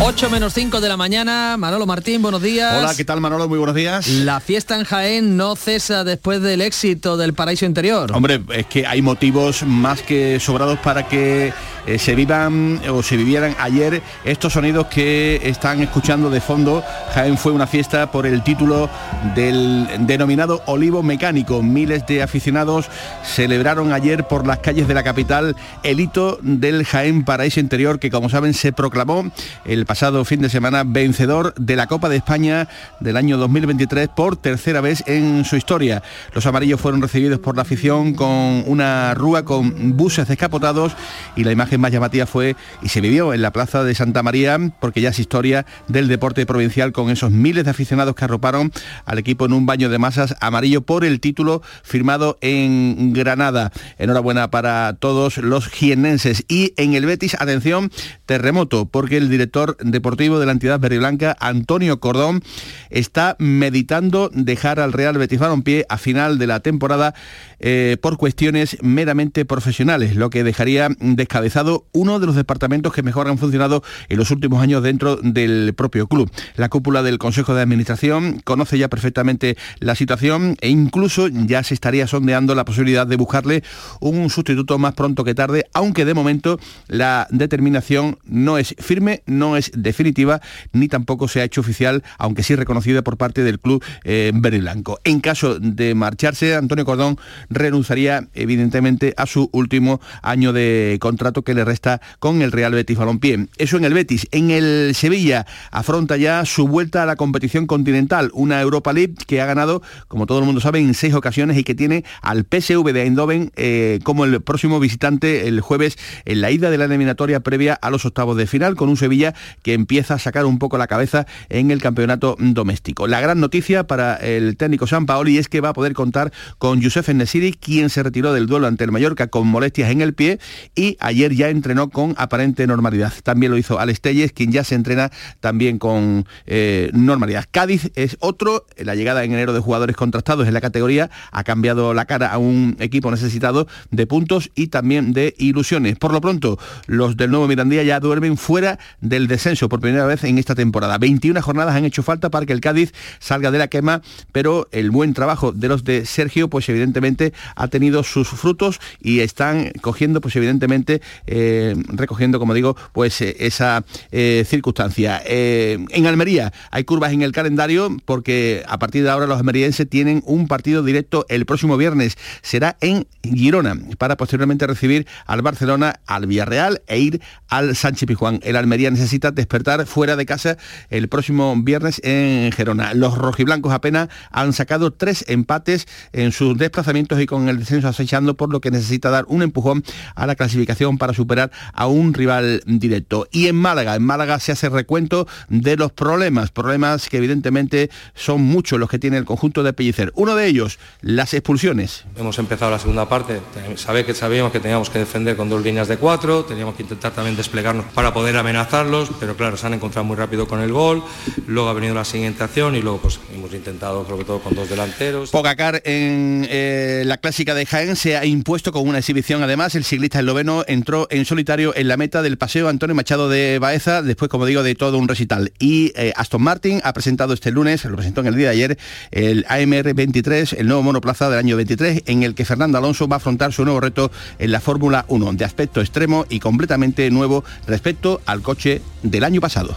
8 0.00 0.28
menos 0.28 0.52
5 0.54 0.80
de 0.80 0.88
la 0.88 0.96
mañana, 0.96 1.56
Manolo 1.56 1.86
Martín, 1.86 2.20
buenos 2.20 2.42
días. 2.42 2.74
Hola, 2.78 2.94
¿qué 2.96 3.04
tal 3.04 3.20
Manolo? 3.20 3.48
Muy 3.48 3.58
buenos 3.58 3.76
días. 3.76 4.08
La 4.08 4.40
fiesta 4.40 4.76
en 4.76 4.84
Jaén 4.84 5.36
no 5.36 5.54
cesa 5.56 6.04
después 6.04 6.42
del 6.42 6.60
éxito 6.60 7.16
del 7.16 7.32
Paraíso 7.32 7.64
Interior. 7.64 8.10
Hombre, 8.12 8.42
es 8.52 8.66
que 8.66 8.86
hay 8.86 9.02
motivos 9.02 9.62
más 9.62 10.02
que 10.02 10.40
sobrados 10.40 10.78
para 10.80 11.06
que 11.06 11.52
eh, 11.86 11.98
se 11.98 12.14
vivan 12.14 12.80
o 12.90 13.02
se 13.02 13.16
vivieran 13.16 13.54
ayer 13.58 14.02
estos 14.24 14.54
sonidos 14.54 14.86
que 14.86 15.40
están 15.44 15.80
escuchando 15.80 16.28
de 16.28 16.40
fondo. 16.40 16.82
Jaén 17.14 17.38
fue 17.38 17.52
una 17.52 17.66
fiesta 17.66 18.10
por 18.10 18.26
el 18.26 18.42
título 18.42 18.90
del 19.34 19.88
denominado 20.00 20.62
Olivo 20.66 21.02
Mecánico. 21.02 21.62
Miles 21.62 22.06
de 22.06 22.22
aficionados 22.22 22.86
celebraron 23.24 23.92
ayer 23.92 24.26
por 24.26 24.46
las 24.46 24.58
calles 24.58 24.88
de 24.88 24.94
la 24.94 25.04
capital 25.04 25.56
el 25.82 26.00
hito 26.00 26.38
del 26.42 26.84
Jaén 26.84 27.24
Paraíso 27.24 27.60
Interior 27.60 27.98
que 27.98 28.10
como 28.10 28.28
saben 28.28 28.54
se 28.54 28.72
proclamó 28.72 29.30
el 29.64 29.83
pasado 29.84 30.24
fin 30.24 30.40
de 30.40 30.48
semana 30.48 30.84
vencedor 30.84 31.54
de 31.54 31.76
la 31.76 31.86
Copa 31.86 32.08
de 32.08 32.16
España 32.16 32.68
del 33.00 33.16
año 33.16 33.36
2023 33.36 34.08
por 34.08 34.36
tercera 34.36 34.80
vez 34.80 35.02
en 35.06 35.44
su 35.44 35.56
historia. 35.56 36.02
Los 36.34 36.46
amarillos 36.46 36.80
fueron 36.80 37.02
recibidos 37.02 37.38
por 37.38 37.56
la 37.56 37.62
afición 37.62 38.14
con 38.14 38.64
una 38.66 39.14
rúa 39.14 39.44
con 39.44 39.96
buses 39.96 40.28
descapotados 40.28 40.96
y 41.36 41.44
la 41.44 41.52
imagen 41.52 41.80
más 41.80 41.92
llamativa 41.92 42.26
fue 42.26 42.56
y 42.82 42.88
se 42.88 43.00
vivió 43.00 43.34
en 43.34 43.42
la 43.42 43.52
Plaza 43.52 43.84
de 43.84 43.94
Santa 43.94 44.22
María 44.22 44.58
porque 44.80 45.00
ya 45.00 45.10
es 45.10 45.18
historia 45.18 45.66
del 45.88 46.08
deporte 46.08 46.46
provincial 46.46 46.92
con 46.92 47.10
esos 47.10 47.30
miles 47.30 47.64
de 47.64 47.70
aficionados 47.70 48.14
que 48.14 48.24
arroparon 48.24 48.72
al 49.04 49.18
equipo 49.18 49.46
en 49.46 49.52
un 49.52 49.66
baño 49.66 49.88
de 49.88 49.98
masas 49.98 50.36
amarillo 50.40 50.82
por 50.82 51.04
el 51.04 51.20
título 51.20 51.62
firmado 51.82 52.38
en 52.40 53.12
Granada. 53.12 53.72
Enhorabuena 53.98 54.50
para 54.50 54.94
todos 54.94 55.38
los 55.38 55.68
jienenses 55.68 56.44
y 56.48 56.72
en 56.76 56.94
el 56.94 57.06
Betis, 57.06 57.36
atención, 57.38 57.90
terremoto 58.26 58.86
porque 58.86 59.16
el 59.16 59.28
director 59.28 59.73
deportivo 59.80 60.38
de 60.38 60.46
la 60.46 60.52
entidad 60.52 60.80
verde 60.80 60.98
blanca, 60.98 61.36
Antonio 61.40 62.00
Cordón, 62.00 62.42
está 62.90 63.36
meditando 63.38 64.30
dejar 64.32 64.80
al 64.80 64.92
Real 64.92 65.18
Betis 65.18 65.38
Balompié 65.38 65.86
a 65.88 65.98
final 65.98 66.38
de 66.38 66.46
la 66.46 66.60
temporada 66.60 67.14
eh, 67.60 67.96
por 68.00 68.16
cuestiones 68.16 68.76
meramente 68.82 69.44
profesionales, 69.44 70.16
lo 70.16 70.30
que 70.30 70.44
dejaría 70.44 70.88
descabezado 71.00 71.86
uno 71.92 72.20
de 72.20 72.26
los 72.26 72.36
departamentos 72.36 72.92
que 72.92 73.02
mejor 73.02 73.28
han 73.28 73.38
funcionado 73.38 73.82
en 74.08 74.18
los 74.18 74.30
últimos 74.30 74.62
años 74.62 74.82
dentro 74.82 75.16
del 75.16 75.74
propio 75.74 76.06
club. 76.06 76.30
La 76.56 76.68
cúpula 76.68 77.02
del 77.02 77.18
Consejo 77.18 77.54
de 77.54 77.62
Administración 77.62 78.40
conoce 78.44 78.78
ya 78.78 78.88
perfectamente 78.88 79.56
la 79.78 79.94
situación 79.94 80.56
e 80.60 80.68
incluso 80.68 81.28
ya 81.28 81.62
se 81.62 81.74
estaría 81.74 82.06
sondeando 82.06 82.54
la 82.54 82.64
posibilidad 82.64 83.06
de 83.06 83.16
buscarle 83.16 83.62
un 84.00 84.30
sustituto 84.30 84.78
más 84.78 84.94
pronto 84.94 85.24
que 85.24 85.34
tarde, 85.34 85.66
aunque 85.72 86.04
de 86.04 86.14
momento 86.14 86.58
la 86.88 87.26
determinación 87.30 88.18
no 88.24 88.58
es 88.58 88.74
firme, 88.78 89.22
no 89.26 89.56
es 89.56 89.63
definitiva, 89.74 90.40
ni 90.72 90.88
tampoco 90.88 91.28
se 91.28 91.40
ha 91.40 91.44
hecho 91.44 91.60
oficial, 91.60 92.02
aunque 92.18 92.42
sí 92.42 92.56
reconocida 92.56 93.02
por 93.02 93.16
parte 93.16 93.42
del 93.42 93.58
club 93.58 93.82
eh, 94.04 94.32
blanco. 94.34 95.00
En 95.04 95.20
caso 95.20 95.58
de 95.58 95.94
marcharse, 95.94 96.54
Antonio 96.54 96.84
Cordón 96.84 97.18
renunciaría 97.50 98.28
evidentemente 98.34 99.14
a 99.16 99.26
su 99.26 99.48
último 99.52 100.00
año 100.22 100.52
de 100.52 100.98
contrato 101.00 101.42
que 101.42 101.54
le 101.54 101.64
resta 101.64 102.00
con 102.18 102.42
el 102.42 102.52
Real 102.52 102.72
Betis 102.72 102.98
Balompié. 102.98 103.48
Eso 103.56 103.76
en 103.76 103.84
el 103.84 103.94
Betis. 103.94 104.26
En 104.30 104.50
el 104.50 104.92
Sevilla 104.94 105.46
afronta 105.70 106.16
ya 106.16 106.44
su 106.44 106.68
vuelta 106.68 107.02
a 107.02 107.06
la 107.06 107.16
competición 107.16 107.66
continental, 107.66 108.30
una 108.34 108.60
Europa 108.60 108.92
League 108.92 109.14
que 109.26 109.40
ha 109.40 109.46
ganado, 109.46 109.82
como 110.08 110.26
todo 110.26 110.38
el 110.38 110.44
mundo 110.44 110.60
sabe, 110.60 110.78
en 110.80 110.94
seis 110.94 111.14
ocasiones 111.14 111.56
y 111.56 111.64
que 111.64 111.74
tiene 111.74 112.04
al 112.22 112.44
PSV 112.44 112.92
de 112.92 113.02
Eindhoven 113.02 113.52
eh, 113.56 114.00
como 114.02 114.24
el 114.24 114.40
próximo 114.42 114.80
visitante 114.80 115.48
el 115.48 115.60
jueves 115.60 115.96
en 116.24 116.40
la 116.40 116.50
ida 116.50 116.70
de 116.70 116.78
la 116.78 116.84
eliminatoria 116.84 117.40
previa 117.40 117.74
a 117.74 117.90
los 117.90 118.04
octavos 118.04 118.36
de 118.36 118.46
final, 118.46 118.76
con 118.76 118.88
un 118.88 118.96
Sevilla 118.96 119.34
que 119.62 119.74
empieza 119.74 120.14
a 120.14 120.18
sacar 120.18 120.44
un 120.44 120.58
poco 120.58 120.78
la 120.78 120.86
cabeza 120.86 121.26
en 121.48 121.70
el 121.70 121.80
campeonato 121.80 122.36
doméstico. 122.38 123.06
La 123.06 123.20
gran 123.20 123.40
noticia 123.40 123.86
para 123.86 124.16
el 124.16 124.56
técnico 124.56 124.86
San 124.86 125.06
Paoli 125.06 125.38
es 125.38 125.48
que 125.48 125.60
va 125.60 125.70
a 125.70 125.72
poder 125.72 125.94
contar 125.94 126.32
con 126.58 126.80
Youssef 126.80 127.08
Nesiri, 127.08 127.52
quien 127.52 127.90
se 127.90 128.02
retiró 128.02 128.32
del 128.32 128.46
duelo 128.46 128.66
ante 128.66 128.84
el 128.84 128.92
Mallorca 128.92 129.28
con 129.28 129.46
molestias 129.46 129.90
en 129.90 130.00
el 130.00 130.14
pie 130.14 130.38
y 130.74 130.96
ayer 131.00 131.34
ya 131.34 131.48
entrenó 131.48 131.90
con 131.90 132.14
aparente 132.18 132.66
normalidad. 132.66 133.12
También 133.22 133.52
lo 133.52 133.58
hizo 133.58 133.78
Alex 133.78 134.00
Telles, 134.00 134.32
quien 134.32 134.52
ya 134.52 134.64
se 134.64 134.74
entrena 134.74 135.10
también 135.40 135.78
con 135.78 136.26
eh, 136.46 136.90
normalidad. 136.92 137.44
Cádiz 137.50 137.90
es 137.94 138.16
otro, 138.20 138.66
la 138.76 138.94
llegada 138.94 139.24
en 139.24 139.32
enero 139.32 139.52
de 139.52 139.60
jugadores 139.60 139.96
contrastados 139.96 140.46
en 140.46 140.54
la 140.54 140.60
categoría 140.60 141.10
ha 141.32 141.44
cambiado 141.44 141.94
la 141.94 142.04
cara 142.06 142.28
a 142.28 142.38
un 142.38 142.76
equipo 142.80 143.10
necesitado 143.10 143.66
de 143.90 144.06
puntos 144.06 144.50
y 144.54 144.68
también 144.68 145.12
de 145.12 145.34
ilusiones. 145.38 145.96
Por 145.96 146.12
lo 146.12 146.20
pronto, 146.20 146.58
los 146.86 147.16
del 147.16 147.30
nuevo 147.30 147.48
Mirandía 147.48 147.82
ya 147.82 148.00
duermen 148.00 148.36
fuera 148.36 148.78
del 149.00 149.28
por 149.44 149.80
primera 149.80 150.06
vez 150.06 150.24
en 150.24 150.38
esta 150.38 150.54
temporada. 150.54 150.96
21 150.96 151.42
jornadas 151.42 151.74
han 151.74 151.84
hecho 151.84 152.02
falta 152.02 152.30
para 152.30 152.46
que 152.46 152.54
el 152.54 152.62
Cádiz 152.62 152.94
salga 153.18 153.50
de 153.50 153.58
la 153.58 153.68
quema, 153.68 154.00
pero 154.32 154.68
el 154.72 154.90
buen 154.90 155.12
trabajo 155.12 155.52
de 155.52 155.68
los 155.68 155.84
de 155.84 156.06
Sergio, 156.06 156.48
pues 156.48 156.66
evidentemente 156.70 157.34
ha 157.54 157.68
tenido 157.68 158.02
sus 158.04 158.28
frutos 158.28 158.80
y 159.02 159.20
están 159.20 159.70
cogiendo, 159.82 160.22
pues 160.22 160.34
evidentemente, 160.36 161.02
eh, 161.26 161.74
recogiendo, 161.88 162.38
como 162.38 162.54
digo, 162.54 162.74
pues 162.92 163.20
eh, 163.20 163.36
esa 163.38 163.84
eh, 164.12 164.46
circunstancia. 164.48 165.20
en 165.26 166.06
Almería 166.06 166.50
hay 166.70 166.84
curvas 166.84 167.12
en 167.12 167.20
el 167.20 167.32
calendario 167.32 167.94
porque 168.06 168.64
a 168.66 168.78
partir 168.78 169.02
de 169.02 169.10
ahora 169.10 169.26
los 169.26 169.36
almerienses 169.36 169.88
tienen 169.88 170.22
un 170.24 170.48
partido 170.48 170.82
directo 170.82 171.26
el 171.28 171.44
próximo 171.44 171.76
viernes. 171.76 172.16
Será 172.40 172.78
en 172.80 173.06
Girona 173.22 173.76
para 173.98 174.16
posteriormente 174.16 174.66
recibir 174.66 175.06
al 175.26 175.42
Barcelona, 175.42 176.00
al 176.06 176.26
Villarreal 176.26 176.80
e 176.86 176.98
ir 176.98 177.20
al 177.48 177.76
Sánchez 177.76 178.06
Pijuán. 178.06 178.40
El 178.42 178.56
Almería 178.56 178.90
necesita 178.90 179.33
despertar 179.34 179.86
fuera 179.86 180.16
de 180.16 180.26
casa 180.26 180.56
el 180.90 181.08
próximo 181.08 181.54
viernes 181.56 182.00
en 182.04 182.52
Gerona. 182.52 182.94
Los 182.94 183.18
rojiblancos 183.18 183.72
apenas 183.72 184.08
han 184.30 184.52
sacado 184.52 184.92
tres 184.92 185.24
empates 185.28 185.86
en 186.12 186.32
sus 186.32 186.56
desplazamientos 186.56 187.20
y 187.20 187.26
con 187.26 187.48
el 187.48 187.58
descenso 187.58 187.88
acechando, 187.88 188.34
por 188.34 188.50
lo 188.50 188.60
que 188.60 188.70
necesita 188.70 189.10
dar 189.10 189.24
un 189.28 189.42
empujón 189.42 189.84
a 190.14 190.26
la 190.26 190.34
clasificación 190.34 190.98
para 190.98 191.12
superar 191.14 191.50
a 191.72 191.86
un 191.86 192.14
rival 192.14 192.62
directo. 192.66 193.26
Y 193.30 193.48
en 193.48 193.56
Málaga, 193.56 193.94
en 193.94 194.02
Málaga 194.02 194.38
se 194.38 194.52
hace 194.52 194.68
recuento 194.68 195.26
de 195.48 195.76
los 195.76 195.92
problemas, 195.92 196.50
problemas 196.50 197.08
que 197.08 197.18
evidentemente 197.18 197.90
son 198.14 198.42
muchos 198.42 198.78
los 198.78 198.88
que 198.88 198.98
tiene 198.98 199.18
el 199.18 199.24
conjunto 199.24 199.62
de 199.62 199.72
Pellicer. 199.72 200.12
Uno 200.14 200.34
de 200.34 200.46
ellos, 200.46 200.78
las 201.00 201.34
expulsiones. 201.34 202.04
Hemos 202.16 202.38
empezado 202.38 202.70
la 202.70 202.78
segunda 202.78 203.08
parte, 203.08 203.40
sabe 203.76 204.04
que 204.04 204.14
sabíamos 204.14 204.52
que 204.52 204.60
teníamos 204.60 204.90
que 204.90 204.98
defender 204.98 205.36
con 205.36 205.48
dos 205.48 205.62
líneas 205.62 205.88
de 205.88 205.96
cuatro, 205.96 206.44
teníamos 206.44 206.74
que 206.74 206.82
intentar 206.82 207.12
también 207.12 207.36
desplegarnos 207.36 207.86
para 207.94 208.12
poder 208.12 208.36
amenazarlos, 208.36 209.10
pero 209.24 209.36
claro, 209.38 209.56
se 209.56 209.66
han 209.66 209.72
encontrado 209.72 210.04
muy 210.04 210.16
rápido 210.16 210.46
con 210.46 210.60
el 210.60 210.70
gol, 210.70 211.02
luego 211.46 211.70
ha 211.70 211.72
venido 211.72 211.94
la 211.94 212.04
siguiente 212.04 212.44
acción 212.44 212.76
y 212.76 212.82
luego 212.82 212.98
pues 212.98 213.18
hemos 213.34 213.54
intentado 213.54 214.06
sobre 214.06 214.24
todo 214.26 214.40
con 214.40 214.54
dos 214.54 214.68
delanteros. 214.68 215.30
Pogacar 215.30 215.80
en 215.86 216.46
eh, 216.50 217.04
la 217.06 217.16
clásica 217.16 217.54
de 217.54 217.64
Jaén 217.64 217.96
se 217.96 218.18
ha 218.18 218.26
impuesto 218.26 218.70
con 218.70 218.86
una 218.86 218.98
exhibición 218.98 219.42
además, 219.42 219.74
el 219.76 219.84
ciclista 219.84 220.20
esloveno 220.20 220.62
entró 220.66 221.06
en 221.10 221.24
solitario 221.24 221.74
en 221.74 221.88
la 221.88 221.96
meta 221.96 222.20
del 222.20 222.36
paseo 222.36 222.68
Antonio 222.68 222.94
Machado 222.94 223.30
de 223.30 223.58
Baeza, 223.58 224.02
después 224.02 224.28
como 224.28 224.44
digo 224.44 224.62
de 224.62 224.74
todo 224.74 224.98
un 224.98 225.08
recital. 225.08 225.52
Y 225.58 225.92
eh, 225.96 226.12
Aston 226.16 226.42
Martin 226.42 226.82
ha 226.84 226.92
presentado 226.92 227.32
este 227.32 227.50
lunes, 227.50 227.82
lo 227.86 227.96
presentó 227.96 228.20
en 228.20 228.26
el 228.26 228.36
día 228.36 228.48
de 228.48 228.52
ayer, 228.52 228.78
el 229.10 229.46
AMR 229.48 229.94
23, 229.94 230.52
el 230.52 230.66
nuevo 230.66 230.82
monoplaza 230.82 231.30
del 231.30 231.38
año 231.38 231.56
23, 231.56 232.02
en 232.06 232.24
el 232.24 232.34
que 232.34 232.44
Fernando 232.44 232.76
Alonso 232.76 233.08
va 233.08 233.16
a 233.16 233.18
afrontar 233.18 233.54
su 233.54 233.64
nuevo 233.64 233.80
reto 233.80 234.10
en 234.38 234.52
la 234.52 234.60
Fórmula 234.60 235.06
1, 235.08 235.32
de 235.32 235.44
aspecto 235.46 235.80
extremo 235.80 236.26
y 236.28 236.40
completamente 236.40 237.10
nuevo 237.10 237.42
respecto 237.66 238.20
al 238.26 238.42
coche 238.42 238.82
del 239.04 239.22
año 239.22 239.40
pasado. 239.40 239.76